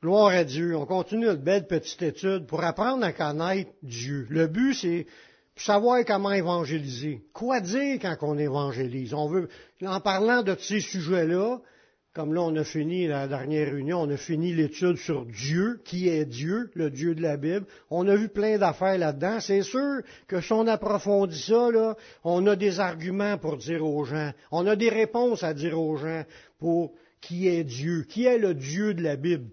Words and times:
Gloire 0.00 0.28
à 0.28 0.44
Dieu. 0.44 0.76
On 0.76 0.86
continue 0.86 1.26
notre 1.26 1.42
belle 1.42 1.66
petite 1.66 2.02
étude 2.02 2.46
pour 2.46 2.62
apprendre 2.62 3.04
à 3.04 3.12
connaître 3.12 3.72
Dieu. 3.82 4.28
Le 4.30 4.46
but, 4.46 4.74
c'est 4.74 5.06
savoir 5.56 6.04
comment 6.06 6.30
évangéliser. 6.30 7.24
Quoi 7.32 7.60
dire 7.60 7.98
quand 8.00 8.16
on 8.22 8.38
évangélise? 8.38 9.12
On 9.12 9.26
veut, 9.26 9.48
en 9.84 9.98
parlant 10.00 10.44
de 10.44 10.54
ces 10.54 10.78
sujets-là, 10.78 11.58
comme 12.14 12.32
là 12.32 12.42
on 12.42 12.54
a 12.54 12.62
fini 12.62 13.08
la 13.08 13.26
dernière 13.26 13.72
réunion, 13.72 14.02
on 14.02 14.10
a 14.10 14.16
fini 14.16 14.54
l'étude 14.54 14.98
sur 14.98 15.26
Dieu, 15.26 15.80
qui 15.84 16.08
est 16.08 16.26
Dieu, 16.26 16.70
le 16.74 16.90
Dieu 16.90 17.16
de 17.16 17.22
la 17.22 17.36
Bible. 17.36 17.66
On 17.90 18.06
a 18.06 18.14
vu 18.14 18.28
plein 18.28 18.56
d'affaires 18.56 18.98
là-dedans. 18.98 19.40
C'est 19.40 19.62
sûr 19.62 20.02
que 20.28 20.40
si 20.40 20.52
on 20.52 20.68
approfondit 20.68 21.40
ça, 21.40 21.72
là, 21.72 21.96
on 22.22 22.46
a 22.46 22.54
des 22.54 22.78
arguments 22.78 23.36
pour 23.36 23.56
dire 23.56 23.84
aux 23.84 24.04
gens. 24.04 24.30
On 24.52 24.64
a 24.68 24.76
des 24.76 24.90
réponses 24.90 25.42
à 25.42 25.54
dire 25.54 25.76
aux 25.76 25.96
gens 25.96 26.22
pour 26.60 26.92
qui 27.20 27.48
est 27.48 27.64
Dieu, 27.64 28.04
qui 28.08 28.26
est 28.26 28.38
le 28.38 28.54
Dieu 28.54 28.94
de 28.94 29.02
la 29.02 29.16
Bible? 29.16 29.50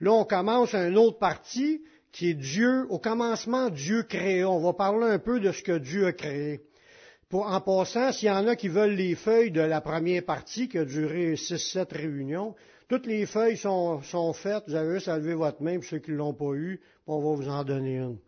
Là, 0.00 0.12
on 0.12 0.24
commence 0.24 0.74
une 0.74 0.96
autre 0.96 1.18
partie 1.18 1.82
qui 2.12 2.30
est 2.30 2.34
Dieu. 2.34 2.86
Au 2.88 2.98
commencement, 2.98 3.68
Dieu 3.68 4.02
créa. 4.02 4.48
On 4.48 4.60
va 4.60 4.72
parler 4.72 5.06
un 5.06 5.18
peu 5.18 5.40
de 5.40 5.52
ce 5.52 5.62
que 5.62 5.78
Dieu 5.78 6.06
a 6.06 6.12
créé. 6.12 6.60
Pour, 7.28 7.46
en 7.46 7.60
passant, 7.60 8.10
s'il 8.12 8.28
y 8.28 8.30
en 8.32 8.46
a 8.48 8.56
qui 8.56 8.68
veulent 8.68 8.94
les 8.94 9.14
feuilles 9.14 9.52
de 9.52 9.60
la 9.60 9.80
première 9.80 10.24
partie 10.24 10.68
qui 10.68 10.78
a 10.78 10.84
duré 10.84 11.34
6-7 11.34 11.94
réunions, 11.94 12.56
toutes 12.88 13.06
les 13.06 13.24
feuilles 13.26 13.56
sont, 13.56 14.02
sont, 14.02 14.32
faites. 14.32 14.64
Vous 14.66 14.74
avez 14.74 14.94
juste 14.94 15.06
à 15.08 15.16
lever 15.16 15.34
votre 15.34 15.62
main, 15.62 15.76
pour 15.76 15.84
ceux 15.84 15.98
qui 15.98 16.10
ne 16.10 16.16
l'ont 16.16 16.34
pas 16.34 16.52
eu, 16.54 16.80
on 17.06 17.20
va 17.20 17.36
vous 17.36 17.48
en 17.48 17.62
donner 17.62 17.98
une. 17.98 18.18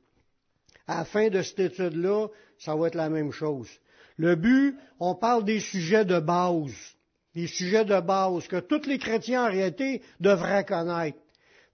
À 0.87 0.99
la 0.99 1.05
fin 1.05 1.31
de 1.31 1.43
cette 1.43 1.59
étude-là, 1.59 2.29
ça 2.59 2.77
va 2.77 2.87
être 2.87 2.95
la 2.95 3.09
même 3.09 3.33
chose. 3.33 3.69
Le 4.17 4.37
but, 4.37 4.77
on 5.01 5.17
parle 5.17 5.45
des 5.45 5.59
sujets 5.59 6.05
de 6.05 6.21
base. 6.21 6.95
Des 7.35 7.47
sujets 7.47 7.85
de 7.85 7.99
base 7.99 8.47
que 8.47 8.61
tous 8.61 8.87
les 8.87 8.99
chrétiens 8.99 9.47
en 9.47 9.51
réalité 9.51 10.03
devraient 10.21 10.65
connaître. 10.65 11.19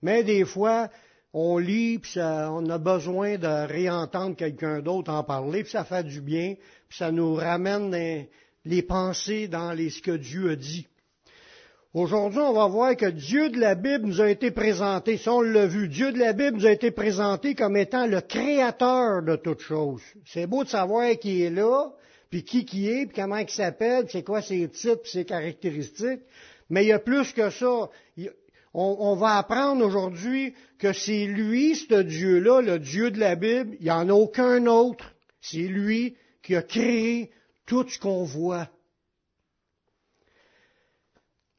Mais 0.02 0.22
des 0.22 0.44
fois, 0.44 0.88
on 1.32 1.58
lit, 1.58 1.98
puis 1.98 2.14
on 2.18 2.68
a 2.70 2.78
besoin 2.78 3.36
de 3.36 3.66
réentendre 3.66 4.36
quelqu'un 4.36 4.80
d'autre 4.80 5.12
en 5.12 5.24
parler, 5.24 5.62
puis 5.62 5.72
ça 5.72 5.84
fait 5.84 6.04
du 6.04 6.20
bien, 6.20 6.54
puis 6.88 6.98
ça 6.98 7.12
nous 7.12 7.34
ramène 7.34 7.90
les, 8.64 8.82
pensées 8.82 9.48
dans 9.48 9.72
les, 9.72 9.90
ce 9.90 10.02
que 10.02 10.16
Dieu 10.16 10.50
a 10.50 10.56
dit. 10.56 10.86
Aujourd'hui, 11.94 12.40
on 12.40 12.52
va 12.52 12.66
voir 12.66 12.96
que 12.96 13.06
Dieu 13.06 13.50
de 13.50 13.58
la 13.58 13.74
Bible 13.74 14.06
nous 14.06 14.20
a 14.20 14.30
été 14.30 14.50
présenté, 14.50 15.16
si 15.16 15.28
on 15.28 15.40
l'a 15.40 15.66
vu, 15.66 15.88
Dieu 15.88 16.12
de 16.12 16.18
la 16.18 16.32
Bible 16.32 16.58
nous 16.58 16.66
a 16.66 16.72
été 16.72 16.90
présenté 16.90 17.54
comme 17.54 17.76
étant 17.76 18.06
le 18.06 18.20
créateur 18.20 19.22
de 19.22 19.36
toutes 19.36 19.60
choses. 19.60 20.02
C'est 20.26 20.46
beau 20.46 20.64
de 20.64 20.68
savoir 20.68 21.10
qui 21.18 21.42
est 21.42 21.50
là, 21.50 21.90
puis 22.30 22.44
qui 22.44 22.64
qui 22.64 22.88
est, 22.88 23.06
puis 23.06 23.16
comment 23.16 23.38
il 23.38 23.48
s'appelle, 23.48 24.06
c'est 24.10 24.22
quoi 24.22 24.42
ses 24.42 24.68
titres, 24.68 25.02
puis 25.02 25.10
ses 25.10 25.24
caractéristiques. 25.24 26.20
Mais 26.68 26.84
il 26.84 26.88
y 26.88 26.92
a 26.92 26.98
plus 26.98 27.32
que 27.32 27.48
ça 27.48 27.88
on, 28.74 29.16
va 29.16 29.38
apprendre 29.38 29.84
aujourd'hui 29.84 30.54
que 30.78 30.92
c'est 30.92 31.26
lui, 31.26 31.74
ce 31.74 32.02
Dieu-là, 32.02 32.60
le 32.60 32.78
Dieu 32.78 33.10
de 33.10 33.18
la 33.18 33.34
Bible, 33.34 33.76
il 33.80 33.84
n'y 33.84 33.90
en 33.90 34.08
a 34.08 34.12
aucun 34.12 34.66
autre. 34.66 35.14
C'est 35.40 35.58
lui 35.58 36.16
qui 36.42 36.54
a 36.54 36.62
créé 36.62 37.30
tout 37.66 37.88
ce 37.88 37.98
qu'on 37.98 38.24
voit. 38.24 38.68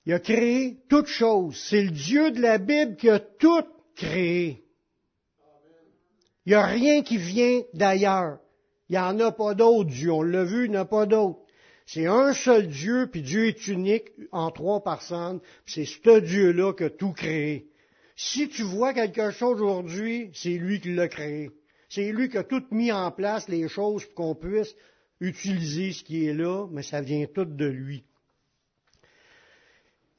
Il 0.05 0.13
a 0.13 0.19
créé 0.19 0.77
toutes 0.89 1.07
choses. 1.07 1.57
C'est 1.69 1.83
le 1.83 1.91
Dieu 1.91 2.31
de 2.31 2.41
la 2.41 2.57
Bible 2.57 2.95
qui 2.95 3.09
a 3.09 3.19
tout 3.19 3.63
créé. 3.95 4.63
Il 6.45 6.49
n'y 6.49 6.55
a 6.55 6.65
rien 6.65 7.03
qui 7.03 7.17
vient 7.17 7.61
d'ailleurs. 7.73 8.39
Il 8.89 8.93
n'y 8.93 8.97
en 8.97 9.19
a 9.19 9.31
pas 9.31 9.53
d'autre 9.53 9.89
Dieu. 9.89 10.11
On 10.11 10.23
l'a 10.23 10.43
vu, 10.43 10.65
il 10.65 10.71
n'y 10.71 10.77
en 10.77 10.81
a 10.81 10.85
pas 10.85 11.05
d'autre. 11.05 11.39
C'est 11.91 12.05
un 12.05 12.33
seul 12.33 12.67
Dieu, 12.67 13.07
puis 13.11 13.23
Dieu 13.23 13.47
est 13.47 13.67
unique 13.67 14.11
en 14.31 14.51
trois 14.51 14.83
personnes, 14.83 15.39
c'est 15.65 15.85
ce 15.85 16.19
Dieu-là 16.19 16.73
qui 16.73 16.83
a 16.83 16.91
tout 16.91 17.13
créé. 17.13 17.65
Si 18.15 18.47
tu 18.47 18.61
vois 18.61 18.93
quelque 18.93 19.31
chose 19.31 19.59
aujourd'hui, 19.59 20.29
c'est 20.35 20.49
lui 20.49 20.79
qui 20.79 20.93
l'a 20.93 21.07
créé. 21.07 21.49
C'est 21.89 22.11
lui 22.11 22.29
qui 22.29 22.37
a 22.37 22.43
tout 22.43 22.63
mis 22.69 22.91
en 22.91 23.09
place, 23.09 23.47
les 23.47 23.67
choses, 23.67 24.05
pour 24.05 24.13
qu'on 24.13 24.35
puisse 24.35 24.75
utiliser 25.19 25.91
ce 25.91 26.03
qui 26.03 26.27
est 26.27 26.33
là, 26.35 26.67
mais 26.69 26.83
ça 26.83 27.01
vient 27.01 27.25
tout 27.25 27.45
de 27.45 27.65
lui. 27.65 28.03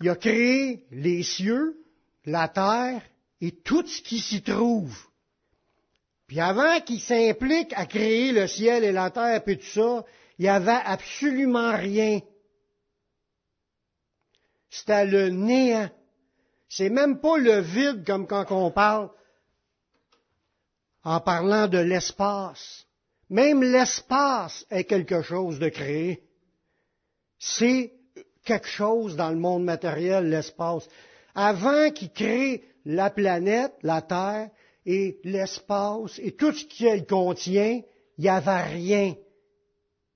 Il 0.01 0.09
a 0.09 0.17
créé 0.17 0.87
les 0.91 1.23
cieux, 1.23 1.77
la 2.25 2.49
terre 2.49 3.01
et 3.41 3.53
tout 3.53 3.87
ce 3.87 4.03
qui 4.03 4.19
s'y 4.19 4.43
trouve. 4.43 4.99
Puis 6.27 6.41
avant 6.41 6.81
qu'il 6.81 7.01
s'implique 7.01 7.73
à 7.77 7.87
créer 7.87 8.33
le 8.33 8.49
ciel 8.49 8.83
et 8.83 8.91
la 8.91 9.11
terre 9.11 9.41
et 9.47 9.57
tout 9.57 9.67
ça, 9.67 10.05
il 10.41 10.45
n'y 10.45 10.49
avait 10.49 10.81
absolument 10.87 11.77
rien. 11.77 12.21
C'était 14.71 15.05
le 15.05 15.29
néant. 15.29 15.91
C'est 16.67 16.89
même 16.89 17.21
pas 17.21 17.37
le 17.37 17.61
vide 17.61 18.07
comme 18.07 18.27
quand 18.27 18.51
on 18.51 18.71
parle 18.71 19.11
en 21.05 21.21
parlant 21.21 21.69
de 21.69 21.77
l'espace. 21.77 22.87
Même 23.29 23.63
l'espace 23.63 24.65
est 24.71 24.85
quelque 24.85 25.21
chose 25.21 25.59
de 25.59 25.69
créé. 25.69 26.23
C'est 27.39 27.93
quelque 28.43 28.69
chose 28.69 29.17
dans 29.17 29.29
le 29.29 29.37
monde 29.37 29.65
matériel, 29.65 30.31
l'espace. 30.31 30.89
Avant 31.35 31.91
qu'il 31.91 32.13
crée 32.13 32.65
la 32.87 33.11
planète, 33.11 33.75
la 33.83 34.01
Terre, 34.01 34.49
et 34.87 35.21
l'espace, 35.23 36.19
et 36.19 36.33
tout 36.33 36.53
ce 36.53 36.65
qu'elle 36.65 37.07
contient, 37.07 37.83
il 38.17 38.23
n'y 38.23 38.31
avait 38.31 38.63
rien. 38.63 39.15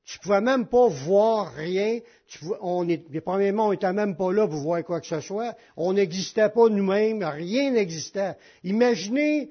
Tu 0.04 0.19
pouvais 0.19 0.41
même 0.41 0.66
pas 0.66 0.88
voir 0.88 1.54
rien. 1.54 2.00
Tu 2.26 2.44
on 2.60 2.87
est, 2.88 3.20
premièrement, 3.20 3.69
on 3.69 3.92
même 3.94 4.16
pas 4.16 4.32
là 4.32 4.47
pour 4.47 4.59
voir 4.59 4.84
quoi 4.84 5.00
que 5.00 5.06
ce 5.06 5.20
soit. 5.20 5.56
On 5.76 5.94
n'existait 5.94 6.50
pas 6.50 6.69
nous-mêmes. 6.69 7.22
Rien 7.22 7.70
n'existait. 7.70 8.37
Imaginez 8.65 9.50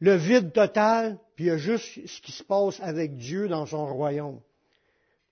le 0.00 0.16
vide 0.16 0.52
total, 0.52 1.18
puis 1.36 1.46
il 1.46 1.48
y 1.48 1.50
a 1.50 1.58
juste 1.58 2.06
ce 2.06 2.20
qui 2.20 2.32
se 2.32 2.42
passe 2.42 2.80
avec 2.80 3.16
Dieu 3.16 3.48
dans 3.48 3.66
son 3.66 3.86
royaume. 3.86 4.40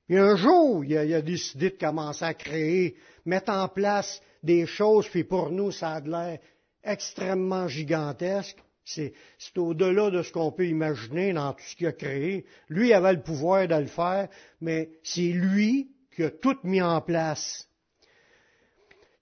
Puis 0.07 0.19
un 0.19 0.37
jour, 0.37 0.85
il 0.85 0.97
a, 0.97 1.17
a 1.17 1.23
décidé 1.23 1.71
de 1.71 1.77
commencer 1.77 2.25
à 2.25 2.35
créer, 2.35 2.97
mettre 3.25 3.51
en 3.51 3.69
place 3.69 4.21
des 4.43 4.67
choses, 4.67 5.09
puis 5.09 5.25
pour 5.25 5.51
nous, 5.51 5.73
ça 5.73 5.95
a 5.95 6.01
l'air 6.01 6.39
extrêmement 6.85 7.67
gigantesque. 7.67 8.59
C'est 8.87 9.13
au-delà 9.57 10.11
de 10.11 10.23
ce 10.23 10.33
qu'on 10.33 10.53
peut 10.53 10.67
imaginer 10.67 11.33
dans 11.33 11.53
tout 11.53 11.65
ce 11.65 11.75
qu'il 11.75 11.89
a 11.89 11.93
créé. 11.93 12.47
Lui 12.69 12.93
avait 12.93 13.15
le 13.15 13.23
pouvoir 13.23 13.67
de 13.67 13.75
le 13.75 13.87
faire, 13.87 14.29
mais 14.61 14.91
c'est 15.03 15.33
lui 15.33 15.91
qui 16.15 16.23
a 16.23 16.31
tout 16.31 16.57
mis 16.63 16.81
en 16.81 17.01
place. 17.01 17.69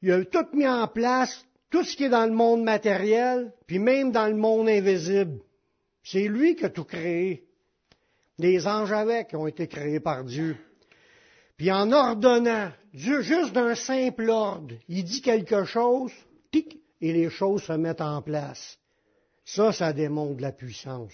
Il 0.03 0.13
a 0.13 0.23
tout 0.27 0.47
mis 0.53 0.69
en 0.69 0.87
place, 0.87 1.47
tout 1.71 1.83
ce 1.83 1.97
qui 1.97 2.05
est 2.05 2.11
dans 2.11 2.27
le 2.27 2.35
monde 2.35 2.63
matériel, 2.63 3.55
puis 3.67 3.79
même 3.79 4.13
dans 4.13 4.29
le 4.29 4.37
monde 4.37 4.69
invisible. 4.69 5.41
C'est 6.03 6.29
lui 6.29 6.57
qui 6.57 6.67
a 6.67 6.69
tout 6.69 6.85
créé. 6.85 7.45
Les 8.39 8.67
anges 8.67 8.93
avec 8.93 9.33
ont 9.33 9.47
été 9.47 9.67
créés 9.67 10.01
par 10.01 10.25
Dieu. 10.25 10.59
Puis 11.57 11.73
en 11.73 11.91
ordonnant, 11.91 12.71
Dieu, 12.93 13.23
juste 13.23 13.55
d'un 13.55 13.75
simple 13.75 14.29
ordre, 14.29 14.75
il 14.89 15.05
dit 15.05 15.23
quelque 15.23 15.65
chose, 15.65 16.13
tic, 16.53 16.81
et 17.01 17.13
les 17.15 17.31
choses 17.31 17.63
se 17.63 17.73
mettent 17.73 18.03
en 18.03 18.21
place. 18.21 18.79
Ça, 19.45 19.73
ça 19.73 19.93
démontre 19.93 20.41
la 20.41 20.53
puissance. 20.53 21.13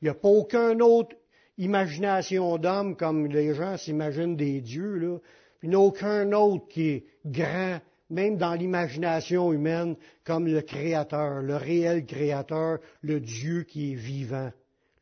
Il 0.00 0.06
n'y 0.06 0.10
a 0.10 0.14
pas 0.14 0.28
aucune 0.28 0.82
autre 0.82 1.14
imagination 1.58 2.58
d'homme 2.58 2.96
comme 2.96 3.26
les 3.26 3.54
gens 3.54 3.76
s'imaginent 3.76 4.36
des 4.36 4.60
dieux, 4.60 4.96
là. 4.96 5.18
Il 5.62 5.68
n'y 5.68 5.76
a 5.76 5.80
aucun 5.80 6.32
autre 6.32 6.66
qui 6.68 6.88
est 6.88 7.04
grand, 7.24 7.80
même 8.10 8.36
dans 8.36 8.54
l'imagination 8.54 9.52
humaine, 9.52 9.96
comme 10.24 10.48
le 10.48 10.60
Créateur, 10.60 11.40
le 11.40 11.54
réel 11.54 12.04
Créateur, 12.04 12.80
le 13.00 13.20
Dieu 13.20 13.62
qui 13.62 13.92
est 13.92 13.96
vivant, 13.96 14.50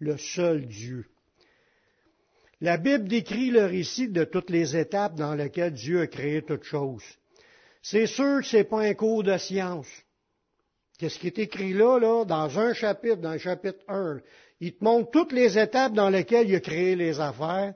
le 0.00 0.18
seul 0.18 0.66
Dieu. 0.66 1.06
La 2.60 2.76
Bible 2.76 3.08
décrit 3.08 3.50
le 3.50 3.64
récit 3.64 4.08
de 4.08 4.24
toutes 4.24 4.50
les 4.50 4.76
étapes 4.76 5.14
dans 5.14 5.34
lesquelles 5.34 5.72
Dieu 5.72 6.02
a 6.02 6.06
créé 6.06 6.42
toutes 6.42 6.64
choses. 6.64 7.04
C'est 7.80 8.06
sûr 8.06 8.40
que 8.40 8.46
ce 8.46 8.58
n'est 8.58 8.64
pas 8.64 8.82
un 8.82 8.92
cours 8.92 9.22
de 9.22 9.38
science. 9.38 9.88
Qu'est-ce 11.00 11.18
qui 11.18 11.28
est 11.28 11.38
écrit 11.38 11.72
là, 11.72 11.98
là, 11.98 12.26
dans 12.26 12.58
un 12.58 12.74
chapitre, 12.74 13.22
dans 13.22 13.32
le 13.32 13.38
chapitre 13.38 13.78
1? 13.88 14.20
Il 14.60 14.74
te 14.74 14.84
montre 14.84 15.10
toutes 15.10 15.32
les 15.32 15.58
étapes 15.58 15.94
dans 15.94 16.10
lesquelles 16.10 16.46
il 16.46 16.56
a 16.56 16.60
créé 16.60 16.94
les 16.94 17.18
affaires. 17.20 17.72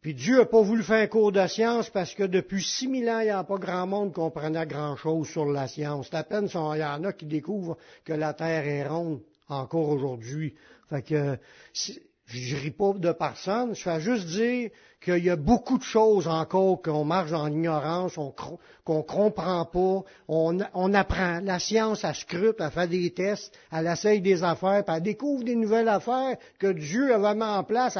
Puis 0.00 0.14
Dieu 0.14 0.38
n'a 0.38 0.46
pas 0.46 0.62
voulu 0.62 0.82
faire 0.82 1.02
un 1.02 1.08
cours 1.08 1.30
de 1.30 1.46
science 1.46 1.90
parce 1.90 2.14
que 2.14 2.22
depuis 2.22 2.62
6000 2.62 3.10
ans, 3.10 3.20
il 3.20 3.24
n'y 3.24 3.30
a 3.30 3.44
pas 3.44 3.58
grand 3.58 3.86
monde 3.86 4.08
qui 4.08 4.14
comprenait 4.14 4.64
grand-chose 4.64 5.28
sur 5.28 5.44
la 5.44 5.68
science. 5.68 6.06
C'est 6.10 6.16
à 6.16 6.24
peine 6.24 6.48
il 6.50 6.80
y 6.80 6.84
en 6.84 7.04
a 7.04 7.12
qui 7.12 7.26
découvrent 7.26 7.76
que 8.02 8.14
la 8.14 8.32
Terre 8.32 8.66
est 8.66 8.88
ronde 8.88 9.20
encore 9.48 9.90
aujourd'hui. 9.90 10.54
Fait 10.88 11.02
que 11.02 11.36
je 11.74 12.56
ris 12.56 12.70
pas 12.70 12.94
de 12.94 13.12
personne, 13.12 13.74
je 13.74 13.82
fais 13.82 14.00
juste 14.00 14.26
dire 14.28 14.70
qu'il 15.06 15.24
y 15.24 15.30
a 15.30 15.36
beaucoup 15.36 15.78
de 15.78 15.84
choses 15.84 16.26
encore 16.26 16.82
qu'on 16.82 17.04
marche 17.04 17.32
en 17.32 17.46
ignorance, 17.46 18.14
qu'on 18.14 18.96
ne 18.96 19.02
comprend 19.02 19.64
pas, 19.64 20.02
on, 20.26 20.94
apprend. 20.94 21.40
La 21.44 21.60
science, 21.60 22.02
elle 22.02 22.14
scrute, 22.14 22.56
elle 22.58 22.70
fait 22.72 22.88
des 22.88 23.10
tests, 23.12 23.56
elle 23.70 23.86
essaye 23.86 24.20
des 24.20 24.42
affaires, 24.42 24.84
puis 24.84 24.96
elle 24.96 25.02
découvre 25.04 25.44
des 25.44 25.54
nouvelles 25.54 25.88
affaires 25.88 26.36
que 26.58 26.72
Dieu 26.72 27.14
avait 27.14 27.36
mis 27.36 27.44
en 27.44 27.62
place 27.62 27.96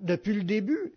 depuis 0.00 0.32
le 0.34 0.44
début. 0.44 0.94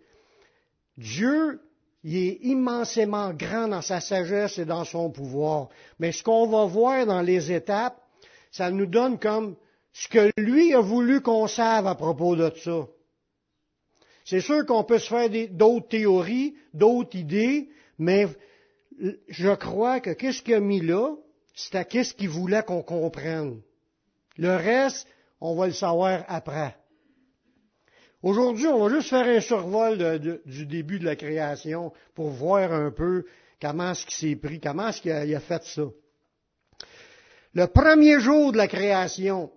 Dieu, 0.96 1.60
Il 2.02 2.16
est 2.16 2.38
immensément 2.42 3.32
grand 3.34 3.68
dans 3.68 3.82
sa 3.82 4.00
sagesse 4.00 4.58
et 4.58 4.64
dans 4.64 4.84
son 4.84 5.10
pouvoir. 5.10 5.68
Mais 5.98 6.12
ce 6.12 6.22
qu'on 6.22 6.46
va 6.46 6.64
voir 6.64 7.04
dans 7.04 7.20
les 7.20 7.52
étapes, 7.52 8.00
ça 8.52 8.70
nous 8.70 8.86
donne 8.86 9.18
comme 9.18 9.56
ce 9.92 10.08
que 10.08 10.30
lui 10.38 10.72
a 10.72 10.80
voulu 10.80 11.20
qu'on 11.20 11.46
sache 11.46 11.84
à 11.84 11.94
propos 11.94 12.36
de 12.36 12.50
ça. 12.64 12.86
C'est 14.26 14.40
sûr 14.40 14.66
qu'on 14.66 14.82
peut 14.82 14.98
se 14.98 15.08
faire 15.08 15.30
d'autres 15.52 15.88
théories, 15.88 16.56
d'autres 16.74 17.16
idées, 17.16 17.68
mais 17.96 18.26
je 19.28 19.54
crois 19.54 20.00
que 20.00 20.10
qu'est-ce 20.10 20.42
qu'il 20.42 20.54
a 20.54 20.60
mis 20.60 20.80
là, 20.80 21.14
c'est 21.54 21.88
qu'est-ce 21.88 22.12
qu'il 22.12 22.28
voulait 22.28 22.64
qu'on 22.64 22.82
comprenne. 22.82 23.62
Le 24.36 24.56
reste, 24.56 25.06
on 25.40 25.54
va 25.54 25.68
le 25.68 25.72
savoir 25.72 26.24
après. 26.26 26.76
Aujourd'hui, 28.20 28.66
on 28.66 28.88
va 28.88 28.96
juste 28.96 29.10
faire 29.10 29.26
un 29.26 29.40
survol 29.40 30.18
du 30.44 30.66
début 30.66 30.98
de 30.98 31.04
la 31.04 31.14
création 31.14 31.92
pour 32.16 32.30
voir 32.30 32.72
un 32.72 32.90
peu 32.90 33.26
comment 33.62 33.92
est-ce 33.92 34.06
qu'il 34.06 34.30
s'est 34.30 34.36
pris, 34.36 34.58
comment 34.58 34.88
est-ce 34.88 35.02
qu'il 35.02 35.12
a, 35.12 35.40
fait 35.40 35.62
ça. 35.62 35.84
Le 37.54 37.66
premier 37.68 38.18
jour 38.18 38.50
de 38.50 38.56
la 38.56 38.66
création, 38.66 39.52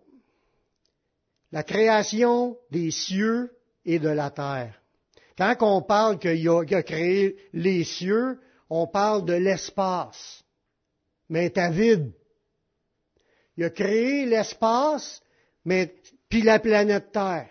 la 1.51 1.63
création 1.63 2.55
des 2.69 2.91
cieux 2.91 3.51
et 3.85 3.99
de 3.99 4.09
la 4.09 4.29
terre. 4.29 4.79
Quand 5.37 5.55
on 5.61 5.81
parle 5.81 6.19
qu'il 6.19 6.49
a, 6.49 6.83
créé 6.83 7.37
les 7.53 7.83
cieux, 7.85 8.39
on 8.69 8.87
parle 8.87 9.25
de 9.25 9.33
l'espace, 9.33 10.43
mais 11.29 11.45
est 11.45 11.71
vide. 11.71 12.11
Il 13.55 13.63
a 13.63 13.69
créé 13.69 14.25
l'espace, 14.25 15.21
mais 15.63 15.95
puis 16.27 16.41
la 16.41 16.59
planète 16.59 17.11
Terre. 17.11 17.49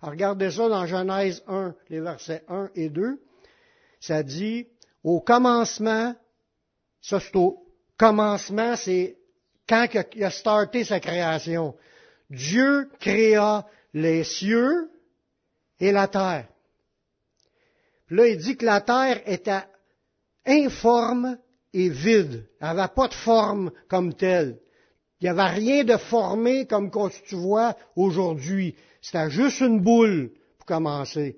regardez 0.00 0.50
ça 0.50 0.68
dans 0.68 0.86
Genèse 0.86 1.42
1, 1.46 1.74
les 1.90 2.00
versets 2.00 2.44
1 2.48 2.70
et 2.74 2.88
2. 2.88 3.20
Ça 4.00 4.22
dit, 4.22 4.66
au 5.04 5.20
commencement, 5.20 6.14
ça 7.00 7.20
c'est 7.20 7.36
au 7.36 7.62
commencement, 7.96 8.74
c'est 8.76 9.18
quand 9.68 9.86
il 10.14 10.24
a 10.24 10.30
starté 10.30 10.84
sa 10.84 10.98
création. 10.98 11.76
Dieu 12.30 12.90
créa 13.00 13.66
les 13.92 14.24
cieux 14.24 14.91
et 15.82 15.90
la 15.90 16.06
terre. 16.06 16.46
là, 18.08 18.26
il 18.28 18.38
dit 18.38 18.56
que 18.56 18.64
la 18.64 18.80
terre 18.80 19.20
était 19.26 19.64
informe 20.46 21.38
et 21.74 21.88
vide. 21.88 22.46
Elle 22.60 22.68
n'avait 22.68 22.94
pas 22.94 23.08
de 23.08 23.14
forme 23.14 23.72
comme 23.88 24.14
telle. 24.14 24.60
Il 25.20 25.24
n'y 25.24 25.30
avait 25.30 25.54
rien 25.54 25.82
de 25.82 25.96
formé 25.96 26.66
comme 26.66 26.90
tu 27.26 27.34
vois 27.34 27.76
aujourd'hui. 27.96 28.76
C'était 29.00 29.30
juste 29.30 29.60
une 29.60 29.80
boule 29.80 30.30
pour 30.58 30.66
commencer. 30.66 31.36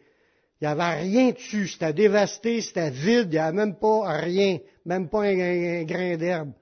Il 0.61 0.65
n'y 0.65 0.73
avait 0.73 1.01
rien 1.01 1.31
dessus. 1.31 1.69
C'était 1.69 1.95
dévasté, 1.95 2.61
c'était 2.61 2.91
vide. 2.91 3.29
Il 3.31 3.37
n'y 3.37 3.39
avait 3.39 3.57
même 3.57 3.79
pas 3.79 4.19
rien, 4.19 4.59
même 4.85 5.09
pas 5.09 5.23
un, 5.23 5.85
grain 5.85 6.17
d'herbe. 6.19 6.53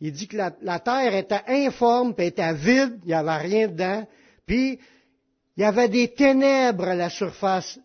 Il 0.00 0.12
dit 0.12 0.26
que 0.26 0.38
la, 0.38 0.80
terre 0.80 1.14
était 1.14 1.42
informe, 1.48 2.14
puis 2.14 2.26
était 2.26 2.54
vide, 2.54 2.98
il 3.02 3.08
n'y 3.08 3.14
avait 3.14 3.36
rien 3.36 3.68
dedans. 3.68 4.06
Puis, 4.46 4.80
il 5.56 5.62
y 5.62 5.64
avait 5.64 5.88
des 5.88 6.08
ténèbres 6.08 6.88
à 6.88 6.94
la 6.94 7.10
surface 7.10 7.78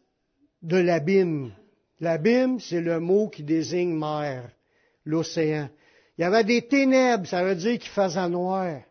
de 0.61 0.77
l'abîme. 0.77 1.53
L'abîme, 1.99 2.59
c'est 2.59 2.81
le 2.81 2.99
mot 2.99 3.27
qui 3.27 3.43
désigne 3.43 3.93
mer, 3.93 4.49
l'océan. 5.03 5.69
Il 6.17 6.21
y 6.21 6.23
avait 6.23 6.43
des 6.43 6.61
ténèbres, 6.61 7.27
ça 7.27 7.43
veut 7.43 7.55
dire 7.55 7.77
qu'il 7.79 7.91
faisait 7.91 8.29
noir. 8.29 8.81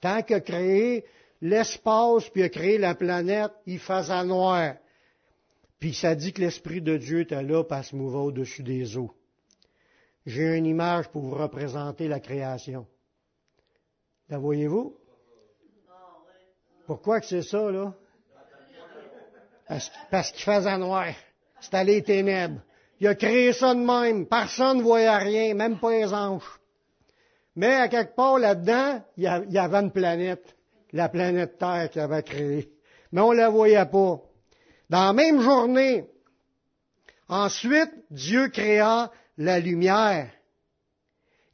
Tant 0.00 0.22
qu'il 0.22 0.36
a 0.36 0.40
créé 0.40 1.04
l'espace, 1.40 2.28
puis 2.30 2.42
a 2.42 2.48
créé 2.48 2.78
la 2.78 2.94
planète, 2.94 3.52
il 3.66 3.78
faisait 3.78 4.24
noir. 4.24 4.74
Puis 5.78 5.94
ça 5.94 6.14
dit 6.14 6.32
que 6.32 6.40
l'Esprit 6.40 6.80
de 6.80 6.96
Dieu 6.96 7.20
était 7.20 7.42
là, 7.42 7.62
pour 7.62 7.84
se 7.84 7.94
mouvoir 7.94 8.24
au-dessus 8.24 8.62
des 8.62 8.96
eaux. 8.96 9.14
J'ai 10.26 10.56
une 10.56 10.66
image 10.66 11.08
pour 11.08 11.22
vous 11.22 11.34
représenter 11.34 12.08
la 12.08 12.20
création. 12.20 12.86
La 14.28 14.38
voyez-vous? 14.38 14.96
Pourquoi 16.86 17.20
que 17.20 17.26
c'est 17.26 17.42
ça, 17.42 17.70
là? 17.70 17.94
Parce, 19.66 20.30
qu'il 20.32 20.44
faisait 20.44 20.78
noir. 20.78 21.08
C'était 21.60 21.84
les 21.84 22.02
ténèbres. 22.02 22.60
Il 23.00 23.08
a 23.08 23.14
créé 23.14 23.52
ça 23.52 23.74
de 23.74 23.80
même. 23.80 24.26
Personne 24.26 24.78
ne 24.78 24.82
voyait 24.82 25.16
rien, 25.16 25.54
même 25.54 25.78
pas 25.78 25.90
les 25.90 26.12
anges. 26.12 26.60
Mais 27.56 27.74
à 27.74 27.88
quelque 27.88 28.14
part 28.14 28.38
là-dedans, 28.38 29.02
il 29.16 29.24
y 29.24 29.58
avait 29.58 29.78
une 29.78 29.90
planète, 29.90 30.54
la 30.92 31.08
planète 31.08 31.58
Terre 31.58 31.88
qu'il 31.90 32.00
avait 32.00 32.22
créée. 32.22 32.70
Mais 33.12 33.20
on 33.20 33.32
ne 33.32 33.38
la 33.38 33.48
voyait 33.48 33.84
pas. 33.86 34.20
Dans 34.90 35.06
la 35.06 35.12
même 35.12 35.40
journée, 35.40 36.06
ensuite, 37.28 37.92
Dieu 38.10 38.48
créa 38.48 39.10
la 39.38 39.60
lumière. 39.60 40.30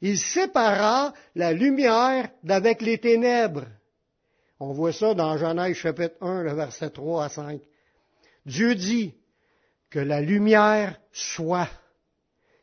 Il 0.01 0.17
sépara 0.17 1.13
la 1.35 1.53
lumière 1.53 2.29
d'avec 2.43 2.81
les 2.81 2.97
ténèbres. 2.97 3.67
On 4.59 4.73
voit 4.73 4.93
ça 4.93 5.13
dans 5.13 5.37
Genèse 5.37 5.75
chapitre 5.75 6.15
1, 6.21 6.43
le 6.43 6.53
verset 6.53 6.89
3 6.89 7.25
à 7.25 7.29
5. 7.29 7.61
Dieu 8.45 8.75
dit 8.75 9.13
que 9.89 9.99
la 9.99 10.21
lumière 10.21 10.99
soit. 11.11 11.69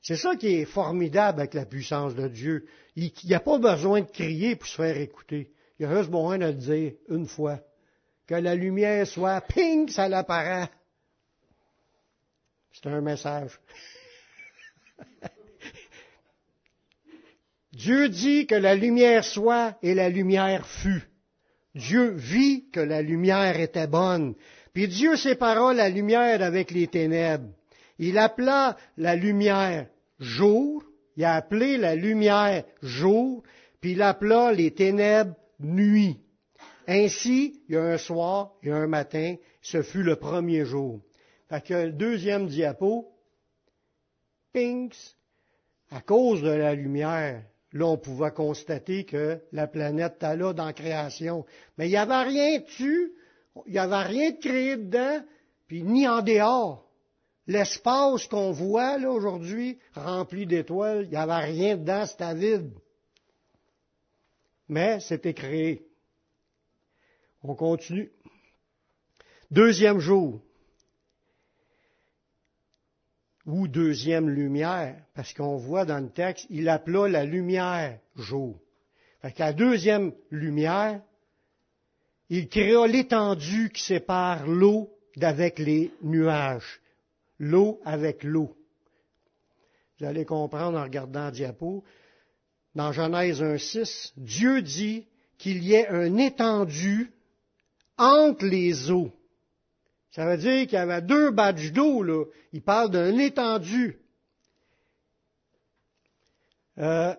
C'est 0.02 0.16
ça 0.16 0.36
qui 0.36 0.48
est 0.48 0.64
formidable 0.64 1.40
avec 1.40 1.54
la 1.54 1.66
puissance 1.66 2.14
de 2.14 2.28
Dieu. 2.28 2.66
Il 2.96 3.12
n'y 3.24 3.34
a 3.34 3.40
pas 3.40 3.58
besoin 3.58 4.00
de 4.00 4.10
crier 4.10 4.56
pour 4.56 4.66
se 4.66 4.76
faire 4.76 4.96
écouter. 4.96 5.52
Il 5.78 5.82
y 5.82 5.86
a 5.86 5.94
juste 5.96 6.10
besoin 6.10 6.38
de 6.38 6.46
le 6.46 6.54
dire 6.54 6.92
une 7.08 7.26
fois. 7.26 7.60
Que 8.26 8.34
la 8.34 8.54
lumière 8.54 9.06
soit, 9.06 9.40
ping, 9.42 9.88
ça 9.88 10.08
l'apparaît. 10.08 10.70
C'est 12.72 12.88
un 12.88 13.00
message. 13.00 13.58
Dieu 17.72 18.08
dit 18.08 18.46
que 18.46 18.54
la 18.54 18.74
lumière 18.74 19.24
soit 19.24 19.78
et 19.82 19.94
la 19.94 20.08
lumière 20.08 20.66
fut. 20.66 21.08
Dieu 21.74 22.10
vit 22.10 22.68
que 22.70 22.80
la 22.80 23.02
lumière 23.02 23.60
était 23.60 23.86
bonne. 23.86 24.34
Puis 24.78 24.86
Dieu 24.86 25.16
sépara 25.16 25.74
la 25.74 25.88
lumière 25.88 26.40
avec 26.40 26.70
les 26.70 26.86
ténèbres. 26.86 27.48
Il 27.98 28.16
appela 28.16 28.76
la 28.96 29.16
lumière 29.16 29.88
jour, 30.20 30.84
il 31.16 31.24
a 31.24 31.34
appelé 31.34 31.76
la 31.76 31.96
lumière 31.96 32.62
jour, 32.80 33.42
puis 33.80 33.94
il 33.94 34.02
appela 34.02 34.52
les 34.52 34.70
ténèbres 34.70 35.34
nuit. 35.58 36.20
Ainsi, 36.86 37.60
il 37.68 37.74
y 37.74 37.76
a 37.76 37.82
un 37.82 37.98
soir, 37.98 38.52
il 38.62 38.68
y 38.68 38.70
a 38.70 38.76
un 38.76 38.86
matin, 38.86 39.34
ce 39.62 39.82
fut 39.82 40.04
le 40.04 40.14
premier 40.14 40.64
jour. 40.64 41.00
Fait 41.48 41.60
que 41.60 41.74
le 41.74 41.92
deuxième 41.92 42.46
diapo, 42.46 43.08
pings, 44.52 44.94
à 45.90 46.00
cause 46.02 46.40
de 46.40 46.50
la 46.50 46.76
lumière, 46.76 47.42
là, 47.72 47.84
on 47.84 47.98
pouvait 47.98 48.30
constater 48.30 49.04
que 49.04 49.40
la 49.50 49.66
planète 49.66 50.22
était 50.22 50.36
là 50.36 50.52
dans 50.52 50.66
la 50.66 50.72
création. 50.72 51.44
Mais 51.76 51.88
il 51.88 51.90
n'y 51.90 51.96
avait 51.96 52.22
rien 52.22 52.60
dessus, 52.60 53.12
il 53.66 53.72
n'y 53.72 53.78
avait 53.78 54.02
rien 54.02 54.30
de 54.30 54.38
créé 54.38 54.76
dedans, 54.76 55.22
puis 55.66 55.82
ni 55.82 56.08
en 56.08 56.22
dehors. 56.22 56.84
L'espace 57.46 58.26
qu'on 58.26 58.52
voit 58.52 58.98
là 58.98 59.10
aujourd'hui, 59.10 59.78
rempli 59.94 60.46
d'étoiles, 60.46 61.04
il 61.04 61.10
n'y 61.10 61.16
avait 61.16 61.44
rien 61.44 61.76
dedans, 61.76 62.04
c'était 62.04 62.34
vide. 62.34 62.72
Mais 64.68 65.00
c'était 65.00 65.34
créé. 65.34 65.86
On 67.42 67.54
continue. 67.54 68.12
Deuxième 69.50 69.98
jour 69.98 70.42
ou 73.46 73.66
deuxième 73.66 74.28
lumière, 74.28 75.02
parce 75.14 75.32
qu'on 75.32 75.56
voit 75.56 75.86
dans 75.86 76.00
le 76.00 76.10
texte, 76.10 76.46
il 76.50 76.68
appela 76.68 77.08
la 77.08 77.24
lumière 77.24 77.98
jour. 78.14 78.60
Fait 79.22 79.38
la 79.38 79.54
deuxième 79.54 80.12
lumière, 80.30 81.00
il 82.30 82.48
créa 82.48 82.86
l'étendue 82.86 83.70
qui 83.70 83.82
sépare 83.82 84.46
l'eau 84.46 84.90
d'avec 85.16 85.58
les 85.58 85.92
nuages. 86.02 86.80
L'eau 87.38 87.80
avec 87.84 88.24
l'eau. 88.24 88.54
Vous 89.98 90.06
allez 90.06 90.24
comprendre 90.24 90.78
en 90.78 90.82
regardant 90.82 91.26
le 91.26 91.32
diapo. 91.32 91.84
Dans 92.74 92.92
Genèse 92.92 93.42
1.6, 93.42 94.12
Dieu 94.16 94.62
dit 94.62 95.06
qu'il 95.38 95.62
y 95.62 95.74
ait 95.74 95.88
un 95.88 96.16
étendu 96.16 97.12
entre 97.96 98.44
les 98.44 98.90
eaux 98.90 99.12
ça 100.18 100.26
veut 100.26 100.36
dire 100.36 100.62
qu'il 100.66 100.72
y 100.72 100.76
avait 100.76 101.00
deux 101.00 101.30
badges 101.30 101.72
d'eau, 101.72 102.02
là. 102.02 102.24
Il 102.52 102.62
parle 102.62 102.90
d'un 102.90 103.16
étendu. 103.18 103.98
Euh, 106.78 107.14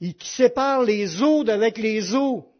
qui 0.00 0.28
sépare 0.28 0.82
les 0.82 1.22
eaux 1.22 1.44
d'avec 1.44 1.78
les 1.78 2.14
eaux. 2.14 2.52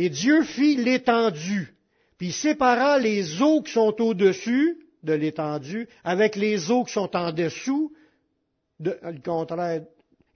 Et 0.00 0.08
Dieu 0.08 0.44
fit 0.44 0.76
l'étendue. 0.76 1.74
Puis 2.16 2.32
sépara 2.32 2.98
les 2.98 3.42
eaux 3.42 3.60
qui 3.60 3.72
sont 3.72 4.00
au-dessus 4.00 4.78
de 5.02 5.12
l'étendue 5.12 5.88
avec 6.04 6.36
les 6.36 6.70
eaux 6.70 6.84
qui 6.84 6.94
sont 6.94 7.14
en 7.14 7.32
dessous. 7.32 7.92
De, 8.78 8.98
le 9.02 9.20
contraire. 9.20 9.82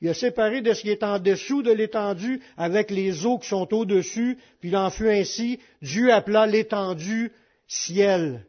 Il 0.02 0.10
a 0.10 0.12
séparé 0.12 0.60
de 0.60 0.74
ce 0.74 0.82
qui 0.82 0.90
est 0.90 1.02
en 1.02 1.18
dessous 1.18 1.62
de 1.62 1.72
l'étendue 1.72 2.42
avec 2.58 2.90
les 2.90 3.24
eaux 3.24 3.38
qui 3.38 3.48
sont 3.48 3.72
au-dessus, 3.72 4.36
puis 4.60 4.68
il 4.68 4.76
en 4.76 4.90
fut 4.90 5.08
ainsi. 5.08 5.58
Dieu 5.80 6.12
appela 6.12 6.46
l'étendue 6.46 7.32
ciel. 7.66 8.46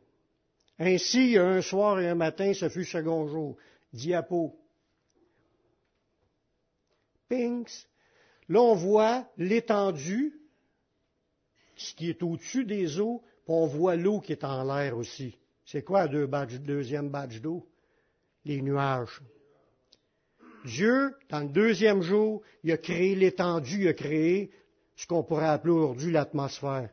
Ainsi, 0.77 1.37
un 1.37 1.61
soir 1.61 1.97
et 2.01 2.09
un 2.09 2.15
matin, 2.15 2.51
ce 2.53 2.67
fut 2.67 2.83
second 2.83 3.25
jour. 3.29 3.55
Diapo. 3.93 4.53
Pinks. 7.29 7.87
Là, 8.49 8.59
on 8.59 8.75
voit 8.75 9.25
l'étendue, 9.37 10.33
ce 11.75 11.93
qui 11.93 12.09
est 12.09 12.23
au-dessus 12.23 12.65
des 12.65 12.99
eaux, 12.99 13.21
puis 13.45 13.53
on 13.53 13.67
voit 13.67 13.95
l'eau 13.95 14.19
qui 14.19 14.31
est 14.31 14.43
en 14.43 14.63
l'air 14.63 14.97
aussi. 14.97 15.37
C'est 15.65 15.83
quoi 15.83 16.07
le 16.07 16.27
deuxième 16.59 17.09
badge 17.09 17.41
d'eau? 17.41 17.67
Les 18.45 18.61
nuages. 18.61 19.21
Dieu, 20.65 21.15
dans 21.29 21.41
le 21.41 21.49
deuxième 21.49 22.01
jour, 22.01 22.41
il 22.63 22.71
a 22.71 22.77
créé 22.77 23.15
l'étendue, 23.15 23.83
il 23.83 23.87
a 23.87 23.93
créé 23.93 24.51
ce 24.95 25.05
qu'on 25.05 25.23
pourrait 25.23 25.47
appeler 25.47 25.73
aujourd'hui 25.73 26.11
l'atmosphère. 26.11 26.89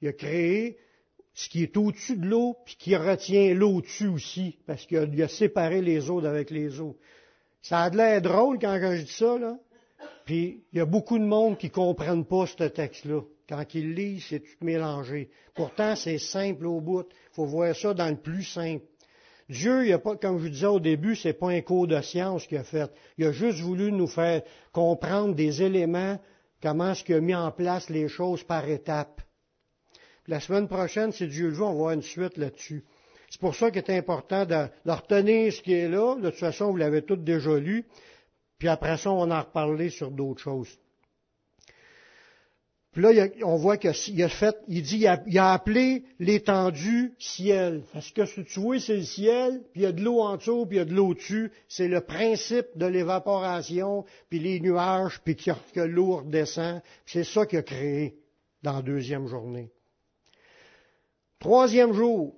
Il 0.00 0.08
a 0.08 0.12
créé 0.12 0.78
ce 1.34 1.48
qui 1.48 1.62
est 1.62 1.76
au-dessus 1.76 2.16
de 2.16 2.26
l'eau, 2.26 2.56
puis 2.64 2.76
qui 2.76 2.96
retient 2.96 3.54
l'eau 3.54 3.76
au-dessus 3.76 4.08
aussi, 4.08 4.58
parce 4.66 4.86
qu'il 4.86 5.22
a, 5.22 5.28
séparé 5.28 5.82
les 5.82 6.10
eaux 6.10 6.24
avec 6.24 6.50
les 6.50 6.80
eaux. 6.80 6.96
Ça 7.62 7.82
a 7.82 7.90
de 7.90 7.96
l'air 7.96 8.22
drôle 8.22 8.58
quand 8.58 8.78
je 8.80 9.02
dis 9.02 9.12
ça, 9.12 9.38
là. 9.38 9.58
Puis 10.24 10.64
il 10.72 10.78
y 10.78 10.80
a 10.80 10.86
beaucoup 10.86 11.18
de 11.18 11.24
monde 11.24 11.58
qui 11.58 11.66
ne 11.66 11.72
comprennent 11.72 12.24
pas 12.24 12.46
ce 12.46 12.64
texte-là. 12.64 13.22
Quand 13.48 13.64
ils 13.74 13.94
lisent, 13.94 14.26
c'est 14.28 14.40
tout 14.40 14.64
mélangé. 14.64 15.30
Pourtant, 15.54 15.94
c'est 15.94 16.18
simple 16.18 16.66
au 16.66 16.80
bout. 16.80 17.06
Il 17.32 17.34
faut 17.34 17.46
voir 17.46 17.74
ça 17.76 17.94
dans 17.94 18.08
le 18.08 18.16
plus 18.16 18.42
simple. 18.42 18.84
Dieu, 19.48 19.86
il 19.86 19.92
a 19.92 20.00
pas, 20.00 20.16
comme 20.16 20.38
je 20.38 20.42
vous 20.44 20.48
disais 20.48 20.66
au 20.66 20.80
début, 20.80 21.14
c'est 21.14 21.32
pas 21.32 21.50
un 21.50 21.60
cours 21.60 21.86
de 21.86 22.00
science 22.00 22.46
qu'il 22.46 22.58
a 22.58 22.64
fait. 22.64 22.90
Il 23.16 23.26
a 23.26 23.32
juste 23.32 23.60
voulu 23.60 23.92
nous 23.92 24.08
faire 24.08 24.42
comprendre 24.72 25.34
des 25.34 25.62
éléments, 25.62 26.18
comment 26.60 26.90
est-ce 26.90 27.04
qu'il 27.04 27.14
a 27.14 27.20
mis 27.20 27.34
en 27.34 27.52
place 27.52 27.88
les 27.88 28.08
choses 28.08 28.42
par 28.42 28.68
étapes. 28.68 29.22
La 30.26 30.40
semaine 30.40 30.66
prochaine, 30.66 31.12
si 31.12 31.28
Dieu 31.28 31.48
le 31.50 31.54
veut, 31.54 31.62
on 31.62 31.66
va 31.66 31.72
avoir 31.72 31.90
une 31.92 32.02
suite 32.02 32.36
là-dessus. 32.36 32.84
C'est 33.30 33.40
pour 33.40 33.54
ça 33.54 33.70
qu'il 33.70 33.78
est 33.78 33.96
important 33.96 34.44
de, 34.44 34.66
retenir 34.84 35.52
ce 35.52 35.62
qui 35.62 35.74
est 35.74 35.88
là. 35.88 36.16
De 36.16 36.30
toute 36.30 36.38
façon, 36.40 36.72
vous 36.72 36.76
l'avez 36.76 37.02
tout 37.02 37.16
déjà 37.16 37.56
lu. 37.56 37.84
Puis 38.58 38.68
après 38.68 38.96
ça, 38.96 39.12
on 39.12 39.24
va 39.24 39.36
en 39.36 39.40
reparler 39.42 39.90
sur 39.90 40.10
d'autres 40.10 40.40
choses. 40.40 40.76
Puis 42.96 43.04
là, 43.04 43.28
on 43.42 43.56
voit 43.56 43.76
qu'il 43.76 44.22
a 44.22 44.28
fait, 44.30 44.56
il 44.68 44.82
dit, 44.82 45.06
il 45.26 45.38
a, 45.38 45.52
appelé 45.52 46.04
l'étendue 46.18 47.12
ciel. 47.18 47.82
Parce 47.92 48.10
que 48.10 48.22
que 48.22 48.40
tu 48.40 48.58
vois, 48.58 48.80
c'est 48.80 48.96
le 48.96 49.02
ciel, 49.02 49.60
puis 49.74 49.82
il 49.82 49.84
y 49.84 49.86
a 49.86 49.92
de 49.92 50.00
l'eau 50.00 50.22
en 50.22 50.38
dessous, 50.38 50.64
puis 50.64 50.76
il 50.76 50.78
y 50.78 50.82
a 50.82 50.86
de 50.86 50.94
l'eau 50.94 51.12
dessus. 51.12 51.52
C'est 51.68 51.88
le 51.88 52.00
principe 52.00 52.68
de 52.74 52.86
l'évaporation, 52.86 54.06
puis 54.30 54.38
les 54.38 54.60
nuages, 54.60 55.20
puis 55.22 55.36
que 55.36 55.80
l'eau 55.80 56.16
redescend. 56.20 56.80
C'est 57.04 57.24
ça 57.24 57.44
qu'il 57.44 57.58
a 57.58 57.62
créé 57.62 58.16
dans 58.62 58.76
la 58.76 58.82
deuxième 58.82 59.26
journée. 59.26 59.70
Troisième 61.38 61.92
jour, 61.92 62.34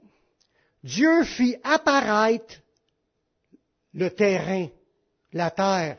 Dieu 0.83 1.23
fit 1.23 1.55
apparaître 1.63 2.57
le 3.95 4.11
terrain, 4.11 4.67
la 5.33 5.53
terre. 5.53 5.99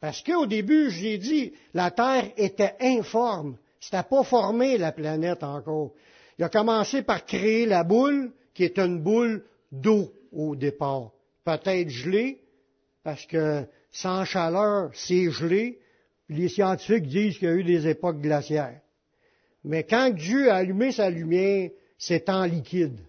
Parce 0.00 0.22
qu'au 0.22 0.46
début, 0.46 0.90
j'ai 0.90 1.18
dit, 1.18 1.52
la 1.74 1.90
Terre 1.90 2.30
était 2.36 2.74
informe. 2.80 3.56
C'était 3.80 4.02
pas 4.02 4.22
formé, 4.24 4.78
la 4.78 4.92
planète 4.92 5.42
encore. 5.42 5.92
Il 6.38 6.44
a 6.44 6.48
commencé 6.48 7.02
par 7.02 7.24
créer 7.24 7.66
la 7.66 7.82
boule, 7.82 8.32
qui 8.52 8.64
est 8.64 8.78
une 8.78 9.00
boule 9.02 9.44
d'eau 9.72 10.12
au 10.32 10.54
départ. 10.54 11.12
Peut-être 11.44 11.88
gelée, 11.88 12.40
parce 13.02 13.24
que 13.26 13.64
sans 13.90 14.24
chaleur, 14.24 14.90
c'est 14.94 15.30
gelé. 15.30 15.78
Les 16.28 16.48
scientifiques 16.48 17.06
disent 17.06 17.38
qu'il 17.38 17.48
y 17.48 17.50
a 17.50 17.54
eu 17.54 17.64
des 17.64 17.88
époques 17.88 18.20
glaciaires. 18.20 18.80
Mais 19.64 19.84
quand 19.84 20.10
Dieu 20.14 20.50
a 20.50 20.56
allumé 20.56 20.92
sa 20.92 21.08
lumière, 21.08 21.70
c'est 21.98 22.28
en 22.28 22.44
liquide. 22.44 23.00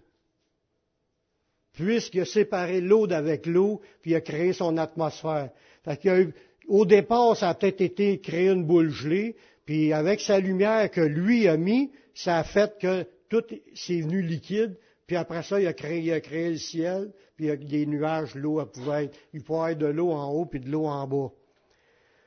Puisqu'il 1.72 2.22
a 2.22 2.24
séparé 2.24 2.80
l'eau 2.80 3.06
d'avec 3.06 3.46
l'eau, 3.46 3.80
puis 4.00 4.12
il 4.12 4.16
a 4.16 4.20
créé 4.20 4.52
son 4.52 4.76
atmosphère. 4.78 5.50
Fait 5.84 5.96
qu'il 5.96 6.10
y 6.10 6.14
a 6.14 6.20
eu, 6.20 6.34
au 6.68 6.84
départ, 6.84 7.36
ça 7.36 7.48
a 7.48 7.54
peut-être 7.54 7.80
été 7.80 8.20
créer 8.20 8.50
une 8.50 8.64
boule 8.64 8.90
gelée, 8.90 9.36
puis 9.64 9.92
avec 9.92 10.20
sa 10.20 10.38
lumière 10.38 10.90
que 10.90 11.00
lui 11.00 11.48
a 11.48 11.56
mis, 11.56 11.90
ça 12.14 12.38
a 12.38 12.44
fait 12.44 12.78
que 12.78 13.04
tout 13.28 13.42
s'est 13.74 14.00
venu 14.00 14.22
liquide, 14.22 14.76
puis 15.06 15.16
après 15.16 15.42
ça, 15.42 15.60
il 15.60 15.66
a 15.66 15.72
créé, 15.72 16.00
il 16.00 16.12
a 16.12 16.20
créé 16.20 16.50
le 16.50 16.58
ciel, 16.58 17.10
puis 17.36 17.46
il 17.46 17.48
y 17.48 17.50
a 17.50 17.56
des 17.56 17.86
nuages, 17.86 18.34
l'eau 18.34 18.64
pouvait 18.66 19.04
être, 19.04 19.18
il 19.32 19.42
pouvait 19.42 19.72
être 19.72 19.78
de 19.78 19.86
l'eau 19.86 20.10
en 20.10 20.30
haut 20.30 20.44
puis 20.44 20.60
de 20.60 20.70
l'eau 20.70 20.86
en 20.86 21.06
bas. 21.06 21.30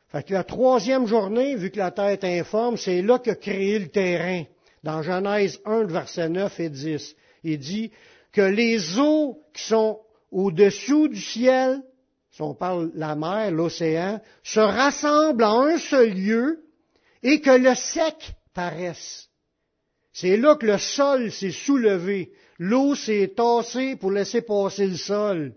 Fait 0.08 0.24
que 0.24 0.34
la 0.34 0.44
troisième 0.44 1.06
journée, 1.06 1.56
vu 1.56 1.70
que 1.70 1.78
la 1.78 1.92
terre 1.92 2.10
est 2.10 2.24
informe, 2.24 2.78
c'est 2.78 3.02
là 3.02 3.20
qu'a 3.20 3.36
créé 3.36 3.80
le 3.80 3.88
terrain 3.88 4.44
dans 4.84 5.04
Genèse 5.04 5.62
1, 5.64 5.86
verset 5.86 6.30
9 6.30 6.60
et 6.60 6.70
10. 6.70 7.16
Il 7.44 7.60
dit 7.60 7.92
que 8.32 8.42
les 8.42 9.00
eaux 9.00 9.42
qui 9.54 9.64
sont 9.64 10.00
au-dessous 10.32 11.08
du 11.08 11.20
ciel, 11.20 11.82
si 12.32 12.42
on 12.42 12.54
parle 12.54 12.92
la 12.96 13.16
mer, 13.16 13.52
l'océan, 13.52 14.22
se 14.44 14.60
rassemblent 14.60 15.44
en 15.44 15.64
un 15.64 15.78
seul 15.78 16.14
lieu 16.14 16.64
et 17.24 17.42
que 17.42 17.52
le 17.52 17.76
sec 17.76 18.34
paraisse. 18.54 19.30
C'est 20.14 20.38
là 20.38 20.56
que 20.56 20.66
le 20.66 20.78
sol 20.78 21.32
s'est 21.32 21.52
soulevé. 21.52 22.32
L'eau 22.58 22.96
s'est 22.96 23.34
tassée 23.36 23.96
pour 23.96 24.12
laisser 24.12 24.42
passer 24.42 24.88
le 24.88 24.98
sol. 24.98 25.56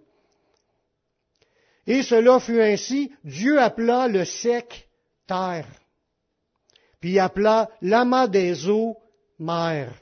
Et 1.87 2.03
cela 2.03 2.41
fut 2.41 2.61
ainsi, 2.61 3.13
Dieu 3.25 3.61
appela 3.61 4.09
le 4.09 4.25
sec 4.25 4.89
terre. 5.27 5.69
Puis 7.01 7.13
il 7.13 7.19
appela 7.19 7.71
l'amas 7.83 8.27
des 8.27 8.69
eaux 8.69 8.97
mère. 9.39 9.93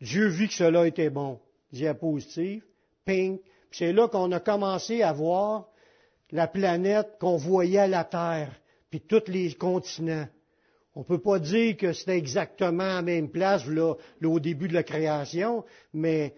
Dieu 0.00 0.28
vit 0.28 0.48
que 0.48 0.54
cela 0.54 0.86
était 0.86 1.10
bon. 1.10 1.38
Diapositive, 1.72 2.64
ping. 3.04 3.38
C'est 3.70 3.92
là 3.92 4.08
qu'on 4.08 4.32
a 4.32 4.40
commencé 4.40 5.02
à 5.02 5.12
voir 5.12 5.66
la 6.30 6.46
planète 6.46 7.18
qu'on 7.20 7.36
voyait 7.36 7.88
la 7.88 8.04
Terre, 8.04 8.52
puis 8.90 9.00
tous 9.00 9.28
les 9.28 9.54
continents. 9.54 10.26
On 10.94 11.00
ne 11.00 11.04
peut 11.04 11.20
pas 11.20 11.38
dire 11.38 11.76
que 11.76 11.92
c'était 11.92 12.16
exactement 12.16 12.82
à 12.82 12.94
la 12.96 13.02
même 13.02 13.30
place 13.30 13.66
là, 13.66 13.94
au 14.24 14.40
début 14.40 14.68
de 14.68 14.74
la 14.74 14.82
création, 14.82 15.64
mais 15.92 16.34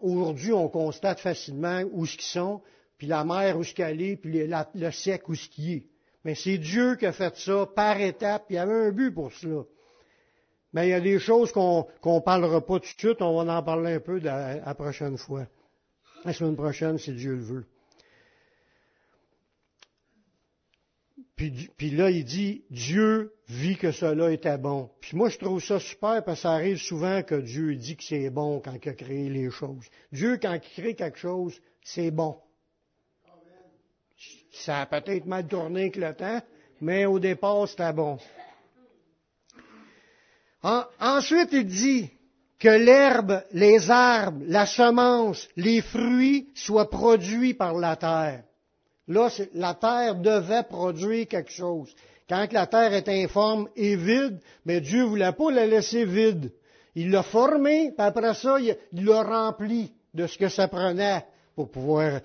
aujourd'hui, 0.00 0.52
on 0.52 0.68
constate 0.68 1.20
facilement 1.20 1.82
où 1.92 2.04
ce 2.04 2.16
qu'ils 2.16 2.26
sont, 2.26 2.62
puis 2.98 3.06
la 3.06 3.24
mer 3.24 3.56
où 3.58 3.64
ce 3.64 3.74
qu'elle 3.74 4.02
est, 4.02 4.16
puis 4.16 4.46
le 4.74 4.90
sec 4.90 5.28
où 5.28 5.34
ce 5.34 5.48
qui 5.48 5.74
est. 5.74 5.86
Mais 6.24 6.34
c'est 6.34 6.58
Dieu 6.58 6.96
qui 6.96 7.06
a 7.06 7.12
fait 7.12 7.36
ça 7.36 7.66
par 7.66 8.00
étapes, 8.00 8.46
il 8.50 8.56
y 8.56 8.58
avait 8.58 8.86
un 8.86 8.90
but 8.90 9.12
pour 9.12 9.32
cela. 9.32 9.62
Mais 10.72 10.88
il 10.88 10.90
y 10.90 10.94
a 10.94 11.00
des 11.00 11.18
choses 11.18 11.52
qu'on 11.52 11.86
ne 12.04 12.20
parlera 12.20 12.60
pas 12.60 12.80
tout 12.80 12.94
de 12.94 12.98
suite, 12.98 13.20
on 13.20 13.44
va 13.44 13.58
en 13.58 13.62
parler 13.62 13.94
un 13.94 14.00
peu 14.00 14.18
la, 14.18 14.74
prochaine 14.74 15.18
fois. 15.18 15.46
La 16.24 16.32
semaine 16.32 16.56
prochaine, 16.56 16.98
si 16.98 17.12
Dieu 17.12 17.34
le 17.34 17.42
veut. 17.42 17.66
Puis, 21.36 21.90
là, 21.90 22.10
il 22.10 22.24
dit, 22.24 22.64
Dieu 22.70 23.32
vit 23.48 23.76
que 23.76 23.90
cela 23.90 24.30
était 24.30 24.58
bon. 24.58 24.90
Puis 25.00 25.16
moi, 25.16 25.28
je 25.28 25.38
trouve 25.38 25.62
ça 25.62 25.80
super 25.80 26.22
parce 26.24 26.38
que 26.38 26.42
ça 26.42 26.52
arrive 26.52 26.76
souvent 26.76 27.22
que 27.22 27.34
Dieu 27.34 27.74
dit 27.74 27.96
que 27.96 28.04
c'est 28.04 28.30
bon 28.30 28.60
quand 28.60 28.76
il 28.80 28.88
a 28.88 28.92
créé 28.92 29.28
les 29.28 29.50
choses. 29.50 29.84
Dieu, 30.12 30.38
quand 30.40 30.54
il 30.54 30.60
crée 30.60 30.94
quelque 30.94 31.18
chose, 31.18 31.60
c'est 31.82 32.10
bon. 32.10 32.36
Ça 34.52 34.82
a 34.82 34.86
peut-être 34.86 35.26
mal 35.26 35.48
tourné 35.48 35.82
avec 35.82 35.96
le 35.96 36.14
temps, 36.14 36.40
mais 36.80 37.06
au 37.06 37.18
départ, 37.18 37.66
c'était 37.66 37.92
bon 37.92 38.18
ensuite, 40.62 41.50
il 41.52 41.66
dit 41.66 42.10
que 42.58 42.68
l'herbe, 42.68 43.42
les 43.52 43.90
arbres, 43.90 44.42
la 44.46 44.66
semence, 44.66 45.48
les 45.56 45.80
fruits 45.80 46.48
soient 46.54 46.90
produits 46.90 47.54
par 47.54 47.74
la 47.74 47.96
terre. 47.96 48.44
Là, 49.12 49.28
la 49.54 49.74
terre 49.74 50.14
devait 50.16 50.62
produire 50.62 51.28
quelque 51.28 51.50
chose. 51.50 51.94
Quand 52.28 52.50
la 52.52 52.66
terre 52.66 52.94
est 52.94 53.08
informe 53.08 53.68
et 53.76 53.94
vide, 53.94 54.40
mais 54.64 54.80
Dieu 54.80 55.04
voulait 55.04 55.32
pas 55.32 55.50
la 55.50 55.66
laisser 55.66 56.04
vide. 56.04 56.52
Il 56.94 57.10
l'a 57.10 57.22
formée, 57.22 57.92
puis 57.96 58.06
après 58.06 58.34
ça, 58.34 58.58
il 58.58 58.76
l'a 59.04 59.22
rempli 59.22 59.92
de 60.14 60.26
ce 60.26 60.38
que 60.38 60.48
ça 60.48 60.68
prenait 60.68 61.24
pour 61.54 61.70
pouvoir 61.70 62.20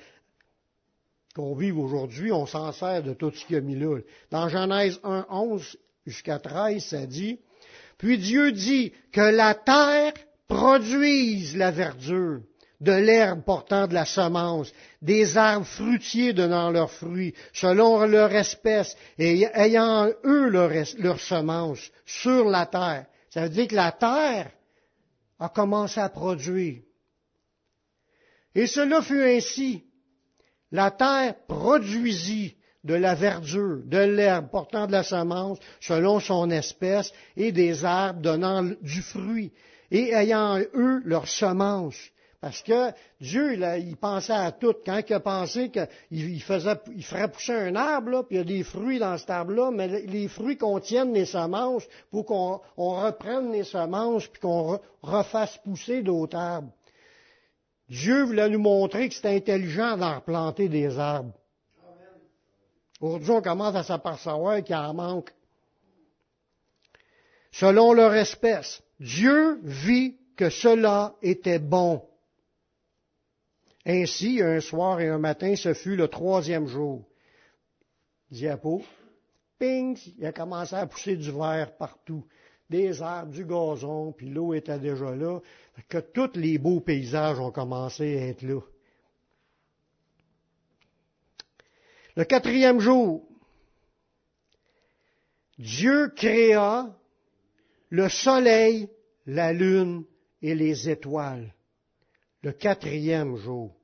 qu'on 1.36 1.56
vive 1.56 1.78
aujourd'hui. 1.78 2.32
On 2.32 2.46
s'en 2.46 2.72
sert 2.72 3.04
de 3.04 3.14
tout 3.14 3.32
ce 3.32 3.46
qu'il 3.46 3.58
a 3.58 3.62
mis 3.62 3.76
là. 3.76 4.00
Dans 4.32 4.50
Genèse 4.50 5.00
1, 5.04 5.28
11 5.30 5.78
jusqu'à 6.06 6.40
13, 6.40 6.84
ça 6.84 7.06
dit, 7.06 7.40
puis 7.98 8.18
Dieu 8.18 8.52
dit 8.52 8.94
que 9.12 9.22
la 9.22 9.56
terre 9.56 10.14
produise 10.48 11.58
la 11.58 11.72
verdure, 11.72 12.42
de 12.80 12.92
l'herbe 12.92 13.44
portant 13.44 13.88
de 13.88 13.94
la 13.94 14.06
semence, 14.06 14.72
des 15.02 15.38
arbres 15.38 15.66
fruitiers 15.66 16.34
donnant 16.34 16.70
leurs 16.70 16.92
fruits, 16.92 17.34
selon 17.54 18.06
leur 18.06 18.32
espèce, 18.34 18.96
et 19.18 19.48
ayant 19.54 20.10
eux 20.24 20.50
leur, 20.50 21.20
semence 21.20 21.92
sur 22.06 22.46
la 22.46 22.66
terre. 22.66 23.06
Ça 23.30 23.44
veut 23.44 23.50
dire 23.50 23.68
que 23.68 23.76
la 23.76 23.92
terre 23.92 24.52
a 25.40 25.50
commencé 25.50 26.00
à 26.00 26.10
produire. 26.10 26.82
Et 28.54 28.68
cela 28.68 29.02
fut 29.02 29.24
ainsi. 29.24 29.84
La 30.72 30.92
terre 30.92 31.36
produisit 31.48 32.56
de 32.84 32.94
la 32.94 33.16
verdure, 33.16 33.82
de 33.86 33.98
l'herbe 33.98 34.50
portant 34.50 34.88
de 34.88 34.92
la 34.92 35.04
semence 35.04 35.58
selon 35.80 36.20
son 36.20 36.50
espèce, 36.52 37.12
et 37.36 37.52
des 37.52 37.86
arbres 37.86 38.22
donnant 38.22 38.64
du 38.82 39.02
fruit, 39.02 39.52
et 39.90 40.14
ayant 40.14 40.60
eux 40.60 41.02
leur 41.06 41.28
semence. 41.28 41.98
Parce 42.40 42.62
que 42.62 42.92
Dieu, 43.20 43.54
il, 43.54 43.98
pensait 43.98 44.34
à 44.34 44.52
tout. 44.52 44.76
Quand 44.86 45.02
il 45.08 45.14
a 45.14 45.20
pensé 45.20 45.72
qu'il 45.72 46.42
faisait, 46.42 46.80
il 46.96 47.04
ferait 47.04 47.32
pousser 47.32 47.54
un 47.54 47.76
arbre, 47.76 48.10
là, 48.12 48.24
puis 48.24 48.36
il 48.36 48.38
y 48.38 48.42
a 48.42 48.44
des 48.44 48.64
fruits 48.64 49.00
dans 49.00 49.18
cet 49.18 49.32
arbre-là, 49.32 49.72
mais 49.72 49.88
les 49.88 50.28
fruits 50.28 50.58
contiennent 50.58 51.14
les 51.14 51.26
semences 51.26 51.88
pour 52.12 52.26
qu'on 52.26 52.60
reprenne 52.78 53.52
les 53.52 53.64
semences, 53.64 54.28
puis 54.28 54.40
qu'on 54.40 54.80
refasse 55.02 55.58
pousser 55.58 56.04
d'autres 56.04 56.38
arbres. 56.38 56.72
Dieu 57.90 58.24
voulait 58.24 58.50
nous 58.50 58.60
montrer 58.60 59.10
que 59.10 59.16
c'était 59.16 59.36
intelligent 59.36 59.98
d'en 59.98 60.16
replanter 60.16 60.70
des 60.70 61.00
arbres. 61.00 61.34
Aujourd'hui, 63.00 63.32
on 63.32 63.42
commence 63.42 63.76
à 63.76 63.84
s'apercevoir 63.84 64.64
qu'il 64.64 64.76
en 64.76 64.94
manque. 64.94 65.34
Selon 67.52 67.94
leur 67.94 68.14
espèce, 68.14 68.84
Dieu 69.00 69.60
vit 69.64 70.18
que 70.36 70.50
cela 70.50 71.16
était 71.22 71.60
bon. 71.60 72.04
Ainsi, 73.90 74.42
un 74.42 74.60
soir 74.60 75.00
et 75.00 75.08
un 75.08 75.18
matin, 75.18 75.56
ce 75.56 75.74
fut 75.74 75.96
le 75.96 76.10
troisième 76.10 76.68
jour. 76.68 77.08
Diapo, 78.30 78.84
ping, 79.58 79.98
il 80.18 80.26
a 80.26 80.34
commencé 80.34 80.76
à 80.76 80.86
pousser 80.86 81.16
du 81.16 81.32
verre 81.32 81.74
partout. 81.78 82.26
Des 82.70 83.02
arbres, 83.02 83.32
du 83.32 83.46
gazon, 83.46 84.12
puis 84.12 84.30
l'eau 84.30 84.54
était 84.54 84.78
déjà 84.78 85.16
là. 85.16 85.40
Que 85.88 86.00
tous 86.00 86.36
les 86.36 86.58
beaux 86.58 86.82
paysages 86.82 87.40
ont 87.40 87.50
commencé 87.50 88.18
à 88.18 88.28
être 88.28 88.42
là. 88.42 88.60
Le 92.18 92.26
quatrième 92.26 92.82
jour, 92.82 93.26
Dieu 95.58 96.10
créa 96.14 96.94
le 97.90 98.10
soleil, 98.10 98.90
la 99.26 99.54
lune 99.54 100.04
et 100.42 100.56
les 100.56 100.90
étoiles. 100.90 101.54
Le 102.42 102.52
quatrième 102.52 103.38
jour 103.38 103.77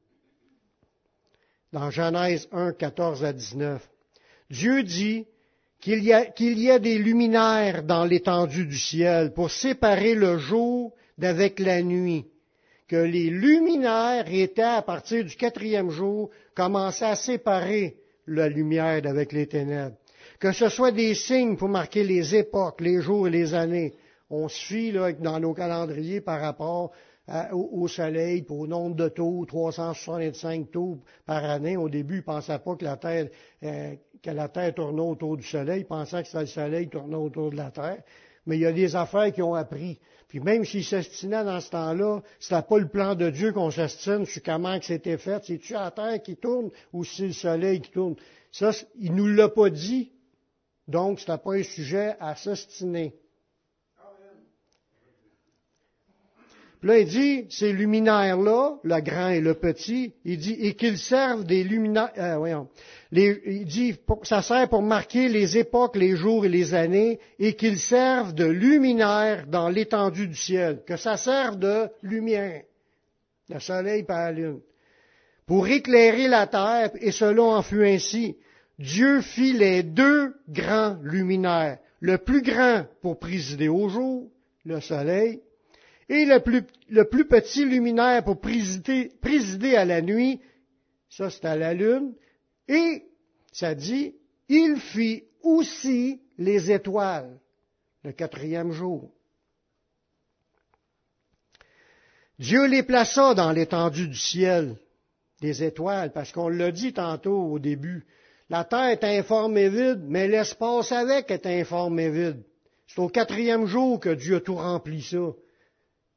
dans 1.73 1.89
Genèse 1.89 2.47
1, 2.51 2.73
14 2.73 3.25
à 3.25 3.33
19. 3.33 3.89
Dieu 4.51 4.83
dit 4.83 5.25
qu'il 5.81 6.03
y, 6.03 6.13
y 6.13 6.71
a 6.71 6.79
des 6.79 6.97
luminaires 6.99 7.83
dans 7.83 8.05
l'étendue 8.05 8.67
du 8.67 8.77
ciel 8.77 9.33
pour 9.33 9.49
séparer 9.49 10.13
le 10.13 10.37
jour 10.37 10.93
d'avec 11.17 11.59
la 11.59 11.81
nuit, 11.81 12.25
que 12.87 12.95
les 12.95 13.29
luminaires 13.29 14.25
étaient 14.31 14.61
à 14.61 14.83
partir 14.83 15.25
du 15.25 15.35
quatrième 15.35 15.89
jour, 15.89 16.29
commençaient 16.55 17.05
à 17.05 17.15
séparer 17.15 17.97
la 18.27 18.47
lumière 18.47 19.01
d'avec 19.01 19.31
les 19.31 19.47
ténèbres. 19.47 19.97
Que 20.39 20.51
ce 20.51 20.69
soit 20.69 20.91
des 20.91 21.15
signes 21.15 21.57
pour 21.57 21.69
marquer 21.69 22.03
les 22.03 22.35
époques, 22.35 22.81
les 22.81 23.01
jours 23.01 23.27
et 23.27 23.31
les 23.31 23.53
années. 23.55 23.93
On 24.29 24.47
suit 24.47 24.91
là, 24.91 25.11
dans 25.11 25.39
nos 25.39 25.53
calendriers 25.53 26.21
par 26.21 26.39
rapport 26.39 26.91
au, 27.51 27.87
soleil 27.87 28.41
pour 28.41 28.59
au 28.59 28.67
nombre 28.67 28.95
de 28.95 29.07
tours, 29.07 29.45
365 29.47 30.71
tours 30.71 30.99
par 31.25 31.43
année. 31.43 31.77
Au 31.77 31.89
début, 31.89 32.15
ils 32.15 32.17
ne 32.17 32.23
pensaient 32.23 32.59
pas 32.59 32.75
que 32.75 32.83
la 32.83 32.97
Terre, 32.97 33.29
euh, 33.63 33.95
que 34.21 34.31
la 34.31 34.49
Terre 34.49 34.73
tournait 34.73 35.01
autour 35.01 35.37
du 35.37 35.43
soleil, 35.43 35.81
ils 35.81 35.85
pensaient 35.85 36.21
que 36.21 36.27
c'était 36.27 36.41
le 36.41 36.45
soleil 36.47 36.85
qui 36.85 36.91
tournait 36.91 37.15
autour 37.15 37.51
de 37.51 37.55
la 37.55 37.71
Terre. 37.71 38.03
Mais 38.45 38.57
il 38.57 38.61
y 38.61 38.65
a 38.65 38.73
des 38.73 38.95
affaires 38.95 39.31
qui 39.31 39.41
ont 39.41 39.53
appris. 39.53 39.99
Puis 40.27 40.41
même 40.41 40.65
s'ils 40.65 40.83
s'estinaient 40.83 41.45
dans 41.45 41.61
ce 41.61 41.69
temps-là, 41.69 42.21
c'était 42.39 42.61
pas 42.61 42.77
le 42.77 42.89
plan 42.89 43.15
de 43.15 43.29
Dieu 43.29 43.53
qu'on 43.53 43.71
s'estime 43.71 44.25
sur 44.25 44.43
comment 44.43 44.77
que 44.79 44.85
c'était 44.85 45.17
fait. 45.17 45.43
C'est-tu 45.45 45.73
la 45.73 45.91
Terre 45.91 46.21
qui 46.21 46.35
tourne 46.35 46.71
ou 46.91 47.05
c'est 47.05 47.27
le 47.27 47.33
soleil 47.33 47.79
qui 47.79 47.91
tourne? 47.91 48.15
Ça, 48.51 48.71
il 48.99 49.13
nous 49.13 49.27
l'a 49.27 49.47
pas 49.47 49.69
dit. 49.69 50.11
Donc, 50.87 51.21
c'était 51.21 51.37
pas 51.37 51.53
un 51.53 51.63
sujet 51.63 52.15
à 52.19 52.35
s'estiner. 52.35 53.15
Là, 56.83 56.99
il 56.99 57.07
dit, 57.07 57.45
ces 57.49 57.71
luminaires-là, 57.71 58.77
le 58.83 59.01
grand 59.01 59.29
et 59.29 59.39
le 59.39 59.53
petit, 59.53 60.13
il 60.25 60.37
dit, 60.37 60.57
et 60.59 60.73
qu'ils 60.75 60.97
servent 60.97 61.45
des 61.45 61.63
luminaires, 61.63 62.11
euh, 62.17 62.37
voyons, 62.37 62.67
il 63.11 63.65
dit, 63.65 63.95
ça 64.23 64.41
sert 64.41 64.67
pour 64.69 64.81
marquer 64.81 65.29
les 65.29 65.57
époques, 65.57 65.95
les 65.95 66.15
jours 66.15 66.45
et 66.45 66.49
les 66.49 66.73
années, 66.73 67.19
et 67.39 67.53
qu'ils 67.53 67.79
servent 67.79 68.33
de 68.33 68.45
luminaires 68.45 69.45
dans 69.47 69.69
l'étendue 69.69 70.27
du 70.27 70.35
ciel, 70.35 70.81
que 70.85 70.97
ça 70.97 71.17
serve 71.17 71.57
de 71.57 71.87
lumière, 72.01 72.63
le 73.49 73.59
soleil 73.59 74.03
par 74.03 74.25
la 74.25 74.31
lune, 74.31 74.59
pour 75.45 75.67
éclairer 75.67 76.27
la 76.27 76.47
terre, 76.47 76.91
et 76.99 77.11
cela 77.11 77.43
en 77.43 77.61
fut 77.61 77.85
ainsi. 77.85 78.35
Dieu 78.79 79.21
fit 79.21 79.53
les 79.53 79.83
deux 79.83 80.33
grands 80.49 80.97
luminaires, 81.03 81.77
le 81.99 82.17
plus 82.17 82.41
grand 82.41 82.85
pour 83.01 83.19
présider 83.19 83.69
au 83.69 83.87
jour, 83.87 84.27
le 84.65 84.81
soleil, 84.81 85.41
et 86.13 86.25
le 86.25 87.05
plus, 87.05 87.25
petit 87.25 87.65
luminaire 87.65 88.23
pour 88.23 88.39
présider, 88.39 89.75
à 89.75 89.83
la 89.83 89.99
nuit, 90.01 90.39
ça 91.09 91.31
c'est 91.31 91.45
à 91.45 91.55
la 91.55 91.73
lune, 91.73 92.13
et 92.67 93.03
ça 93.51 93.73
dit, 93.73 94.13
il 94.47 94.75
fit 94.77 95.23
aussi 95.41 96.21
les 96.37 96.71
étoiles, 96.71 97.39
le 98.03 98.11
quatrième 98.11 98.71
jour. 98.71 99.09
Dieu 102.37 102.67
les 102.67 102.83
plaça 102.83 103.33
dans 103.33 103.51
l'étendue 103.51 104.07
du 104.07 104.15
ciel, 104.15 104.75
des 105.41 105.63
étoiles, 105.63 106.11
parce 106.13 106.31
qu'on 106.31 106.47
l'a 106.47 106.71
dit 106.71 106.93
tantôt 106.93 107.41
au 107.41 107.57
début. 107.57 108.05
La 108.49 108.63
terre 108.63 108.89
est 108.89 109.03
informe 109.03 109.57
et 109.57 109.69
vide, 109.69 110.03
mais 110.07 110.27
l'espace 110.27 110.91
avec 110.91 111.31
est 111.31 111.47
informe 111.47 111.99
et 111.99 112.11
vide. 112.11 112.43
C'est 112.85 112.99
au 112.99 113.09
quatrième 113.09 113.65
jour 113.65 113.99
que 113.99 114.13
Dieu 114.13 114.35
a 114.35 114.41
tout 114.41 114.55
rempli 114.55 115.01
ça 115.01 115.33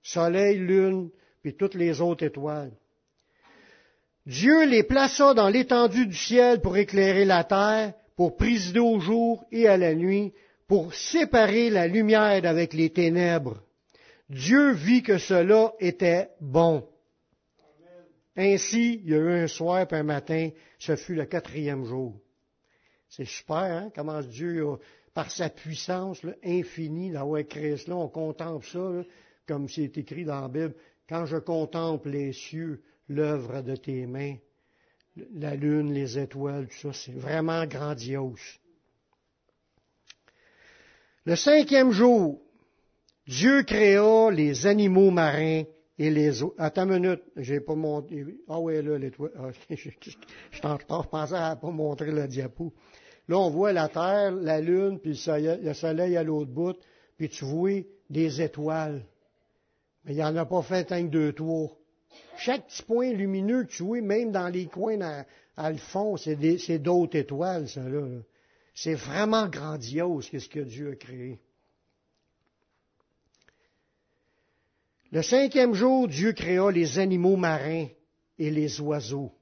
soleil, 0.06 0.58
lune, 0.58 1.10
puis 1.42 1.56
toutes 1.56 1.74
les 1.74 2.00
autres 2.00 2.24
étoiles. 2.24 2.72
Dieu 4.24 4.64
les 4.64 4.82
plaça 4.82 5.34
dans 5.34 5.48
l'étendue 5.48 6.06
du 6.06 6.14
ciel 6.14 6.60
pour 6.60 6.76
éclairer 6.76 7.24
la 7.24 7.44
terre, 7.44 7.94
pour 8.16 8.36
présider 8.36 8.80
au 8.80 8.98
jour 8.98 9.44
et 9.52 9.68
à 9.68 9.76
la 9.76 9.94
nuit, 9.94 10.32
pour 10.66 10.94
séparer 10.94 11.70
la 11.70 11.86
lumière 11.86 12.40
d'avec 12.42 12.72
les 12.72 12.90
ténèbres. 12.90 13.62
Dieu 14.28 14.72
vit 14.72 15.02
que 15.02 15.18
cela 15.18 15.72
était 15.78 16.30
bon. 16.40 16.88
Ainsi, 18.36 19.00
il 19.04 19.10
y 19.10 19.14
a 19.14 19.18
eu 19.18 19.44
un 19.44 19.46
soir 19.46 19.86
et 19.90 19.94
un 19.94 20.02
matin, 20.02 20.50
ce 20.78 20.96
fut 20.96 21.14
le 21.14 21.24
quatrième 21.24 21.84
jour. 21.84 22.14
C'est 23.08 23.24
super, 23.24 23.56
hein? 23.56 23.90
Comment 23.94 24.20
Dieu, 24.20 24.66
par 25.14 25.30
sa 25.30 25.48
puissance 25.48 26.20
infinie 26.44 27.12
d'avoir 27.12 27.46
créé 27.46 27.76
cela, 27.76 27.96
on 27.96 28.08
contemple 28.08 28.66
ça 28.66 29.04
comme 29.46 29.68
c'est 29.68 29.96
écrit 29.98 30.24
dans 30.24 30.40
la 30.40 30.48
Bible, 30.48 30.74
quand 31.08 31.26
je 31.26 31.36
contemple 31.36 32.10
les 32.10 32.32
cieux, 32.32 32.82
l'œuvre 33.08 33.62
de 33.62 33.76
tes 33.76 34.06
mains, 34.06 34.36
la 35.34 35.54
lune, 35.54 35.92
les 35.92 36.18
étoiles, 36.18 36.68
tout 36.68 36.92
ça, 36.92 36.92
c'est 36.92 37.14
vraiment 37.14 37.64
grandiose. 37.66 38.40
Le 41.24 41.36
cinquième 41.36 41.90
jour, 41.90 42.40
Dieu 43.26 43.62
créa 43.62 44.30
les 44.30 44.66
animaux 44.66 45.10
marins 45.10 45.64
et 45.98 46.10
les 46.10 46.42
eaux. 46.42 46.54
Attends 46.58 46.88
une 46.88 47.00
minute, 47.00 47.22
j'ai 47.36 47.60
pas 47.60 47.74
montré. 47.74 48.24
Ah 48.48 48.60
ouais, 48.60 48.82
là, 48.82 48.98
l'étoile. 48.98 49.32
Ah, 49.36 49.50
je, 49.70 49.90
je 50.50 50.60
pensais 50.60 51.34
à 51.34 51.56
pas 51.56 51.70
montrer 51.70 52.12
le 52.12 52.28
diapo. 52.28 52.72
Là, 53.28 53.38
on 53.38 53.50
voit 53.50 53.72
la 53.72 53.88
terre, 53.88 54.32
la 54.32 54.60
lune, 54.60 55.00
puis 55.00 55.20
le 55.26 55.72
soleil 55.72 56.16
à 56.16 56.22
l'autre 56.22 56.50
bout, 56.50 56.76
puis 57.16 57.28
tu 57.28 57.44
vois 57.44 57.82
des 58.08 58.40
étoiles. 58.40 59.04
Mais 60.06 60.14
il 60.14 60.18
n'en 60.18 60.36
a 60.36 60.46
pas 60.46 60.62
fait 60.62 60.90
un 60.92 61.02
que 61.02 61.10
deux 61.10 61.32
tours. 61.32 61.76
Chaque 62.38 62.66
petit 62.68 62.82
point 62.82 63.12
lumineux 63.12 63.64
que 63.64 63.72
tu 63.72 63.82
vois, 63.82 64.00
même 64.00 64.30
dans 64.30 64.48
les 64.48 64.66
coins 64.66 65.24
à, 65.56 65.70
le 65.70 65.78
fond, 65.78 66.16
c'est 66.16 66.78
d'autres 66.78 67.16
étoiles, 67.16 67.68
ça 67.68 67.82
là. 67.82 68.06
C'est 68.74 68.94
vraiment 68.94 69.48
grandiose 69.48 70.28
ce 70.30 70.48
que 70.48 70.60
Dieu 70.60 70.92
a 70.92 70.96
créé. 70.96 71.40
Le 75.12 75.22
cinquième 75.22 75.72
jour, 75.72 76.08
Dieu 76.08 76.32
créa 76.32 76.70
les 76.70 76.98
animaux 76.98 77.36
marins 77.36 77.86
et 78.38 78.50
les 78.50 78.80
oiseaux. 78.80 79.32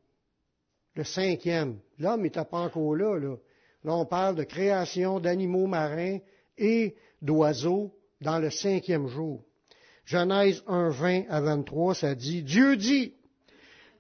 Le 0.95 1.03
cinquième. 1.03 1.81
L'homme 1.99 2.23
n'était 2.23 2.45
pas 2.45 2.61
encore 2.61 2.95
là, 2.95 3.19
là. 3.19 3.37
Là, 3.83 3.97
on 3.97 4.07
parle 4.07 4.37
de 4.37 4.45
création 4.45 5.21
d'animaux 5.21 5.67
marins 5.67 6.19
et 6.57 6.95
d'oiseaux 7.21 7.93
dans 8.21 8.39
le 8.39 8.51
cinquième 8.51 9.09
jour. 9.09 9.43
Genèse 10.05 10.63
1, 10.67 10.91
20 10.91 11.25
à 11.29 11.41
23, 11.41 11.95
ça 11.95 12.15
dit, 12.15 12.43
Dieu 12.43 12.77
dit 12.77 13.15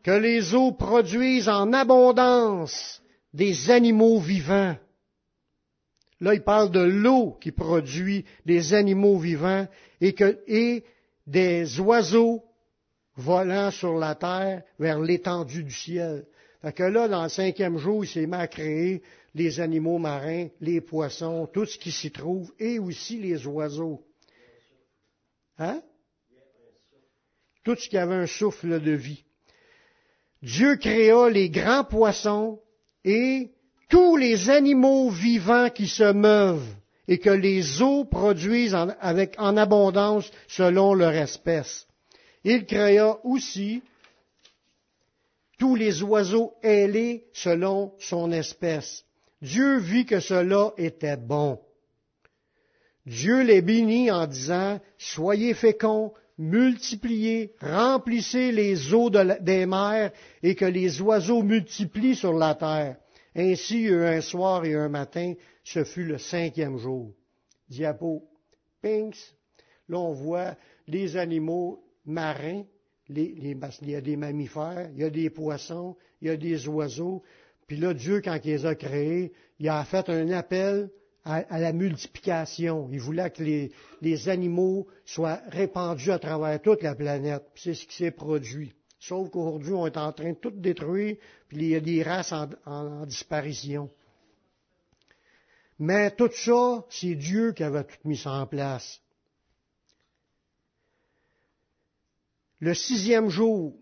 que 0.02 0.10
les 0.10 0.54
eaux 0.54 0.72
produisent 0.72 1.48
en 1.48 1.72
abondance 1.72 3.02
des 3.32 3.70
animaux 3.70 4.20
vivants. 4.20 4.76
Là, 6.20 6.34
il 6.34 6.42
parle 6.42 6.70
de 6.70 6.80
l'eau 6.80 7.36
qui 7.40 7.52
produit 7.52 8.24
des 8.44 8.74
animaux 8.74 9.18
vivants 9.18 9.66
et, 10.00 10.12
que, 10.12 10.38
et 10.46 10.84
des 11.26 11.80
oiseaux 11.80 12.44
volant 13.16 13.70
sur 13.70 13.96
la 13.96 14.14
terre 14.14 14.62
vers 14.78 15.00
l'étendue 15.00 15.64
du 15.64 15.72
ciel. 15.72 16.26
Fait 16.62 16.72
que 16.72 16.82
là, 16.82 17.08
dans 17.08 17.24
le 17.24 17.28
cinquième 17.28 17.78
jour, 17.78 18.04
il 18.04 18.08
s'est 18.08 18.26
mis 18.26 18.34
à 18.34 18.46
créer 18.46 19.02
les 19.34 19.60
animaux 19.60 19.98
marins, 19.98 20.48
les 20.60 20.80
poissons, 20.80 21.46
tout 21.52 21.66
ce 21.66 21.78
qui 21.78 21.90
s'y 21.90 22.10
trouve, 22.10 22.52
et 22.58 22.78
aussi 22.78 23.18
les 23.18 23.46
oiseaux. 23.46 24.02
Hein? 25.58 25.82
Tout 27.64 27.74
ce 27.76 27.88
qui 27.88 27.96
avait 27.98 28.14
un 28.14 28.26
souffle 28.26 28.80
de 28.80 28.92
vie. 28.92 29.24
Dieu 30.42 30.76
créa 30.76 31.30
les 31.30 31.48
grands 31.48 31.84
poissons 31.84 32.60
et 33.04 33.50
tous 33.88 34.16
les 34.16 34.50
animaux 34.50 35.10
vivants 35.10 35.70
qui 35.70 35.88
se 35.88 36.12
meuvent 36.12 36.68
et 37.08 37.18
que 37.18 37.30
les 37.30 37.82
eaux 37.82 38.04
produisent 38.04 38.74
en, 38.74 38.88
avec, 39.00 39.34
en 39.38 39.56
abondance 39.56 40.30
selon 40.48 40.94
leur 40.94 41.12
espèce. 41.12 41.86
Il 42.44 42.66
créa 42.66 43.18
aussi 43.24 43.82
tous 45.58 45.76
les 45.76 46.02
oiseaux 46.02 46.52
ailés 46.62 47.24
selon 47.32 47.92
son 47.98 48.32
espèce. 48.32 49.04
Dieu 49.40 49.78
vit 49.78 50.04
que 50.04 50.20
cela 50.20 50.72
était 50.76 51.16
bon. 51.16 51.58
Dieu 53.06 53.42
les 53.42 53.60
bénit 53.60 54.10
en 54.10 54.26
disant, 54.26 54.80
Soyez 54.98 55.54
féconds, 55.54 56.12
multipliez, 56.38 57.52
remplissez 57.60 58.52
les 58.52 58.92
eaux 58.92 59.10
des 59.10 59.66
mers 59.66 60.12
et 60.42 60.54
que 60.54 60.64
les 60.64 61.00
oiseaux 61.00 61.42
multiplient 61.42 62.16
sur 62.16 62.32
la 62.32 62.54
terre. 62.54 62.96
Ainsi, 63.36 63.88
un 63.88 64.20
soir 64.20 64.64
et 64.64 64.74
un 64.74 64.88
matin, 64.88 65.34
ce 65.64 65.84
fut 65.84 66.04
le 66.04 66.18
cinquième 66.18 66.78
jour. 66.78 67.12
Diapo, 67.68 68.28
pinks. 68.82 69.34
Là, 69.88 69.98
on 69.98 70.12
voit 70.12 70.56
les 70.86 71.16
animaux 71.16 71.84
marins, 72.04 72.62
il 73.08 73.56
y 73.82 73.94
a 73.94 74.00
des 74.00 74.16
mammifères, 74.16 74.90
il 74.94 75.00
y 75.00 75.04
a 75.04 75.10
des 75.10 75.30
poissons, 75.30 75.96
il 76.20 76.28
y 76.28 76.30
a 76.30 76.36
des 76.36 76.68
oiseaux. 76.68 77.22
Puis 77.66 77.76
là, 77.76 77.92
Dieu, 77.92 78.20
quand 78.22 78.38
il 78.44 78.50
les 78.50 78.66
a 78.66 78.74
créés, 78.74 79.32
il 79.58 79.68
a 79.68 79.84
fait 79.84 80.08
un 80.08 80.30
appel 80.30 80.90
à, 81.24 81.58
la 81.58 81.72
multiplication. 81.72 82.88
Il 82.92 83.00
voulait 83.00 83.30
que 83.30 83.42
les, 83.42 84.28
animaux 84.28 84.86
soient 85.04 85.40
répandus 85.48 86.10
à 86.10 86.18
travers 86.18 86.60
toute 86.60 86.82
la 86.82 86.94
planète. 86.94 87.44
C'est 87.54 87.74
ce 87.74 87.86
qui 87.86 87.96
s'est 87.96 88.10
produit. 88.10 88.74
Sauf 89.00 89.30
qu'aujourd'hui, 89.30 89.72
on 89.72 89.86
est 89.86 89.96
en 89.96 90.12
train 90.12 90.32
de 90.32 90.38
tout 90.38 90.50
détruire, 90.50 91.16
puis 91.48 91.58
il 91.58 91.68
y 91.68 91.74
a 91.74 91.80
des 91.80 92.02
races 92.02 92.32
en, 92.32 92.48
en 92.64 93.06
disparition. 93.06 93.90
Mais 95.78 96.10
tout 96.12 96.30
ça, 96.32 96.84
c'est 96.88 97.14
Dieu 97.14 97.52
qui 97.52 97.64
avait 97.64 97.84
tout 97.84 97.96
mis 98.04 98.22
en 98.26 98.46
place. 98.46 99.00
Le 102.60 102.72
sixième 102.72 103.28
jour, 103.28 103.74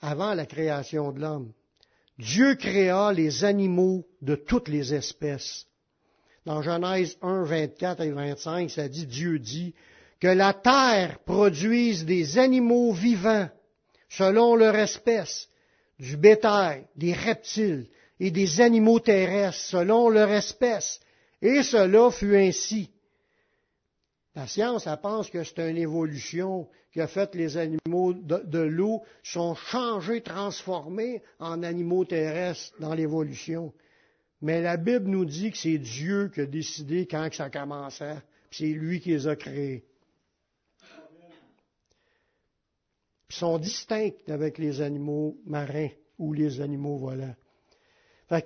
avant 0.00 0.34
la 0.34 0.46
création 0.46 1.10
de 1.10 1.20
l'homme, 1.20 1.52
Dieu 2.18 2.54
créa 2.54 3.12
les 3.12 3.44
animaux 3.44 4.06
de 4.22 4.36
toutes 4.36 4.68
les 4.68 4.94
espèces. 4.94 5.66
Dans 6.46 6.62
Genèse 6.62 7.16
1, 7.22 7.44
24 7.44 8.02
et 8.02 8.10
25, 8.10 8.70
ça 8.70 8.88
dit, 8.88 9.06
Dieu 9.06 9.38
dit, 9.38 9.74
que 10.20 10.28
la 10.28 10.52
terre 10.52 11.18
produise 11.24 12.04
des 12.04 12.38
animaux 12.38 12.92
vivants 12.92 13.48
selon 14.08 14.54
leur 14.54 14.76
espèce, 14.76 15.48
du 15.98 16.16
bétail, 16.16 16.86
des 16.96 17.12
reptiles 17.12 17.88
et 18.20 18.30
des 18.30 18.60
animaux 18.60 19.00
terrestres 19.00 19.58
selon 19.58 20.08
leur 20.08 20.30
espèce. 20.30 21.00
Et 21.42 21.62
cela 21.62 22.10
fut 22.10 22.36
ainsi. 22.36 22.90
La 24.34 24.48
science, 24.48 24.88
elle 24.88 24.96
pense 25.00 25.30
que 25.30 25.44
c'est 25.44 25.70
une 25.70 25.76
évolution 25.76 26.68
qui 26.92 27.00
a 27.00 27.06
fait 27.06 27.34
les 27.34 27.56
animaux 27.56 28.12
de, 28.12 28.58
l'eau 28.58 29.02
sont 29.22 29.54
changés, 29.54 30.22
transformés 30.22 31.22
en 31.38 31.62
animaux 31.62 32.04
terrestres 32.04 32.74
dans 32.80 32.94
l'évolution. 32.94 33.72
Mais 34.40 34.60
la 34.60 34.76
Bible 34.76 35.08
nous 35.08 35.24
dit 35.24 35.52
que 35.52 35.56
c'est 35.56 35.78
Dieu 35.78 36.30
qui 36.34 36.40
a 36.40 36.46
décidé 36.46 37.06
quand 37.06 37.28
que 37.30 37.36
ça 37.36 37.48
commençait, 37.48 38.16
c'est 38.50 38.66
lui 38.66 39.00
qui 39.00 39.10
les 39.10 39.28
a 39.28 39.36
créés. 39.36 39.84
Ils 43.30 43.36
sont 43.36 43.58
distincts 43.58 44.10
avec 44.28 44.58
les 44.58 44.80
animaux 44.80 45.36
marins 45.46 45.90
ou 46.18 46.32
les 46.32 46.60
animaux 46.60 46.96
volants. 46.96 47.34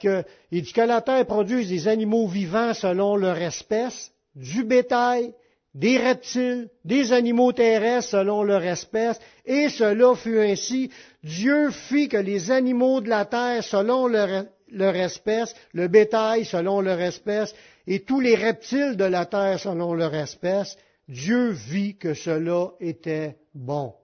Que, 0.01 0.23
il 0.51 0.63
dit 0.63 0.73
que 0.73 0.81
la 0.83 1.01
terre 1.01 1.27
produise 1.27 1.71
des 1.71 1.89
animaux 1.89 2.27
vivants 2.27 2.75
selon 2.75 3.17
leur 3.17 3.39
espèce, 3.39 4.13
du 4.35 4.65
bétail, 4.65 5.35
des 5.79 5.97
reptiles, 5.97 6.69
des 6.85 7.13
animaux 7.13 7.53
terrestres 7.53 8.11
selon 8.11 8.43
leur 8.43 8.65
espèce, 8.65 9.21
et 9.47 9.69
cela 9.69 10.17
fut 10.17 10.41
ainsi. 10.41 10.91
Dieu 11.23 11.71
fit 11.71 12.09
que 12.09 12.17
les 12.17 12.51
animaux 12.51 13.01
de 13.01 13.09
la 13.09 13.25
terre 13.25 13.63
selon 13.63 14.09
leur, 14.09 14.97
espèce, 14.97 15.55
le 15.73 15.87
bétail 15.87 16.45
selon 16.45 16.81
leur 16.81 17.01
espèce, 17.01 17.55
et 17.87 18.01
tous 18.01 18.19
les 18.19 18.35
reptiles 18.35 18.97
de 18.97 19.05
la 19.05 19.25
terre 19.25 19.61
selon 19.61 19.95
leur 19.95 20.13
espèce, 20.17 20.77
Dieu 21.07 21.51
vit 21.51 21.97
que 21.97 22.13
cela 22.13 22.73
était 22.81 23.37
bon. 23.55 23.95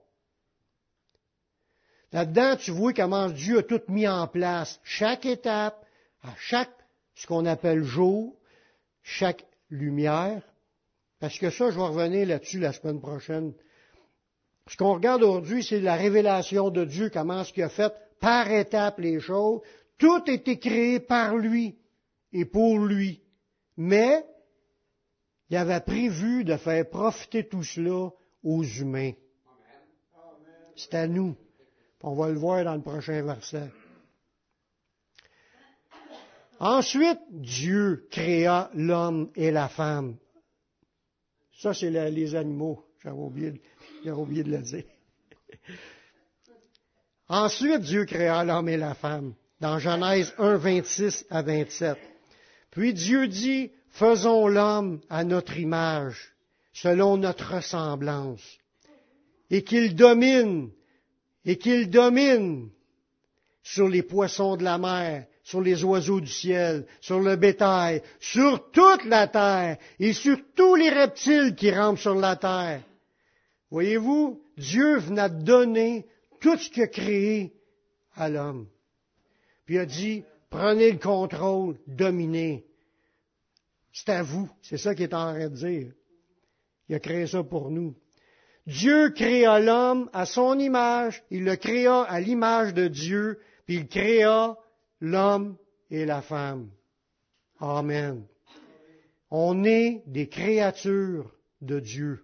Là-dedans, 2.13 2.55
tu 2.55 2.71
vois 2.71 2.93
comment 2.93 3.27
Dieu 3.27 3.59
a 3.59 3.63
tout 3.63 3.81
mis 3.89 4.07
en 4.07 4.27
place, 4.27 4.79
chaque 4.85 5.25
étape, 5.25 5.85
à 6.23 6.29
chaque, 6.39 6.71
ce 7.15 7.27
qu'on 7.27 7.45
appelle 7.45 7.83
jour, 7.83 8.33
chaque 9.03 9.45
lumière, 9.69 10.41
parce 11.25 11.39
que 11.39 11.49
ça, 11.49 11.71
je 11.71 11.75
vais 11.75 11.87
revenir 11.87 12.27
là-dessus 12.27 12.59
la 12.59 12.71
semaine 12.71 13.01
prochaine. 13.01 13.51
Ce 14.67 14.77
qu'on 14.77 14.93
regarde 14.93 15.23
aujourd'hui, 15.23 15.63
c'est 15.63 15.79
la 15.79 15.95
révélation 15.95 16.69
de 16.69 16.85
Dieu, 16.85 17.09
comment 17.09 17.43
ce 17.43 17.51
qu'il 17.51 17.63
a 17.63 17.69
fait 17.69 17.91
par 18.19 18.51
étapes 18.51 18.99
les 18.99 19.19
choses. 19.19 19.61
Tout 19.97 20.21
a 20.27 20.31
été 20.31 20.59
créé 20.59 20.99
par 20.99 21.35
lui 21.35 21.79
et 22.31 22.45
pour 22.45 22.77
lui. 22.77 23.23
Mais, 23.75 24.23
il 25.49 25.57
avait 25.57 25.79
prévu 25.79 26.43
de 26.43 26.57
faire 26.57 26.87
profiter 26.87 27.47
tout 27.47 27.63
cela 27.63 28.11
aux 28.43 28.63
humains. 28.63 29.13
C'est 30.75 30.93
à 30.93 31.07
nous. 31.07 31.35
On 32.03 32.13
va 32.13 32.29
le 32.29 32.37
voir 32.37 32.63
dans 32.65 32.75
le 32.75 32.83
prochain 32.83 33.23
verset. 33.23 33.71
Ensuite, 36.59 37.21
Dieu 37.31 38.07
créa 38.11 38.69
l'homme 38.75 39.31
et 39.33 39.49
la 39.49 39.69
femme. 39.69 40.17
Ça, 41.65 41.73
c'est 41.73 41.89
les 41.89 42.35
animaux. 42.35 42.85
J'avais 43.03 43.17
oublié, 43.17 43.59
oublié 44.05 44.43
de 44.43 44.51
le 44.51 44.59
dire. 44.59 44.83
Ensuite, 47.27 47.81
Dieu 47.81 48.05
créa 48.05 48.43
l'homme 48.43 48.69
et 48.69 48.77
la 48.77 48.93
femme, 48.93 49.33
dans 49.59 49.79
Genèse 49.79 50.31
1, 50.37 50.57
26 50.57 51.25
à 51.31 51.41
27. 51.41 51.97
Puis 52.69 52.93
Dieu 52.93 53.27
dit, 53.27 53.71
faisons 53.89 54.47
l'homme 54.47 55.01
à 55.09 55.23
notre 55.23 55.57
image, 55.57 56.35
selon 56.71 57.17
notre 57.17 57.55
ressemblance, 57.55 58.59
et 59.49 59.63
qu'il 59.63 59.95
domine, 59.95 60.69
et 61.45 61.57
qu'il 61.57 61.89
domine 61.89 62.69
sur 63.63 63.89
les 63.89 64.03
poissons 64.03 64.55
de 64.55 64.63
la 64.63 64.77
mer, 64.77 65.25
sur 65.45 65.61
les 65.61 65.83
oiseaux 65.83 66.19
du 66.19 66.31
ciel, 66.31 66.87
sur 66.99 67.19
le 67.19 67.35
bétail, 67.35 68.01
sur 68.19 68.71
toute 68.71 69.05
la 69.05 69.27
terre 69.27 69.77
et 69.99 70.11
sur 70.11 70.37
tous 70.55 70.73
les 70.73 70.89
reptiles 70.89 71.53
qui 71.55 71.69
rampent 71.71 71.99
sur 71.99 72.15
la 72.15 72.35
terre. 72.35 72.81
Voyez-vous, 73.69 74.41
Dieu 74.57 74.97
venait 74.97 75.29
de 75.29 75.43
donner 75.43 76.07
tout 76.41 76.57
ce 76.57 76.69
qu'il 76.69 76.81
a 76.81 76.87
créé 76.87 77.53
à 78.15 78.27
l'homme. 78.27 78.67
Puis 79.65 79.75
il 79.75 79.79
a 79.79 79.85
dit, 79.85 80.23
prenez 80.49 80.91
le 80.91 80.97
contrôle, 80.97 81.77
dominez. 81.85 82.65
C'est 83.93 84.09
à 84.09 84.23
vous. 84.23 84.49
C'est 84.63 84.77
ça 84.77 84.95
qu'il 84.95 85.03
est 85.03 85.13
en 85.13 85.31
train 85.31 85.49
de 85.49 85.55
dire. 85.55 85.91
Il 86.89 86.95
a 86.95 86.99
créé 86.99 87.27
ça 87.27 87.43
pour 87.43 87.69
nous. 87.69 87.93
Dieu 88.65 89.11
créa 89.11 89.59
l'homme 89.59 90.09
à 90.11 90.25
son 90.25 90.57
image, 90.57 91.23
il 91.29 91.43
le 91.43 91.55
créa 91.55 92.01
à 92.01 92.19
l'image 92.19 92.73
de 92.73 92.87
Dieu, 92.87 93.39
puis 93.67 93.75
il 93.75 93.87
créa 93.87 94.57
l'homme 95.05 95.57
et 95.91 96.05
la 96.05 96.21
femme. 96.21 96.69
Amen. 97.59 98.25
On 99.29 99.63
est 99.63 100.03
des 100.07 100.27
créatures 100.27 101.31
de 101.61 101.79
Dieu. 101.79 102.23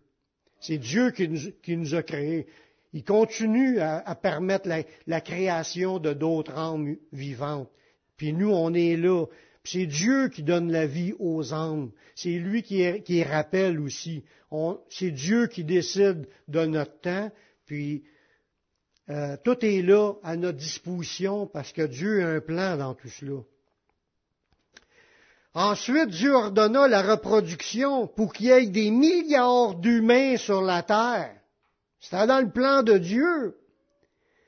C'est 0.60 0.78
Dieu 0.78 1.12
qui 1.12 1.78
nous, 1.78 1.96
a 1.96 2.04
créés. 2.04 2.48
Il 2.94 3.04
continue 3.04 3.80
à, 3.80 4.16
permettre 4.16 4.70
la, 5.08 5.22
création 5.22 6.00
de 6.00 6.14
d'autres 6.14 6.58
âmes 6.58 6.96
vivantes. 7.12 7.70
Puis 8.18 8.34
nous, 8.34 8.52
on 8.52 8.74
est 8.74 8.96
là. 8.98 9.26
c'est 9.64 9.88
Dieu 9.88 10.30
qui 10.30 10.44
donne 10.44 10.72
la 10.72 10.86
vie 10.86 11.14
aux 11.20 11.54
âmes. 11.54 11.92
C'est 12.16 12.38
lui 12.38 12.62
qui, 12.62 13.02
qui 13.02 13.24
rappelle 13.24 13.80
aussi. 13.80 14.24
c'est 14.90 15.12
Dieu 15.12 15.48
qui 15.48 15.64
décide 15.64 16.28
de 16.48 16.66
notre 16.66 17.00
temps. 17.00 17.32
Puis 17.66 18.04
euh, 19.12 19.36
tout 19.44 19.58
est 19.66 19.82
là 19.82 20.14
à 20.24 20.38
notre 20.38 20.58
disposition 20.58 21.46
parce 21.46 21.74
que 21.74 21.82
Dieu 21.82 22.24
a 22.24 22.30
un 22.30 22.40
plan 22.40 22.78
dans 22.78 22.94
tout 22.94 23.10
cela. 23.10 23.42
Ensuite, 25.54 26.10
Dieu 26.10 26.34
ordonna 26.34 26.88
la 26.88 27.02
reproduction 27.02 28.08
pour 28.08 28.32
qu'il 28.32 28.46
y 28.46 28.50
ait 28.52 28.68
des 28.68 28.90
milliards 28.90 29.76
d'humains 29.76 30.38
sur 30.38 30.62
la 30.62 30.82
terre. 30.82 31.36
C'était 32.00 32.26
dans 32.26 32.40
le 32.40 32.50
plan 32.50 32.84
de 32.84 32.98
Dieu. 32.98 33.58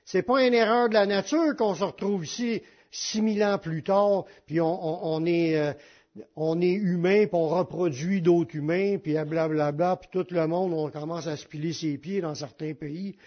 C'est 0.06 0.23
pas 0.23 0.45
une 0.45 0.54
erreur 0.54 0.88
de 0.88 0.93
la 0.93 1.08
nature 1.08 1.58
qu'on 1.58 1.76
se 1.76 1.84
retrouve 1.84 2.23
ici 2.23 2.62
six 2.89 3.21
mille 3.21 3.43
ans 3.43 3.58
plus 3.58 3.84
tard, 3.84 4.26
puis 4.45 4.62
on, 4.62 5.26
est 5.26 5.58
euh, 5.58 5.73
est 6.62 6.73
humain, 6.73 7.26
puis 7.26 7.34
on 7.34 7.49
reproduit 7.49 8.21
d'autres 8.21 8.56
humains, 8.56 8.97
puis 8.97 9.15
blablabla, 9.26 9.97
puis 9.97 10.10
tout 10.12 10.28
le 10.34 10.47
monde, 10.47 10.71
on 10.73 10.89
commence 10.89 11.28
à 11.28 11.36
se 11.36 11.45
piler 11.45 11.73
ses 11.73 11.97
pieds 11.97 12.21
dans 12.21 12.36
certains 12.36 12.73
pays. 12.73 13.17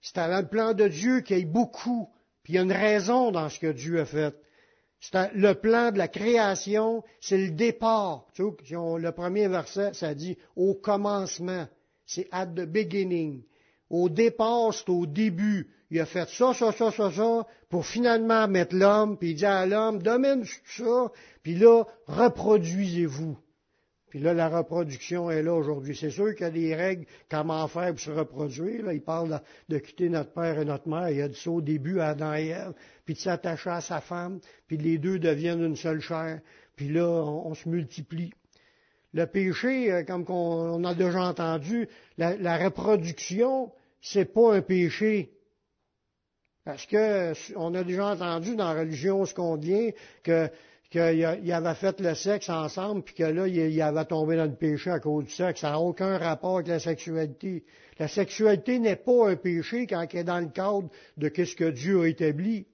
C'est 0.00 0.16
le 0.16 0.46
plan 0.46 0.74
de 0.74 0.88
Dieu 0.88 1.20
qu'il 1.20 1.38
y 1.38 1.40
ait 1.40 1.44
beaucoup, 1.44 2.08
puis 2.42 2.54
il 2.54 2.56
y 2.56 2.58
a 2.58 2.62
une 2.62 2.72
raison 2.72 3.30
dans 3.30 3.48
ce 3.48 3.58
que 3.58 3.72
Dieu 3.72 4.00
a 4.00 4.04
fait. 4.04 4.34
C'est 5.00 5.32
le 5.34 5.54
plan 5.54 5.92
de 5.92 5.98
la 5.98 6.08
création, 6.08 7.02
c'est 7.20 7.38
le 7.38 7.50
départ. 7.50 8.26
Tu 8.34 8.42
vois, 8.42 8.98
le 8.98 9.12
premier 9.12 9.48
verset, 9.48 9.94
ça 9.94 10.14
dit 10.14 10.36
au 10.56 10.74
commencement. 10.74 11.66
C'est 12.06 12.28
at 12.32 12.46
the 12.46 12.66
beginning. 12.66 13.42
Au 13.88 14.08
départ, 14.08 14.74
c'est 14.74 14.90
au 14.90 15.06
début. 15.06 15.70
Il 15.90 16.00
a 16.00 16.06
fait 16.06 16.28
ça, 16.28 16.54
ça, 16.54 16.72
ça, 16.72 16.92
ça, 16.92 17.10
ça, 17.10 17.46
pour 17.68 17.86
finalement 17.86 18.46
mettre 18.46 18.76
l'homme, 18.76 19.16
puis 19.18 19.30
il 19.30 19.34
dit 19.34 19.46
à 19.46 19.66
l'homme, 19.66 20.02
domine 20.02 20.44
ça, 20.66 21.10
puis 21.42 21.56
là, 21.56 21.84
reproduisez-vous. 22.06 23.36
Puis 24.10 24.18
là, 24.18 24.34
la 24.34 24.48
reproduction 24.48 25.30
est 25.30 25.42
là 25.42 25.54
aujourd'hui. 25.54 25.96
C'est 25.96 26.10
sûr 26.10 26.34
qu'il 26.34 26.44
y 26.44 26.48
a 26.48 26.50
des 26.50 26.74
règles, 26.74 27.06
comment 27.30 27.66
faire 27.68 27.90
pour 27.90 28.00
se 28.00 28.10
reproduire. 28.10 28.84
Là, 28.84 28.92
il 28.92 29.02
parle 29.02 29.40
de, 29.68 29.78
quitter 29.78 30.08
notre 30.08 30.32
père 30.32 30.58
et 30.58 30.64
notre 30.64 30.88
mère. 30.88 31.08
Il 31.10 31.22
a 31.22 31.28
dit 31.28 31.38
ça 31.38 31.50
au 31.50 31.60
début 31.60 32.00
à 32.00 32.08
Adam 32.08 32.34
et 32.34 32.48
Ève, 32.48 32.74
puis 33.04 33.14
de 33.14 33.20
s'attacher 33.20 33.70
à 33.70 33.80
sa 33.80 34.00
femme, 34.00 34.40
puis 34.66 34.76
les 34.76 34.98
deux 34.98 35.20
deviennent 35.20 35.62
une 35.62 35.76
seule 35.76 36.00
chair. 36.00 36.40
Puis 36.74 36.88
là, 36.88 37.06
on, 37.06 37.54
se 37.54 37.68
multiplie. 37.68 38.32
Le 39.12 39.26
péché, 39.26 39.92
euh, 39.92 40.02
comme 40.02 40.24
on, 40.28 40.82
a 40.82 40.94
déjà 40.94 41.22
entendu, 41.22 41.88
la, 42.18 42.36
la 42.36 42.58
reproduction, 42.58 43.72
c'est 44.00 44.32
pas 44.32 44.56
un 44.56 44.60
péché. 44.62 45.30
Parce 46.64 46.84
que 46.86 47.32
on 47.56 47.74
a 47.74 47.84
déjà 47.84 48.06
entendu 48.06 48.56
dans 48.56 48.72
la 48.72 48.80
religion 48.80 49.24
ce 49.24 49.34
qu'on 49.34 49.56
dit 49.56 49.92
que 50.24 50.50
qu'il 50.90 51.52
avait 51.52 51.74
fait 51.74 52.00
le 52.00 52.14
sexe 52.14 52.48
ensemble, 52.48 53.02
puis 53.02 53.14
que 53.14 53.22
là, 53.22 53.46
il 53.46 53.82
avait 53.82 54.04
tombé 54.04 54.36
dans 54.36 54.44
le 54.44 54.56
péché 54.56 54.90
à 54.90 54.98
cause 54.98 55.24
du 55.24 55.30
sexe. 55.30 55.60
Ça 55.60 55.70
n'a 55.70 55.78
aucun 55.78 56.18
rapport 56.18 56.56
avec 56.56 56.66
la 56.66 56.80
sexualité. 56.80 57.64
La 57.98 58.08
sexualité 58.08 58.78
n'est 58.80 58.96
pas 58.96 59.30
un 59.30 59.36
péché 59.36 59.86
quand 59.86 60.04
elle 60.12 60.20
est 60.20 60.24
dans 60.24 60.40
le 60.40 60.48
cadre 60.48 60.88
de 61.16 61.30
ce 61.44 61.54
que 61.54 61.70
Dieu 61.70 62.00
a 62.00 62.08
établi. 62.08 62.66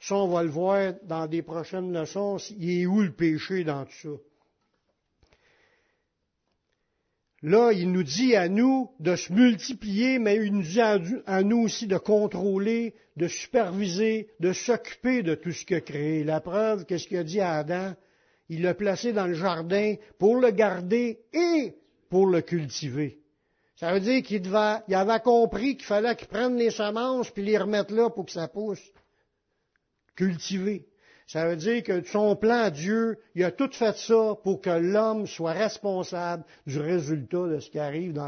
Ça, 0.00 0.16
on 0.16 0.28
va 0.28 0.42
le 0.42 0.48
voir 0.48 0.94
dans 1.02 1.26
des 1.26 1.42
prochaines 1.42 1.92
leçons. 1.92 2.38
Il 2.56 2.80
est 2.80 2.86
où 2.86 3.02
le 3.02 3.12
péché 3.12 3.64
dans 3.64 3.84
tout 3.84 3.92
ça? 3.92 4.08
Là, 7.42 7.72
il 7.72 7.90
nous 7.90 8.02
dit 8.02 8.36
à 8.36 8.48
nous 8.48 8.90
de 9.00 9.16
se 9.16 9.32
multiplier, 9.32 10.18
mais 10.18 10.36
il 10.36 10.52
nous 10.52 10.62
dit 10.62 10.80
à 10.80 11.42
nous 11.42 11.62
aussi 11.62 11.86
de 11.86 11.96
contrôler, 11.96 12.94
de 13.16 13.28
superviser, 13.28 14.28
de 14.40 14.52
s'occuper 14.52 15.22
de 15.22 15.34
tout 15.34 15.52
ce 15.52 15.74
a 15.74 15.80
créé. 15.80 16.22
La 16.22 16.40
preuve, 16.40 16.84
qu'est-ce 16.84 17.08
qu'il 17.08 17.16
a 17.16 17.24
dit 17.24 17.40
à 17.40 17.54
Adam? 17.54 17.94
Il 18.50 18.62
l'a 18.62 18.74
placé 18.74 19.12
dans 19.12 19.26
le 19.26 19.34
jardin 19.34 19.94
pour 20.18 20.36
le 20.36 20.50
garder 20.50 21.20
et 21.32 21.74
pour 22.10 22.26
le 22.26 22.42
cultiver. 22.42 23.20
Ça 23.76 23.94
veut 23.94 24.00
dire 24.00 24.22
qu'il 24.22 24.42
il 24.88 24.94
avait 24.94 25.20
compris 25.20 25.76
qu'il 25.76 25.86
fallait 25.86 26.16
qu'il 26.16 26.28
prenne 26.28 26.56
les 26.56 26.70
semences 26.70 27.30
puis 27.30 27.42
les 27.42 27.56
remette 27.56 27.90
là 27.90 28.10
pour 28.10 28.26
que 28.26 28.32
ça 28.32 28.48
pousse. 28.48 28.82
Cultiver. 30.14 30.89
Ça 31.30 31.46
veut 31.46 31.54
dire 31.54 31.84
que 31.84 32.02
son 32.02 32.34
plan, 32.34 32.70
Dieu, 32.70 33.16
il 33.36 33.44
a 33.44 33.52
tout 33.52 33.70
fait 33.70 33.96
ça 33.96 34.34
pour 34.42 34.60
que 34.60 34.70
l'homme 34.70 35.28
soit 35.28 35.52
responsable 35.52 36.42
du 36.66 36.80
résultat 36.80 37.46
de 37.46 37.60
ce 37.60 37.70
qui 37.70 37.78
arrive 37.78 38.20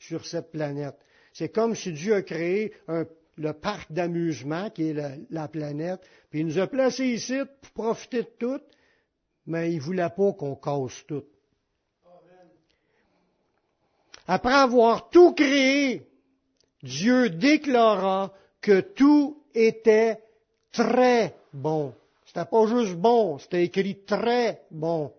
sur 0.00 0.26
cette 0.26 0.50
planète. 0.50 0.96
C'est 1.32 1.50
comme 1.50 1.76
si 1.76 1.92
Dieu 1.92 2.14
a 2.14 2.22
créé 2.22 2.72
le 3.36 3.52
parc 3.52 3.92
d'amusement 3.92 4.70
qui 4.70 4.88
est 4.88 5.26
la, 5.30 5.46
planète, 5.46 6.00
puis 6.28 6.40
il 6.40 6.46
nous 6.46 6.58
a 6.58 6.66
placés 6.66 7.06
ici 7.06 7.38
pour 7.60 7.84
profiter 7.84 8.22
de 8.22 8.30
tout, 8.40 8.60
mais 9.46 9.70
il 9.70 9.76
ne 9.76 9.82
voulait 9.82 10.10
pas 10.10 10.32
qu'on 10.32 10.56
casse 10.56 11.06
tout. 11.06 11.22
Après 14.26 14.54
avoir 14.54 15.10
tout 15.10 15.32
créé, 15.32 16.08
Dieu 16.82 17.30
déclara 17.30 18.34
que 18.60 18.80
tout 18.80 19.44
était 19.54 20.18
très 20.72 21.32
bon. 21.52 21.94
C'était 22.26 22.44
pas 22.44 22.66
juste 22.66 22.96
bon, 22.96 23.38
c'était 23.38 23.64
écrit 23.64 24.04
très 24.04 24.62
bon 24.70 25.12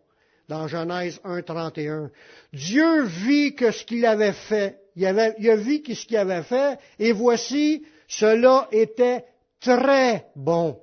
dans 0.48 0.67
Genèse 0.67 1.20
1.31. 1.24 2.10
Dieu 2.54 3.04
vit 3.04 3.56
que 3.56 3.72
ce 3.72 3.84
qu'il 3.84 4.06
avait 4.06 4.34
fait. 4.34 4.80
Il, 4.96 5.06
avait, 5.06 5.36
il 5.39 5.50
a 5.50 5.56
vu 5.56 5.82
ce 5.86 6.06
qu'il 6.06 6.17
avait 6.17 6.43
fait, 6.43 6.80
et 7.00 7.12
voici, 7.12 7.86
cela 8.08 8.67
était 8.72 9.26
très 9.60 10.28
bon. 10.36 10.82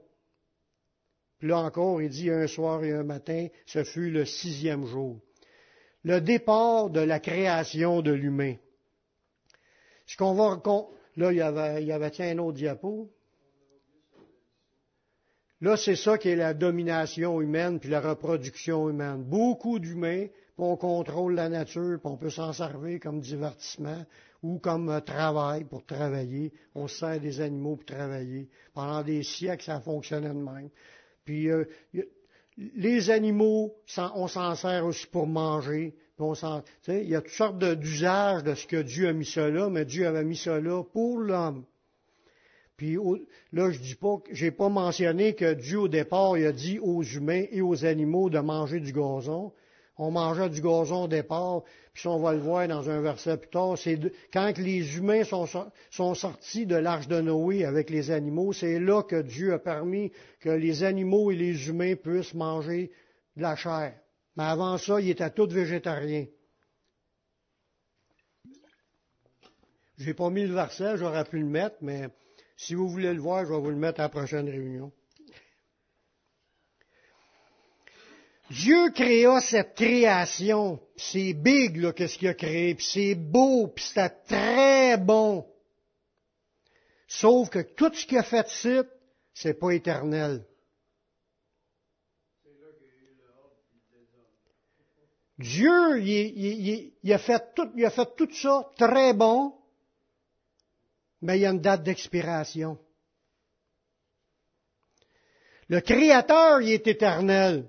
Puis 1.39 1.49
là 1.49 1.59
encore, 1.59 2.01
il 2.01 2.11
dit 2.11 2.31
un 2.31 2.47
soir 2.47 2.83
et 2.85 2.93
un 2.93 3.03
matin, 3.03 3.49
ce 3.67 3.83
fut 3.83 4.11
le 4.11 4.25
sixième 4.25 4.87
jour. 4.87 5.19
Le 6.05 6.21
départ 6.21 6.91
de 6.91 7.01
la 7.01 7.19
création 7.19 8.03
de 8.03 8.13
l'humain. 8.13 8.57
Ce 10.07 10.17
qu'on 10.17 10.35
va 10.35 10.61
là, 11.17 11.33
il 11.33 11.39
y 11.39 11.41
avait, 11.41 11.83
il 11.83 11.89
y 11.89 11.93
avait 11.93 12.11
tiens, 12.11 12.29
un 12.29 12.39
autre 12.39 12.59
diapo. 12.59 13.11
Là, 15.65 15.79
c'est 15.79 15.97
ça 15.97 16.19
qui 16.19 16.29
est 16.29 16.37
la 16.37 16.53
domination 16.53 17.41
humaine 17.41 17.81
puis 17.81 17.89
la 17.89 18.03
reproduction 18.03 18.91
humaine. 18.91 19.25
Beaucoup 19.25 19.79
d'humains, 19.79 20.27
on 20.59 20.77
contrôle 20.77 21.37
la 21.37 21.49
nature, 21.49 21.99
puis 21.99 22.13
on 22.13 22.19
peut 22.19 22.29
s'en 22.29 22.53
servir 22.53 23.01
comme 23.01 23.23
divertissement 23.23 24.05
ou 24.43 24.59
comme 24.59 24.91
euh, 24.91 25.01
travail 25.01 25.65
pour 25.65 25.87
travailler. 25.87 26.53
On 26.75 26.87
sert 26.87 27.19
des 27.19 27.41
animaux 27.41 27.77
pour 27.77 27.87
travailler. 27.87 28.51
Pendant 28.75 29.03
des 29.03 29.23
siècles, 29.23 29.65
ça 29.65 29.81
fonctionnait 29.81 30.29
de 30.29 30.35
même. 30.35 30.69
Puis 31.25 31.51
euh, 31.51 31.65
les 32.59 33.09
animaux, 33.09 33.75
on 33.97 34.29
s'en 34.29 34.55
sert 34.57 34.85
aussi 34.85 35.07
pour 35.07 35.27
manger. 35.27 35.95
il 36.19 37.09
y 37.09 37.15
a 37.15 37.23
toutes 37.23 37.31
sortes 37.31 37.65
d'usages 37.65 38.45
de 38.45 38.55
ce 38.55 38.67
que 38.67 38.83
Dieu 38.83 39.09
a 39.09 39.15
mis 39.15 39.35
là, 39.35 39.71
mais 39.71 39.87
Dieu 39.87 40.07
avait 40.07 40.25
mis 40.25 40.45
là 40.45 40.83
pour 40.85 41.21
l'homme. 41.21 41.65
Puis 42.77 42.97
là, 43.53 43.71
je 43.71 43.79
dis 43.79 43.95
pas, 43.95 44.17
j'ai 44.33 44.51
pas 44.51 44.69
mentionné 44.69 45.35
que 45.35 45.55
Dieu 45.55 45.81
au 45.81 45.89
départ, 45.89 46.37
il 46.37 46.47
a 46.47 46.53
dit 46.53 46.79
aux 46.81 47.03
humains 47.03 47.45
et 47.51 47.63
aux 47.63 47.85
animaux 47.85 48.31
de 48.31 48.41
manger 48.41 48.81
du 48.81 48.93
gazon. 48.93 49.53
On 49.97 50.11
mangeait 50.11 50.49
du 50.49 50.61
gazon 50.61 51.05
au 51.05 51.09
départ, 51.09 51.63
puis 51.93 52.09
on 52.09 52.19
va 52.19 52.33
le 52.33 52.41
voir 52.41 52.67
dans 52.67 52.91
un 52.91 53.01
verset 53.01 53.37
plus 53.37 53.51
tard, 53.51 53.79
c'est 53.79 53.97
quand 54.33 54.59
les 54.59 54.97
humains 54.97 55.23
sont, 55.23 55.47
sont 55.91 56.15
sortis 56.15 56.67
de 56.67 56.75
l'arche 56.75 57.07
de 57.07 57.21
Noé 57.21 57.65
avec 57.65 57.91
les 57.91 58.11
animaux, 58.11 58.53
c'est 58.53 58.81
là 58.81 59.05
que 59.05 59.23
Dieu 59.23 59.53
a 59.53 59.61
permis 59.61 60.11
que 60.41 60.51
les 60.51 60.83
animaux 60.83 61.31
et 61.31 61.37
les 61.37 61.69
humains 61.69 61.95
puissent 61.95 62.35
manger 62.35 62.91
de 63.37 63.43
la 63.43 63.55
chair. 63.55 63.95
Mais 64.37 64.43
avant 64.43 64.79
ça, 64.79 65.01
ils 65.01 65.11
étaient 65.11 65.31
tous 65.31 65.47
végétariens. 65.47 66.27
J'ai 69.97 70.15
pas 70.15 70.29
mis 70.29 70.45
le 70.45 70.55
verset, 70.55 70.97
j'aurais 70.97 71.25
pu 71.25 71.39
le 71.39 71.47
mettre, 71.47 71.77
mais 71.81 72.09
si 72.57 72.75
vous 72.75 72.89
voulez 72.89 73.13
le 73.13 73.21
voir, 73.21 73.45
je 73.45 73.53
vais 73.53 73.61
vous 73.61 73.71
le 73.71 73.77
mettre 73.77 74.01
à 74.01 74.05
la 74.05 74.09
prochaine 74.09 74.49
réunion. 74.49 74.93
Dieu 78.51 78.91
créa 78.91 79.41
cette 79.41 79.75
création, 79.75 80.81
c'est 80.97 81.33
big 81.33 81.77
là 81.79 81.93
qu'est-ce 81.93 82.19
qu'il 82.19 82.29
a 82.29 82.35
créé, 82.35 82.75
puis 82.75 82.85
c'est 82.85 83.15
beau, 83.15 83.69
puis 83.69 83.85
c'était 83.85 84.11
très 84.29 84.99
bon. 84.99 85.47
Sauf 87.09 87.49
que 87.49 87.61
tout 87.61 87.93
ce 87.95 88.07
qu'il 88.07 88.19
a 88.19 88.23
fait 88.23 88.47
ici, 88.51 88.81
c'est 89.33 89.55
pas 89.55 89.71
éternel. 89.71 90.45
Dieu, 95.39 96.01
il, 96.01 97.13
a 97.13 97.19
fait 97.19 97.55
tout, 97.55 97.69
il 97.75 97.85
a 97.85 97.91
fait 97.91 98.09
tout 98.17 98.33
ça 98.33 98.71
très 98.77 99.15
bon, 99.15 99.53
mais 101.25 101.39
il 101.39 101.41
y 101.41 101.47
a 101.47 101.51
une 101.51 101.61
date 101.61 101.83
d'expiration. 101.83 102.79
Le 105.71 105.81
Créateur, 105.81 106.61
il 106.61 106.73
est 106.73 106.87
éternel, 106.87 107.67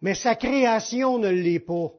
mais 0.00 0.14
sa 0.14 0.36
création 0.36 1.18
ne 1.18 1.28
l'est 1.28 1.58
pas. 1.58 1.90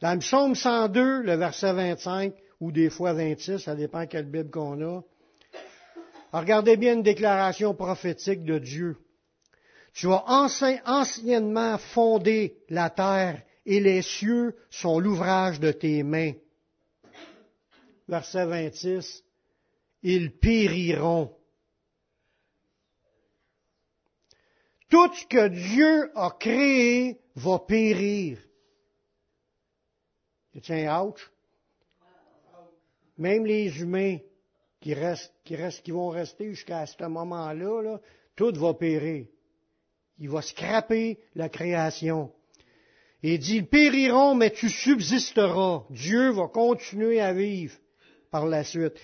Dans 0.00 0.12
le 0.14 0.18
psaume 0.18 0.56
102, 0.56 1.22
le 1.22 1.34
verset 1.36 1.72
25, 1.72 2.34
ou 2.58 2.72
des 2.72 2.90
fois 2.90 3.12
26, 3.12 3.58
ça 3.58 3.76
dépend 3.76 4.08
quelle 4.08 4.28
Bible 4.28 4.50
qu'on 4.50 4.82
a, 4.82 5.04
regardez 6.32 6.76
bien 6.76 6.94
une 6.94 7.04
déclaration 7.04 7.74
prophétique 7.74 8.42
de 8.42 8.58
Dieu. 8.58 8.96
Tu 9.92 10.08
as 10.08 10.24
anciennement 10.84 11.78
fondé 11.78 12.58
la 12.70 12.90
terre 12.90 13.40
et 13.64 13.78
les 13.78 14.02
cieux 14.02 14.56
sont 14.68 14.98
l'ouvrage 14.98 15.60
de 15.60 15.70
tes 15.70 16.02
mains. 16.02 16.32
Verset 18.08 18.44
26 18.44 19.24
ils 20.10 20.30
périront. 20.30 21.36
Tout 24.88 25.12
ce 25.12 25.26
que 25.26 25.48
Dieu 25.48 26.10
a 26.14 26.30
créé 26.30 27.20
va 27.34 27.58
périr. 27.58 28.38
Tiens, 30.62 31.02
ouch? 31.02 31.30
Même 33.18 33.44
les 33.44 33.80
humains 33.80 34.18
qui 34.80 34.94
restent, 34.94 35.34
qui 35.44 35.90
vont 35.90 36.08
rester 36.08 36.54
jusqu'à 36.54 36.86
ce 36.86 37.04
moment-là, 37.04 37.82
là, 37.82 38.00
tout 38.34 38.54
va 38.54 38.72
périr. 38.72 39.26
Il 40.18 40.30
va 40.30 40.40
scraper 40.40 41.18
la 41.34 41.50
création. 41.50 42.32
Il 43.22 43.38
dit, 43.38 43.56
ils 43.56 43.66
périront, 43.66 44.34
mais 44.34 44.52
tu 44.52 44.70
subsisteras. 44.70 45.84
Dieu 45.90 46.30
va 46.30 46.48
continuer 46.48 47.20
à 47.20 47.34
vivre 47.34 47.76
par 48.30 48.46
la 48.46 48.64
suite. 48.64 48.94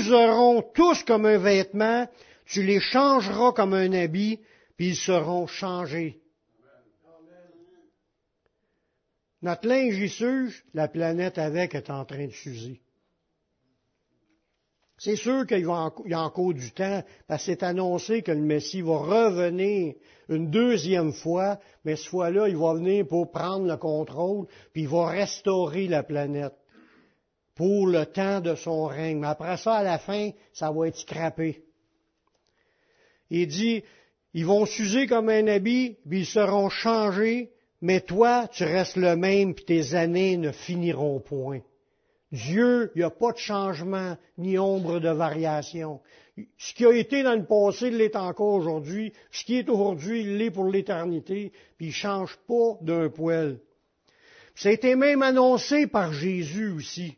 S'useront 0.00 0.62
tous 0.74 1.02
comme 1.04 1.26
un 1.26 1.38
vêtement, 1.38 2.08
tu 2.46 2.62
les 2.62 2.80
changeras 2.80 3.52
comme 3.52 3.74
un 3.74 3.92
habit, 3.92 4.40
puis 4.76 4.88
ils 4.88 4.96
seront 4.96 5.46
changés. 5.46 6.20
Notre 9.42 9.68
linge 9.68 10.64
la 10.74 10.88
planète 10.88 11.38
avec 11.38 11.74
est 11.74 11.90
en 11.90 12.04
train 12.04 12.26
de 12.26 12.32
s'user. 12.32 12.80
C'est 15.00 15.14
sûr 15.14 15.46
qu'il 15.46 15.60
y 15.60 16.14
a 16.14 16.20
encore 16.20 16.54
du 16.54 16.72
temps, 16.72 17.04
parce 17.28 17.46
que 17.46 17.52
c'est 17.52 17.62
annoncé 17.62 18.22
que 18.22 18.32
le 18.32 18.40
Messie 18.40 18.82
va 18.82 18.98
revenir 18.98 19.94
une 20.28 20.50
deuxième 20.50 21.12
fois, 21.12 21.60
mais 21.84 21.94
cette 21.94 22.08
fois-là, 22.08 22.48
il 22.48 22.56
va 22.56 22.74
venir 22.74 23.06
pour 23.06 23.30
prendre 23.30 23.66
le 23.66 23.76
contrôle, 23.76 24.48
puis 24.72 24.82
il 24.82 24.88
va 24.88 25.06
restaurer 25.06 25.86
la 25.86 26.02
planète 26.02 26.54
pour 27.58 27.88
le 27.88 28.06
temps 28.06 28.40
de 28.40 28.54
son 28.54 28.86
règne. 28.86 29.18
Mais 29.18 29.26
après 29.26 29.56
ça, 29.56 29.74
à 29.74 29.82
la 29.82 29.98
fin, 29.98 30.30
ça 30.52 30.70
va 30.70 30.86
être 30.86 30.96
scrappé. 30.96 31.64
Il 33.30 33.48
dit, 33.48 33.82
ils 34.32 34.46
vont 34.46 34.64
s'user 34.64 35.08
comme 35.08 35.28
un 35.28 35.48
habit, 35.48 35.96
puis 36.08 36.20
ils 36.20 36.26
seront 36.26 36.68
changés, 36.68 37.50
mais 37.80 38.00
toi, 38.00 38.46
tu 38.52 38.62
restes 38.62 38.96
le 38.96 39.16
même, 39.16 39.54
puis 39.54 39.64
tes 39.64 39.94
années 39.94 40.36
ne 40.36 40.52
finiront 40.52 41.18
point. 41.18 41.60
Dieu, 42.30 42.92
il 42.94 42.98
n'y 42.98 43.04
a 43.04 43.10
pas 43.10 43.32
de 43.32 43.38
changement 43.38 44.16
ni 44.36 44.56
ombre 44.56 45.00
de 45.00 45.10
variation. 45.10 46.00
Ce 46.58 46.72
qui 46.72 46.86
a 46.86 46.92
été 46.92 47.24
dans 47.24 47.34
le 47.34 47.44
passé 47.44 47.90
l'est 47.90 48.14
encore 48.14 48.54
aujourd'hui. 48.54 49.12
Ce 49.32 49.44
qui 49.44 49.56
est 49.58 49.68
aujourd'hui, 49.68 50.20
il 50.20 50.36
l'est 50.36 50.52
pour 50.52 50.66
l'éternité. 50.66 51.50
Puis 51.76 51.86
il 51.86 51.88
ne 51.88 51.94
change 51.94 52.38
pas 52.46 52.78
d'un 52.82 53.08
poil. 53.08 53.58
Ça 54.54 54.68
a 54.68 54.72
été 54.72 54.94
même 54.94 55.22
annoncé 55.22 55.88
par 55.88 56.12
Jésus 56.12 56.70
aussi. 56.70 57.16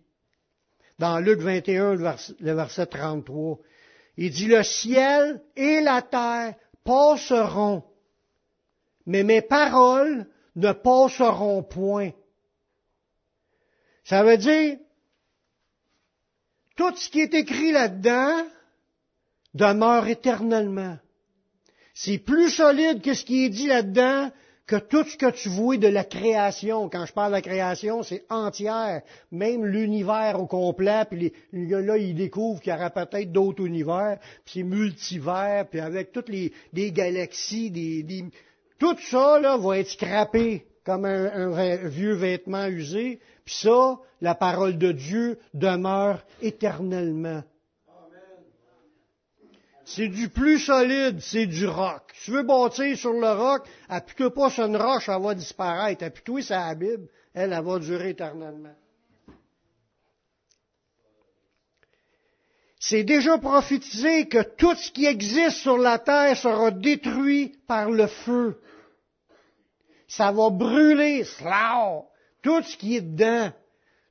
Dans 1.00 1.18
Luc 1.18 1.40
21, 1.40 1.94
le 1.94 2.52
verset 2.52 2.84
33. 2.84 3.58
Il 4.18 4.30
dit, 4.30 4.48
le 4.48 4.62
ciel 4.62 5.42
et 5.56 5.80
la 5.80 6.02
terre 6.02 6.54
passeront, 6.84 7.82
mais 9.06 9.22
mes 9.22 9.40
paroles 9.40 10.26
ne 10.56 10.72
passeront 10.72 11.62
point. 11.62 12.10
Ça 14.04 14.22
veut 14.24 14.36
dire, 14.36 14.76
tout 16.76 16.94
ce 16.94 17.08
qui 17.08 17.20
est 17.22 17.32
écrit 17.32 17.72
là-dedans 17.72 18.44
demeure 19.54 20.06
éternellement. 20.06 20.98
C'est 21.94 22.18
plus 22.18 22.50
solide 22.50 23.00
que 23.00 23.14
ce 23.14 23.24
qui 23.24 23.46
est 23.46 23.48
dit 23.48 23.68
là-dedans 23.68 24.30
que 24.70 24.76
tout 24.76 25.02
ce 25.02 25.16
que 25.16 25.32
tu 25.32 25.48
vois 25.48 25.78
de 25.78 25.88
la 25.88 26.04
création. 26.04 26.88
Quand 26.88 27.04
je 27.04 27.12
parle 27.12 27.32
de 27.32 27.36
la 27.36 27.42
création, 27.42 28.04
c'est 28.04 28.24
entière. 28.30 29.02
Même 29.32 29.66
l'univers 29.66 30.40
au 30.40 30.46
complet, 30.46 31.02
puis 31.10 31.32
les, 31.52 31.82
là, 31.82 31.96
ils 31.96 32.14
découvrent 32.14 32.60
qu'il 32.60 32.72
y 32.72 32.76
aura 32.76 32.88
peut-être 32.90 33.32
d'autres 33.32 33.66
univers, 33.66 34.18
puis 34.44 34.54
c'est 34.54 34.62
multivers, 34.62 35.66
puis 35.68 35.80
avec 35.80 36.12
toutes 36.12 36.28
les, 36.28 36.52
galaxies, 36.92 37.72
des, 37.72 38.24
tout 38.78 38.96
ça 39.10 39.40
là, 39.40 39.56
va 39.56 39.78
être 39.78 39.90
scrappé 39.90 40.64
comme 40.84 41.04
un 41.04 41.88
vieux 41.88 42.14
vêtement 42.14 42.66
usé, 42.66 43.18
puis 43.44 43.56
ça, 43.56 43.98
la 44.20 44.36
parole 44.36 44.78
de 44.78 44.92
Dieu 44.92 45.38
demeure 45.52 46.22
éternellement. 46.42 47.42
C'est 49.92 50.06
du 50.06 50.28
plus 50.28 50.60
solide, 50.60 51.20
c'est 51.20 51.46
du 51.46 51.66
roc. 51.66 52.02
Tu 52.22 52.30
veux 52.30 52.44
bâtir 52.44 52.96
sur 52.96 53.12
le 53.12 53.32
roc, 53.32 53.66
appuie-toi 53.88 54.32
pas 54.32 54.48
sur 54.48 54.66
une 54.66 54.76
roche, 54.76 55.08
elle 55.08 55.20
va 55.20 55.34
disparaître. 55.34 56.04
Appuie-toi 56.04 56.42
sur 56.42 56.54
la 56.54 56.76
Bible, 56.76 57.08
elle, 57.34 57.52
elle 57.52 57.64
va 57.64 57.78
durer 57.80 58.10
éternellement. 58.10 58.76
C'est 62.78 63.02
déjà 63.02 63.36
prophétisé 63.38 64.28
que 64.28 64.42
tout 64.42 64.76
ce 64.76 64.92
qui 64.92 65.06
existe 65.06 65.56
sur 65.56 65.76
la 65.76 65.98
terre 65.98 66.36
sera 66.36 66.70
détruit 66.70 67.58
par 67.66 67.90
le 67.90 68.06
feu. 68.06 68.60
Ça 70.06 70.30
va 70.30 70.50
brûler, 70.50 71.24
slaw, 71.24 72.06
tout 72.42 72.62
ce 72.62 72.76
qui 72.76 72.96
est 72.96 73.00
dedans. 73.00 73.52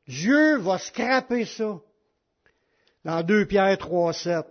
Dieu 0.09 0.57
va 0.57 0.77
scraper 0.77 1.45
ça. 1.45 1.79
Dans 3.05 3.23
2 3.23 3.45
Pierre 3.45 3.77
3, 3.77 4.11
7. 4.11 4.45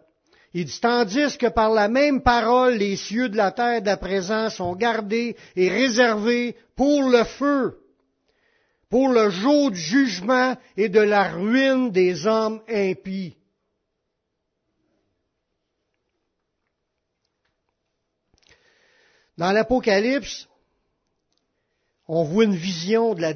Il 0.59 0.65
dit, 0.65 0.81
tandis 0.81 1.39
que 1.39 1.47
par 1.47 1.71
la 1.71 1.87
même 1.87 2.21
parole, 2.21 2.75
les 2.75 2.97
cieux 2.97 3.29
de 3.29 3.37
la 3.37 3.53
terre 3.53 3.81
d'à 3.81 3.97
présent 3.97 4.51
sont 4.51 4.75
gardés 4.75 5.37
et 5.55 5.69
réservés 5.69 6.57
pour 6.75 7.09
le 7.09 7.23
feu, 7.23 7.79
pour 8.91 9.09
le 9.09 9.31
jour 9.31 9.71
du 9.71 9.79
jugement 9.79 10.57
et 10.77 10.89
de 10.89 10.99
la 10.99 11.29
ruine 11.29 11.93
des 11.93 12.27
hommes 12.27 12.61
impies. 12.69 13.37
Dans 19.37 19.53
l'Apocalypse, 19.53 20.49
on 22.09 22.25
voit 22.25 22.47
une 22.47 22.57
vision 22.57 23.15
de 23.15 23.21
la, 23.21 23.33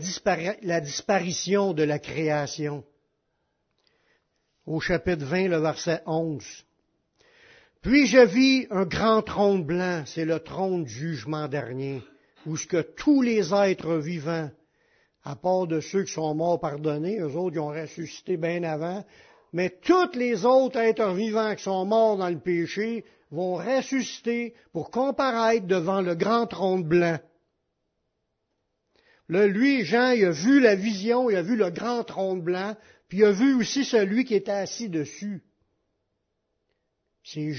disparition 0.81 1.73
de 1.73 1.85
la 1.85 2.01
création. 2.01 2.85
Au 4.67 4.81
chapitre 4.81 5.25
20, 5.25 5.47
le 5.47 5.59
verset 5.59 6.03
11. 6.05 6.65
Puis 7.83 8.07
je 8.07 8.19
vis 8.19 8.69
un 8.71 8.85
grand 8.85 9.23
trône 9.23 9.65
blanc, 9.65 10.05
c'est 10.07 10.25
le 10.25 10.39
trône 10.39 10.85
du 10.85 10.91
jugement 10.91 11.49
dernier, 11.49 12.01
où 12.47 12.57
ce 12.57 12.69
que 12.69 12.81
tous 12.81 13.23
les 13.23 13.53
êtres 13.53 13.97
vivants, 13.97 14.51
à 15.25 15.35
part 15.35 15.67
de 15.67 15.81
ceux 15.81 16.05
qui 16.05 16.13
sont 16.13 16.33
morts 16.33 16.61
pardonnés, 16.61 17.19
eux 17.19 17.37
autres, 17.37 17.57
ils 17.57 17.61
ont 17.61 17.69
ressuscité 17.69 18.37
bien 18.37 18.63
avant, 18.63 19.05
mais 19.53 19.69
tous 19.69 20.13
les 20.15 20.45
autres 20.45 20.79
êtres 20.79 21.13
vivants 21.13 21.57
qui 21.57 21.65
sont 21.65 21.85
morts 21.85 22.17
dans 22.17 22.29
le 22.29 22.39
péché 22.39 23.05
vont 23.33 23.57
ressusciter 23.57 24.55
pour 24.73 24.93
comparaître 24.93 25.67
devant 25.67 26.03
le 26.03 26.15
grand 26.15 26.47
trône 26.47 26.85
blanc. 26.85 27.19
Là, 29.29 29.49
lui, 29.49 29.85
Jean, 29.85 30.11
il 30.11 30.27
a 30.27 30.31
vu 30.31 30.61
la 30.61 30.77
vision, 30.77 31.31
il 31.31 31.37
a 31.37 31.43
vu 31.43 31.57
le 31.57 31.71
grand 31.71 32.05
trône 32.05 32.43
blanc, 32.43 32.77
puis 33.09 33.19
il 33.19 33.25
a 33.25 33.33
vu 33.33 33.55
aussi 33.55 33.85
celui 33.85 34.25
qui 34.25 34.35
était 34.35 34.53
assis 34.53 34.89
dessus. 34.89 35.43
C'est 37.23 37.53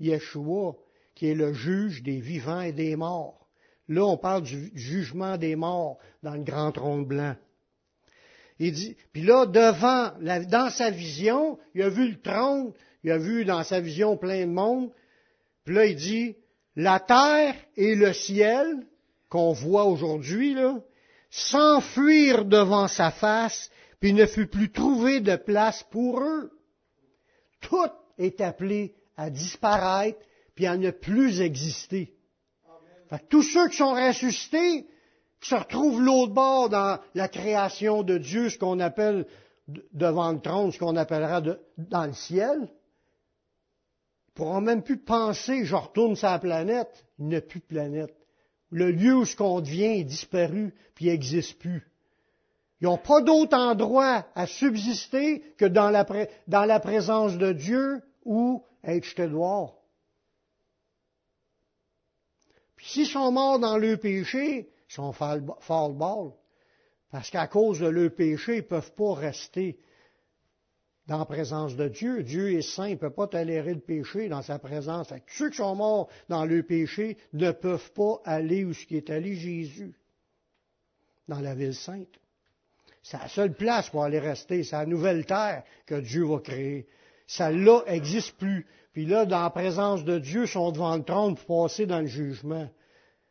Yeshua 0.00 0.76
qui 1.14 1.28
est 1.28 1.34
le 1.34 1.52
juge 1.52 2.02
des 2.02 2.20
vivants 2.20 2.60
et 2.60 2.72
des 2.72 2.96
morts. 2.96 3.48
Là, 3.88 4.04
on 4.04 4.16
parle 4.16 4.42
du 4.42 4.72
jugement 4.74 5.36
des 5.36 5.56
morts 5.56 5.98
dans 6.22 6.34
le 6.34 6.42
grand 6.42 6.72
trône 6.72 7.04
blanc. 7.04 7.36
Il 8.58 8.72
dit, 8.72 8.96
puis 9.12 9.22
là, 9.22 9.46
devant, 9.46 10.12
dans 10.48 10.70
sa 10.70 10.90
vision, 10.90 11.58
il 11.74 11.82
a 11.82 11.88
vu 11.88 12.10
le 12.10 12.20
trône, 12.20 12.72
il 13.02 13.10
a 13.10 13.18
vu 13.18 13.44
dans 13.44 13.62
sa 13.62 13.80
vision 13.80 14.16
plein 14.16 14.46
de 14.46 14.52
monde. 14.52 14.90
Puis 15.64 15.74
là, 15.74 15.86
il 15.86 15.96
dit, 15.96 16.36
la 16.76 17.00
terre 17.00 17.54
et 17.76 17.94
le 17.94 18.12
ciel 18.12 18.86
qu'on 19.28 19.52
voit 19.52 19.84
aujourd'hui, 19.84 20.54
là, 20.54 20.80
s'enfuir 21.30 22.44
devant 22.44 22.88
sa 22.88 23.10
face, 23.10 23.70
puis 24.00 24.10
il 24.10 24.14
ne 24.14 24.26
fut 24.26 24.46
plus 24.46 24.70
trouvé 24.70 25.20
de 25.20 25.36
place 25.36 25.84
pour 25.90 26.20
eux. 26.22 26.52
Tout 27.60 27.90
est 28.18 28.40
appelé 28.40 28.94
à 29.16 29.30
disparaître, 29.30 30.18
puis 30.54 30.66
à 30.66 30.76
ne 30.76 30.90
plus 30.90 31.40
exister. 31.40 32.14
tous 33.28 33.42
ceux 33.42 33.68
qui 33.68 33.76
sont 33.76 33.94
ressuscités, 33.94 34.86
qui 35.40 35.48
se 35.50 35.54
retrouvent 35.54 36.00
l'autre 36.00 36.32
bord 36.32 36.68
dans 36.68 36.98
la 37.14 37.28
création 37.28 38.02
de 38.02 38.18
Dieu, 38.18 38.50
ce 38.50 38.58
qu'on 38.58 38.80
appelle 38.80 39.26
devant 39.92 40.32
le 40.32 40.40
trône, 40.40 40.72
ce 40.72 40.78
qu'on 40.78 40.96
appellera 40.96 41.40
dans 41.76 42.06
le 42.06 42.12
ciel, 42.12 42.60
ne 42.60 42.66
pourront 44.34 44.60
même 44.60 44.82
plus 44.82 44.98
penser, 44.98 45.64
je 45.64 45.74
retourne 45.74 46.16
sur 46.16 46.28
la 46.28 46.38
planète. 46.38 47.04
Il 47.18 47.26
n'y 47.26 47.36
a 47.36 47.40
plus 47.40 47.60
de 47.60 47.66
planète 47.66 48.14
le 48.74 48.90
lieu 48.90 49.14
où 49.14 49.24
ce 49.24 49.36
qu'on 49.36 49.60
devient 49.60 50.00
est 50.00 50.04
disparu, 50.04 50.74
puis 50.96 51.06
n'existe 51.06 51.58
plus. 51.60 51.88
Ils 52.80 52.84
n'ont 52.84 52.98
pas 52.98 53.22
d'autre 53.22 53.56
endroit 53.56 54.26
à 54.34 54.46
subsister 54.46 55.42
que 55.56 55.64
dans 55.64 55.90
la, 55.90 56.04
dans 56.48 56.64
la 56.64 56.80
présence 56.80 57.38
de 57.38 57.52
Dieu 57.52 58.02
ou 58.24 58.64
être 58.86 59.04
jetés 59.04 59.28
dehors. 59.28 59.82
Puis 62.76 62.86
s'ils 62.86 63.06
sont 63.06 63.32
morts 63.32 63.58
dans 63.58 63.78
le 63.78 63.96
péché, 63.96 64.68
ils 64.88 64.92
sont 64.92 65.12
fort 65.12 65.92
ball. 65.92 66.32
Parce 67.10 67.30
qu'à 67.30 67.46
cause 67.46 67.80
de 67.80 67.86
leur 67.86 68.12
péché, 68.12 68.54
ils 68.54 68.62
ne 68.62 68.68
peuvent 68.68 68.92
pas 68.92 69.14
rester 69.14 69.78
dans 71.06 71.18
la 71.18 71.24
présence 71.24 71.76
de 71.76 71.88
Dieu. 71.88 72.22
Dieu 72.22 72.52
est 72.52 72.62
saint, 72.62 72.88
il 72.88 72.94
ne 72.94 72.98
peut 72.98 73.10
pas 73.10 73.28
tolérer 73.28 73.74
le 73.74 73.80
péché 73.80 74.28
dans 74.28 74.42
sa 74.42 74.58
présence. 74.58 75.12
ceux 75.28 75.50
qui 75.50 75.56
sont 75.56 75.76
morts 75.76 76.08
dans 76.28 76.44
le 76.44 76.62
péché 76.62 77.18
ne 77.32 77.52
peuvent 77.52 77.92
pas 77.92 78.20
aller 78.24 78.64
où 78.64 78.72
ce 78.72 78.86
qui 78.86 78.96
est 78.96 79.10
allé 79.10 79.36
Jésus, 79.36 79.94
dans 81.28 81.40
la 81.40 81.54
ville 81.54 81.74
sainte. 81.74 82.18
C'est 83.02 83.18
la 83.18 83.28
seule 83.28 83.52
place 83.52 83.90
pour 83.90 84.02
aller 84.02 84.18
rester, 84.18 84.64
c'est 84.64 84.76
la 84.76 84.86
nouvelle 84.86 85.26
terre 85.26 85.62
que 85.86 86.00
Dieu 86.00 86.24
va 86.24 86.38
créer. 86.38 86.88
Celle-là 87.26 87.82
n'existe 87.88 88.36
plus. 88.36 88.66
Puis 88.92 89.06
là, 89.06 89.26
dans 89.26 89.42
la 89.42 89.50
présence 89.50 90.04
de 90.04 90.18
Dieu, 90.18 90.46
sont 90.46 90.70
devant 90.70 90.96
le 90.96 91.02
trône 91.02 91.34
pour 91.36 91.64
passer 91.64 91.86
dans 91.86 92.00
le 92.00 92.06
jugement. 92.06 92.68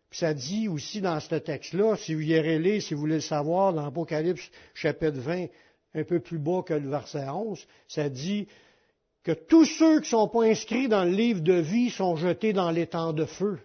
Puis 0.09 0.19
ça 0.19 0.33
dit 0.33 0.67
aussi 0.67 1.01
dans 1.01 1.19
ce 1.19 1.35
texte-là, 1.35 1.95
si 1.95 2.13
vous 2.13 2.21
y 2.21 2.59
les, 2.59 2.81
si 2.81 2.93
vous 2.93 2.99
voulez 2.99 3.15
le 3.15 3.21
savoir, 3.21 3.73
dans 3.73 3.85
Apocalypse 3.85 4.49
chapitre 4.73 5.19
20, 5.19 5.47
un 5.95 6.03
peu 6.03 6.19
plus 6.19 6.37
bas 6.37 6.63
que 6.65 6.73
le 6.73 6.89
verset 6.89 7.27
11, 7.27 7.65
ça 7.87 8.09
dit 8.09 8.47
que 9.23 9.31
tous 9.31 9.65
ceux 9.65 10.01
qui 10.01 10.07
ne 10.07 10.19
sont 10.19 10.27
pas 10.27 10.43
inscrits 10.43 10.87
dans 10.87 11.05
le 11.05 11.11
livre 11.11 11.41
de 11.41 11.53
vie 11.53 11.89
sont 11.89 12.15
jetés 12.15 12.53
dans 12.53 12.71
l'étang 12.71 13.13
de 13.13 13.25
feu. 13.25 13.59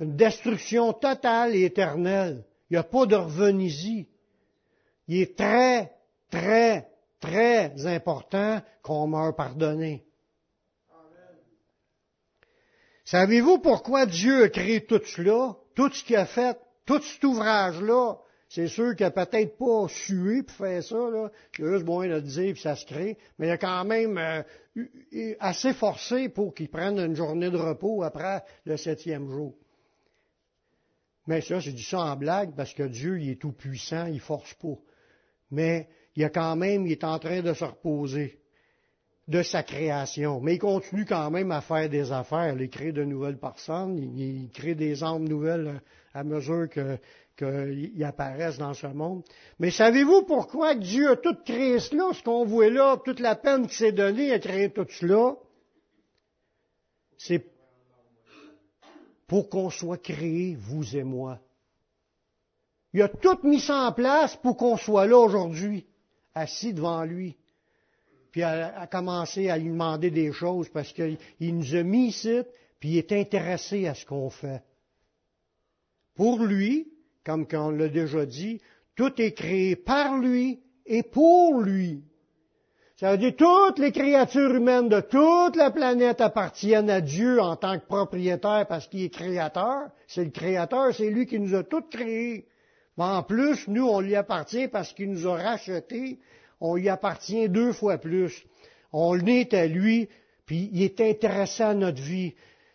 Une 0.00 0.16
destruction 0.16 0.92
totale 0.92 1.56
et 1.56 1.64
éternelle. 1.64 2.44
Il 2.70 2.74
n'y 2.74 2.78
a 2.78 2.84
pas 2.84 3.06
de 3.06 3.16
revenez-y. 3.16 4.06
Il 5.08 5.20
est 5.20 5.36
très, 5.36 5.92
très, 6.30 6.88
très 7.20 7.86
important 7.86 8.60
qu'on 8.82 9.06
meure 9.06 9.34
pardonné. 9.34 10.04
Savez-vous 13.04 13.58
pourquoi 13.58 14.04
Dieu 14.04 14.44
a 14.44 14.48
créé 14.50 14.84
tout 14.84 15.00
cela, 15.04 15.56
tout 15.74 15.90
ce 15.90 16.04
qu'il 16.04 16.16
a 16.16 16.26
fait, 16.26 16.58
tout 16.84 17.00
cet 17.00 17.24
ouvrage-là? 17.24 18.18
C'est 18.50 18.68
sûr 18.68 18.96
qu'il 18.96 19.04
n'a 19.04 19.10
peut-être 19.10 19.56
pas 19.58 19.88
sué 19.88 20.42
pour 20.42 20.56
faire 20.56 20.82
ça, 20.82 20.96
là. 21.10 21.30
Il 21.58 21.64
a 21.64 21.72
juste 21.72 21.84
besoin 21.84 22.08
de 22.08 22.20
dire 22.20 22.52
puis 22.52 22.62
ça 22.62 22.76
se 22.76 22.86
crée. 22.86 23.18
Mais 23.38 23.48
il 23.48 23.50
a 23.50 23.58
quand 23.58 23.84
même 23.84 24.18
euh, 24.18 25.34
assez 25.40 25.74
forcé 25.74 26.28
pour 26.28 26.54
qu'il 26.54 26.68
prenne 26.68 26.98
une 26.98 27.14
journée 27.14 27.50
de 27.50 27.56
repos 27.56 28.02
après 28.02 28.42
le 28.64 28.76
septième 28.76 29.30
jour. 29.30 29.54
Mais 31.26 31.42
ça, 31.42 31.60
j'ai 31.60 31.72
dit 31.72 31.82
ça 31.82 32.00
en 32.00 32.16
blague 32.16 32.54
parce 32.56 32.72
que 32.72 32.84
Dieu, 32.84 33.20
il 33.20 33.30
est 33.30 33.40
tout 33.40 33.52
puissant, 33.52 34.06
il 34.06 34.20
force 34.20 34.54
pas. 34.54 34.76
Mais 35.50 35.88
il 36.18 36.24
a 36.24 36.30
quand 36.30 36.56
même, 36.56 36.84
il 36.84 36.90
est 36.90 37.04
en 37.04 37.16
train 37.20 37.42
de 37.42 37.54
se 37.54 37.64
reposer 37.64 38.40
de 39.28 39.40
sa 39.44 39.62
création. 39.62 40.40
Mais 40.40 40.56
il 40.56 40.58
continue 40.58 41.04
quand 41.04 41.30
même 41.30 41.52
à 41.52 41.60
faire 41.60 41.88
des 41.88 42.10
affaires. 42.10 42.60
Il 42.60 42.68
crée 42.68 42.90
de 42.90 43.04
nouvelles 43.04 43.38
personnes, 43.38 43.96
il, 43.96 44.50
crée 44.50 44.74
des 44.74 45.04
âmes 45.04 45.28
nouvelles 45.28 45.80
à 46.12 46.24
mesure 46.24 46.68
qu'ils 47.36 48.04
apparaissent 48.04 48.58
dans 48.58 48.74
ce 48.74 48.88
monde. 48.88 49.22
Mais 49.60 49.70
savez-vous 49.70 50.22
pourquoi 50.22 50.74
Dieu 50.74 51.08
a 51.08 51.16
tout 51.16 51.36
créé 51.44 51.78
cela, 51.78 52.12
ce 52.12 52.24
qu'on 52.24 52.44
voit 52.44 52.68
là, 52.68 52.96
toute 53.04 53.20
la 53.20 53.36
peine 53.36 53.68
qu'il 53.68 53.76
s'est 53.76 53.92
donnée 53.92 54.32
à 54.32 54.40
créer 54.40 54.70
tout 54.70 54.88
cela? 54.90 55.36
C'est 57.16 57.46
pour 59.28 59.48
qu'on 59.48 59.70
soit 59.70 60.02
créé, 60.02 60.56
vous 60.58 60.96
et 60.96 61.04
moi. 61.04 61.38
Il 62.92 63.02
a 63.02 63.08
tout 63.08 63.38
mis 63.44 63.60
ça 63.60 63.86
en 63.86 63.92
place 63.92 64.34
pour 64.34 64.56
qu'on 64.56 64.76
soit 64.76 65.06
là 65.06 65.18
aujourd'hui, 65.18 65.86
assis 66.34 66.72
devant 66.72 67.04
lui 67.04 67.36
puis 68.30 68.42
a, 68.42 68.86
commencé 68.86 69.50
à 69.50 69.58
lui 69.58 69.70
demander 69.70 70.10
des 70.10 70.32
choses 70.32 70.68
parce 70.68 70.92
qu'il 70.92 71.18
nous 71.40 71.74
a 71.74 71.82
mis 71.82 72.08
ici, 72.08 72.40
puis 72.78 72.90
il 72.90 72.98
est 72.98 73.12
intéressé 73.12 73.86
à 73.86 73.94
ce 73.94 74.04
qu'on 74.04 74.30
fait. 74.30 74.62
Pour 76.14 76.44
lui, 76.44 76.88
comme 77.24 77.46
on 77.52 77.70
l'a 77.70 77.88
déjà 77.88 78.26
dit, 78.26 78.60
tout 78.96 79.20
est 79.20 79.32
créé 79.32 79.76
par 79.76 80.18
lui 80.18 80.60
et 80.86 81.02
pour 81.02 81.60
lui. 81.60 82.02
Ça 82.96 83.12
veut 83.12 83.18
dire 83.18 83.36
toutes 83.36 83.78
les 83.78 83.92
créatures 83.92 84.54
humaines 84.54 84.88
de 84.88 85.00
toute 85.00 85.54
la 85.54 85.70
planète 85.70 86.20
appartiennent 86.20 86.90
à 86.90 87.00
Dieu 87.00 87.40
en 87.40 87.54
tant 87.54 87.78
que 87.78 87.86
propriétaire 87.86 88.66
parce 88.68 88.88
qu'il 88.88 89.04
est 89.04 89.10
créateur. 89.10 89.90
C'est 90.08 90.24
le 90.24 90.30
créateur, 90.30 90.92
c'est 90.92 91.10
lui 91.10 91.26
qui 91.26 91.38
nous 91.38 91.54
a 91.54 91.62
toutes 91.62 91.90
créés. 91.90 92.48
Mais 92.98 93.04
en 93.04 93.22
plus, 93.22 93.66
nous, 93.68 93.86
on 93.86 94.00
lui 94.00 94.16
appartient 94.16 94.68
parce 94.68 94.92
qu'il 94.92 95.10
nous 95.10 95.26
a 95.26 95.36
rachetés 95.36 96.18
on 96.60 96.76
y 96.76 96.88
appartient 96.88 97.48
deux 97.48 97.72
fois 97.72 97.98
plus. 97.98 98.44
On 98.92 99.18
est 99.26 99.54
à 99.54 99.66
lui, 99.66 100.08
puis 100.46 100.70
il 100.72 100.82
est 100.82 101.00
intéressé 101.00 101.62
à 101.62 101.74
notre 101.74 102.02
vie. 102.02 102.34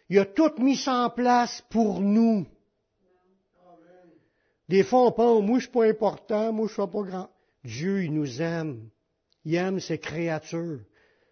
Il 0.10 0.20
a 0.20 0.26
tout 0.26 0.52
mis 0.60 0.80
en 0.88 1.10
place 1.10 1.64
pour 1.70 2.00
nous. 2.00 2.46
Des 4.70 4.84
fois, 4.84 5.08
on 5.08 5.12
pense, 5.12 5.44
moi, 5.44 5.60
je 5.60 5.64
suis 5.64 5.72
pas 5.72 5.86
important, 5.86 6.54
moi, 6.54 6.68
je 6.68 6.74
suis 6.74 6.82
pas 6.82 7.02
grand. 7.02 7.30
Dieu, 7.64 8.04
il 8.04 8.14
nous 8.14 8.42
aime. 8.42 8.90
Il 9.46 9.56
aime 9.56 9.80
ses 9.80 9.98
créatures. 9.98 10.80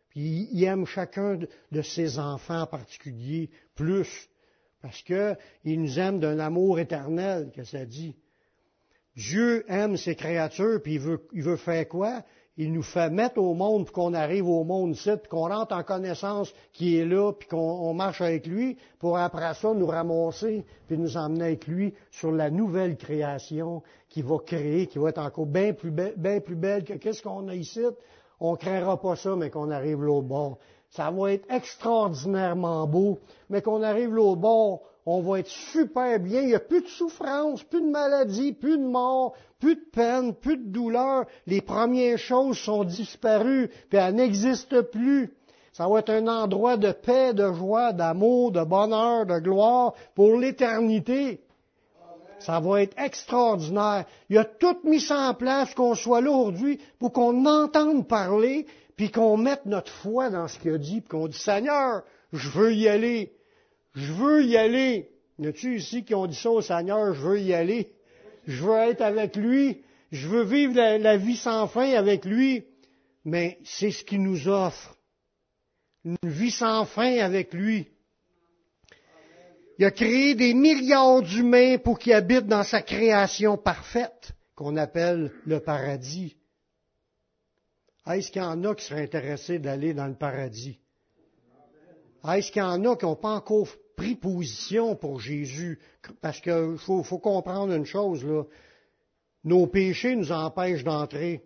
Puis 0.10 0.50
il 0.52 0.64
aime 0.66 0.86
chacun 0.86 1.40
de 1.72 1.82
ses 1.82 2.20
enfants 2.20 2.62
en 2.62 2.68
particulier 2.68 3.50
plus. 3.76 4.30
Parce 4.82 5.02
qu'il 5.04 5.82
nous 5.82 6.00
aime 6.00 6.20
d'un 6.20 6.40
amour 6.40 6.80
éternel, 6.80 7.52
que 7.56 7.64
ça 7.64 7.86
dit. 7.86 8.16
Dieu 9.16 9.66
aime 9.68 9.98
ses 9.98 10.16
créatures, 10.16 10.82
puis 10.82 10.94
il 10.94 11.00
veut, 11.00 11.28
il 11.34 11.44
veut 11.44 11.58
faire 11.58 11.88
quoi? 11.88 12.24
il 12.58 12.74
nous 12.74 12.84
fait 12.84 13.10
mettre 13.10 13.40
au 13.40 13.54
monde, 13.54 13.86
puis 13.86 13.94
qu'on 13.94 14.14
arrive 14.14 14.48
au 14.48 14.64
monde 14.64 14.92
ici, 14.92 15.10
puis 15.18 15.30
qu'on 15.30 15.48
rentre 15.48 15.74
en 15.74 15.84
connaissance 15.84 16.54
qui 16.74 16.98
est 16.98 17.06
là, 17.06 17.32
puis 17.32 17.48
qu'on 17.48 17.94
marche 17.94 18.22
avec 18.22 18.46
lui, 18.46 18.78
pour 19.00 19.18
après 19.18 19.54
ça 19.54 19.74
nous 19.74 19.88
ramasser, 19.88 20.66
puis 20.88 20.98
nous 20.98 21.18
emmener 21.18 21.46
avec 21.46 21.68
lui 21.68 21.94
sur 22.12 22.32
la 22.32 22.50
nouvelle 22.50 22.98
création 22.98 23.82
qui 24.10 24.22
va 24.22 24.38
créer, 24.40 24.88
qui 24.88 25.00
va 25.00 25.10
être 25.10 25.18
encore 25.18 25.46
bien 25.46 25.74
plus, 25.74 25.92
belle, 25.92 26.42
plus 26.42 26.56
belle 26.56 26.84
que 26.84 26.94
qu'est-ce 26.94 27.24
qu'on 27.24 27.48
a 27.48 27.56
ici. 27.56 27.82
On 28.40 28.52
ne 28.52 28.58
créera 28.58 29.00
pas 29.00 29.16
ça, 29.16 29.36
mais 29.36 29.50
qu'on 29.50 29.72
arrive 29.72 30.04
l'autre 30.04 30.28
bord. 30.28 30.58
Ça 30.90 31.10
va 31.10 31.32
être 31.32 31.50
extraordinairement 31.50 32.86
beau, 32.86 33.20
mais 33.50 33.62
qu'on 33.62 33.82
arrive 33.82 34.14
l'autre 34.14 34.42
bord, 34.42 34.82
on 35.06 35.22
va 35.22 35.40
être 35.40 35.50
super 35.50 36.20
bien, 36.20 36.42
il 36.42 36.48
n'y 36.48 36.56
a 36.56 36.60
plus 36.60 36.82
de 36.82 36.88
souffrance, 36.88 37.64
plus 37.64 37.82
de 37.82 37.90
maladie, 37.90 38.54
plus 38.54 38.78
de 38.78 38.86
mort, 38.86 39.34
plus 39.60 39.76
de 39.76 39.86
peine, 39.92 40.34
plus 40.36 40.58
de 40.58 40.72
douleur. 40.72 41.26
Les 41.48 41.62
premières 41.62 42.18
choses 42.18 42.58
sont 42.58 42.84
disparues, 42.84 43.70
puis 43.90 43.98
elles 43.98 44.16
n'existent 44.16 44.84
plus. 44.84 45.34
Ça 45.74 45.88
va 45.88 46.00
être 46.00 46.10
un 46.10 46.28
endroit 46.28 46.78
de 46.78 46.92
paix, 46.92 47.34
de 47.34 47.52
joie, 47.54 47.94
d'amour, 47.94 48.52
de 48.52 48.64
bonheur, 48.64 49.26
de 49.26 49.40
gloire 49.40 49.94
pour 50.16 50.38
l'éternité. 50.38 51.42
Ça 52.40 52.60
va 52.60 52.82
être 52.82 53.00
extraordinaire. 53.00 54.06
Il 54.30 54.38
a 54.38 54.46
tout 54.46 54.78
mis 54.84 55.12
en 55.12 55.34
place 55.34 55.74
qu'on 55.74 55.96
soit 55.96 56.22
là 56.22 56.32
aujourd'hui 56.32 56.80
pour 57.00 57.14
qu'on 57.14 57.46
entende 57.46 58.08
parler, 58.08 58.66
puis 58.96 59.12
qu'on 59.12 59.38
mette 59.38 59.66
notre 59.66 59.92
foi 59.92 60.30
dans 60.30 60.48
ce 60.48 60.60
qu'il 60.60 60.74
a 60.74 60.78
dit, 60.78 61.02
puis 61.02 61.10
qu'on 61.10 61.28
dit 61.28 61.38
Seigneur, 61.38 62.04
je 62.34 62.50
veux 62.50 62.74
y 62.74 62.88
aller. 62.88 63.32
Je 63.96 64.14
veux 64.14 64.44
y 64.44 64.58
aller. 64.58 65.10
Y 65.40 65.48
a-tu 65.48 65.78
ici 65.78 66.04
qui 66.04 66.16
ont 66.16 66.28
dit 66.28 66.36
ça 66.36 66.52
au 66.52 66.62
Seigneur, 66.62 67.14
je 67.14 67.22
veux 67.22 67.40
y 67.40 67.54
aller? 67.54 67.94
Je 68.48 68.64
veux 68.64 68.78
être 68.78 69.02
avec 69.02 69.36
lui. 69.36 69.84
Je 70.12 70.28
veux 70.28 70.44
vivre 70.44 70.76
la, 70.76 71.18
vie 71.18 71.38
sans 71.38 71.68
fin 71.68 71.94
avec 71.94 72.26
lui. 72.26 72.66
Mais 73.24 73.60
c'est 73.64 73.92
ce 73.92 74.04
qu'il 74.04 74.24
nous 74.24 74.48
offre. 74.48 74.98
Une 76.04 76.18
vie 76.24 76.52
sans 76.52 76.86
fin 76.86 77.20
avec 77.20 77.54
lui. 77.54 77.88
Il 79.78 79.86
a 79.86 79.92
créé 79.92 80.36
des 80.36 80.54
milliards 80.54 81.22
d'humains 81.22 81.78
pour 81.78 81.98
qu'ils 81.98 82.14
habitent 82.14 82.48
dans 82.48 82.64
sa 82.64 82.82
création 82.82 83.58
parfaite, 83.58 84.32
qu'on 84.56 84.78
appelle 84.78 85.32
le 85.46 85.60
paradis. 85.60 86.36
Est-ce 88.08 88.32
qu'il 88.32 88.42
y 88.42 88.46
en 88.46 88.64
a 88.64 88.76
qui 88.76 88.86
seraient 88.86 89.04
intéressés 89.04 89.60
d'aller 89.60 89.94
dans 89.94 90.08
le 90.08 90.16
paradis? 90.16 90.80
Est-ce 92.28 92.52
qu'il 92.52 92.62
y 92.62 92.66
en 92.66 92.84
a 92.86 92.96
qui 92.96 93.06
n'ont 93.06 93.16
pas 93.16 93.36
encore 93.36 93.68
position 94.20 94.96
pour 94.96 95.20
Jésus? 95.20 95.80
Parce 96.22 96.40
qu'il 96.42 96.76
faut, 96.78 97.04
comprendre 97.20 97.74
une 97.74 97.86
chose. 97.86 98.26
Nos 99.44 99.68
péchés 99.68 100.16
nous 100.16 100.32
empêchent 100.32 100.84
d'entrer. 100.84 101.42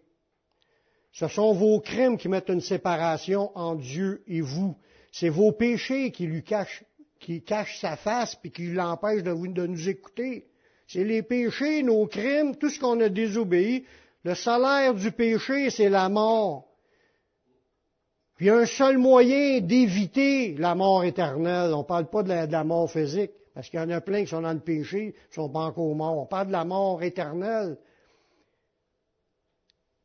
Ce 1.12 1.28
sont 1.28 1.54
vos 1.54 1.80
crimes 1.80 2.18
qui 2.18 2.28
mettent 2.28 2.50
une 2.50 2.62
séparation 2.62 3.52
entre 3.58 3.82
Dieu 3.82 4.24
et 4.28 4.42
vous. 4.42 4.76
C'est 5.12 5.30
vos 5.30 5.54
péchés 5.54 6.12
qui 6.12 6.44
cachent, 6.44 7.80
sa 7.80 7.96
face 7.96 8.38
et 8.44 8.50
qui 8.50 8.68
l'empêchent 8.72 9.24
de 9.24 9.66
nous 9.66 9.90
écouter. 9.90 10.48
C'est 10.88 11.04
les 11.04 11.24
péchés, 11.24 11.84
nos 11.84 12.06
crimes, 12.06 12.56
tout 12.56 12.70
ce 12.70 12.80
qu'on 12.80 13.00
a 13.00 13.10
désobéi. 13.10 13.86
Le 14.24 14.36
salaire 14.36 14.94
du 14.94 15.12
péché, 15.12 15.70
c'est 15.70 15.90
la 15.90 16.10
mort. 16.10 16.68
Puis 18.36 18.48
il 18.48 18.50
y 18.50 18.52
a 18.52 18.58
un 18.58 18.66
seul 18.66 18.98
moyen 18.98 19.62
d'éviter 19.62 20.56
la 20.56 20.76
mort 20.76 21.04
éternelle. 21.04 21.74
On 21.74 21.80
ne 21.80 21.84
parle 21.84 22.10
pas 22.10 22.24
de 22.24 22.30
la, 22.30 22.64
mort 22.64 22.92
physique, 22.92 23.32
parce 23.54 23.70
qu'il 23.70 23.80
y 23.80 23.84
en 23.84 23.90
a 23.90 24.02
plein 24.02 24.24
qui 24.24 24.30
sont 24.30 24.42
dans 24.42 24.54
le 24.54 24.60
péché, 24.60 25.16
qui 25.30 25.36
sont 25.36 25.50
pas 25.50 25.62
encore 25.62 25.96
morts. 25.96 26.18
On 26.18 26.26
parle 26.26 26.48
de 26.48 26.52
la 26.52 26.66
mort 26.66 27.02
éternelle. 27.02 27.78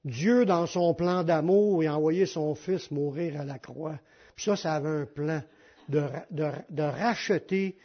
Dieu, 0.05 0.47
dans 0.47 0.67
son 0.67 0.95
plan 0.95 1.25
d'amour, 1.25 1.83
a 1.83 1.97
envoyé 1.97 2.25
son 2.25 2.55
Fils 2.55 2.91
mourir 2.91 3.41
à 3.41 3.45
la 3.45 3.59
croix. 3.59 3.99
Puis 4.37 4.45
ça, 4.45 4.57
ça 4.57 4.75
avait 4.75 4.89
un 4.89 5.07
plan 5.07 5.43
de, 5.89 6.83
racheter 6.83 7.77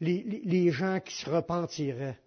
les 0.00 0.70
gens 0.70 0.98
qui 1.00 1.14
se 1.14 1.30
repentiraient 1.30 2.18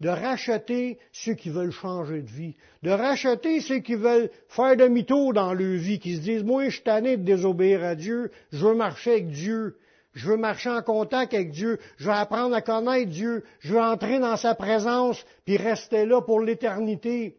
de 0.00 0.08
racheter 0.08 0.98
ceux 1.12 1.34
qui 1.34 1.50
veulent 1.50 1.72
changer 1.72 2.22
de 2.22 2.30
vie, 2.30 2.56
de 2.82 2.90
racheter 2.90 3.60
ceux 3.60 3.80
qui 3.80 3.94
veulent 3.94 4.30
faire 4.48 4.76
demi-tour 4.76 5.34
dans 5.34 5.52
leur 5.52 5.78
vie, 5.78 5.98
qui 5.98 6.16
se 6.16 6.20
disent, 6.20 6.42
moi, 6.42 6.64
je 6.64 6.76
suis 6.76 6.82
tanné 6.82 7.16
de 7.16 7.22
désobéir 7.22 7.84
à 7.84 7.94
Dieu, 7.94 8.30
je 8.50 8.66
veux 8.66 8.74
marcher 8.74 9.12
avec 9.12 9.28
Dieu, 9.28 9.76
je 10.14 10.28
veux 10.28 10.36
marcher 10.36 10.70
en 10.70 10.82
contact 10.82 11.34
avec 11.34 11.50
Dieu, 11.50 11.78
je 11.98 12.06
veux 12.06 12.12
apprendre 12.12 12.54
à 12.54 12.62
connaître 12.62 13.10
Dieu, 13.10 13.44
je 13.60 13.74
veux 13.74 13.80
entrer 13.80 14.18
dans 14.18 14.36
sa 14.36 14.54
présence, 14.54 15.22
puis 15.44 15.56
rester 15.56 16.06
là 16.06 16.22
pour 16.22 16.40
l'éternité. 16.40 17.36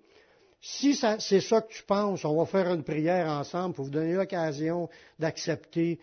Si 0.61 0.93
c'est 0.93 1.41
ça 1.41 1.61
que 1.61 1.73
tu 1.73 1.81
penses, 1.83 2.23
on 2.23 2.37
va 2.37 2.45
faire 2.45 2.71
une 2.71 2.83
prière 2.83 3.27
ensemble 3.27 3.73
pour 3.73 3.85
vous 3.85 3.91
donner 3.91 4.13
l'occasion 4.13 4.87
d'accepter 5.17 5.99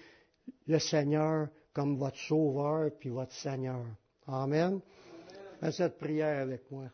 le 0.66 0.80
Seigneur 0.80 1.46
comme 1.72 1.96
votre 1.96 2.18
Sauveur 2.18 2.90
puis 2.98 3.08
votre 3.08 3.32
Seigneur. 3.32 3.84
Amen. 4.26 4.80
Fais 5.60 5.72
cette 5.72 5.98
prière 5.98 6.42
avec 6.42 6.70
moi. 6.70 6.88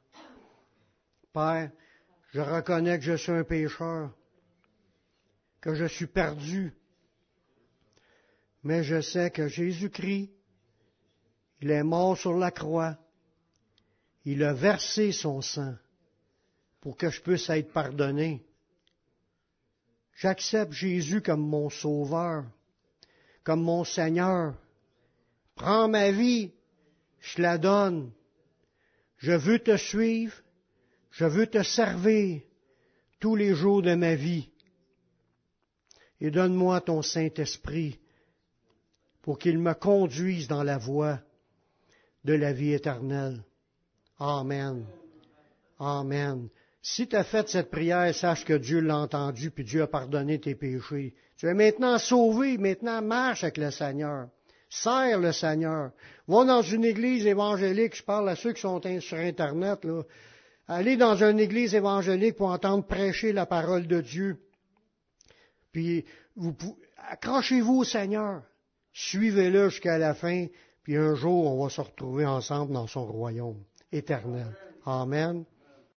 Père, 1.33 1.71
je 2.33 2.41
reconnais 2.41 2.99
que 2.99 3.05
je 3.05 3.17
suis 3.17 3.33
un 3.33 3.45
pécheur, 3.45 4.11
que 5.61 5.75
je 5.75 5.85
suis 5.85 6.07
perdu, 6.07 6.73
mais 8.63 8.83
je 8.83 9.03
sais 9.03 9.31
que 9.31 9.49
Jésus-Christ, 9.49 10.31
il 11.61 11.71
est 11.71 11.83
mort 11.83 12.17
sur 12.17 12.37
la 12.39 12.51
croix, 12.51 12.97
il 14.25 14.43
a 14.43 14.55
versé 14.55 15.13
son 15.13 15.43
sang 15.43 15.75
pour 16.81 16.97
que 16.97 17.11
je 17.11 17.21
puisse 17.21 17.49
être 17.51 17.73
pardonné. 17.73 18.47
J'accepte 20.15 20.73
Jésus 20.73 21.21
comme 21.21 21.47
mon 21.47 21.69
sauveur, 21.69 22.45
comme 23.43 23.63
mon 23.63 23.85
Seigneur. 23.85 24.55
Prends 25.55 25.89
ma 25.89 26.11
vie, 26.11 26.53
je 27.21 27.43
la 27.43 27.59
donne. 27.59 28.13
Je 29.25 29.33
veux 29.33 29.59
te 29.59 29.75
suivre, 29.79 30.35
je 31.11 31.25
veux 31.25 31.47
te 31.47 31.63
servir 31.63 32.43
tous 33.21 33.37
les 33.37 33.55
jours 33.55 33.81
de 33.81 33.95
ma 33.95 34.15
vie. 34.15 34.51
Et 36.21 36.31
donne-moi 36.31 36.83
ton 36.83 37.01
Saint-Esprit 37.01 37.99
pour 39.23 39.39
qu'il 39.39 39.59
me 39.59 39.73
conduise 39.73 40.47
dans 40.47 40.63
la 40.63 40.77
voie 40.77 41.21
de 42.25 42.35
la 42.35 42.53
vie 42.53 42.75
éternelle. 42.75 43.43
Amen. 44.19 44.85
Amen. 45.79 46.51
Si 46.83 47.09
tu 47.09 47.17
as 47.17 47.25
fait 47.25 47.49
cette 47.49 47.71
prière, 47.71 48.15
sache 48.15 48.45
que 48.45 48.59
Dieu 48.59 48.81
l'a 48.81 48.99
entendu, 48.99 49.51
puis 49.51 49.65
Dieu 49.65 49.81
a 49.85 49.87
pardonné 49.87 50.39
tes 50.39 50.55
péchés. 50.55 51.15
Tu 51.39 51.47
es 51.47 51.55
maintenant 51.55 51.97
sauvé, 51.97 52.59
maintenant 52.59 53.01
marche 53.01 53.43
avec 53.43 53.57
le 53.57 53.71
Seigneur. 53.71 54.29
Sers 54.83 55.21
le 55.21 55.33
Seigneur. 55.33 55.93
Va 56.27 56.45
dans 56.45 56.63
une 56.63 56.85
église 56.85 57.27
évangélique, 57.27 57.95
je 57.95 58.03
parle 58.03 58.29
à 58.29 58.35
ceux 58.35 58.53
qui 58.53 58.61
sont 58.61 58.81
sur 59.01 59.19
Internet, 59.19 59.85
là. 59.85 60.03
Allez 60.67 60.97
dans 60.97 61.23
une 61.23 61.39
église 61.39 61.75
évangélique 61.75 62.37
pour 62.37 62.49
entendre 62.49 62.85
prêcher 62.85 63.33
la 63.33 63.47
parole 63.47 63.87
de 63.87 64.01
Dieu. 64.01 64.39
Puis, 65.71 66.05
vous, 66.35 66.57
accrochez-vous 66.97 67.81
au 67.81 67.85
Seigneur. 67.85 68.43
Suivez-le 68.93 69.69
jusqu'à 69.69 69.99
la 69.99 70.15
fin, 70.15 70.47
puis 70.83 70.97
un 70.97 71.15
jour, 71.15 71.53
on 71.53 71.63
va 71.63 71.69
se 71.69 71.81
retrouver 71.81 72.25
ensemble 72.25 72.73
dans 72.73 72.87
son 72.87 73.07
royaume 73.07 73.63
éternel. 73.93 74.57
Amen. 74.87 75.45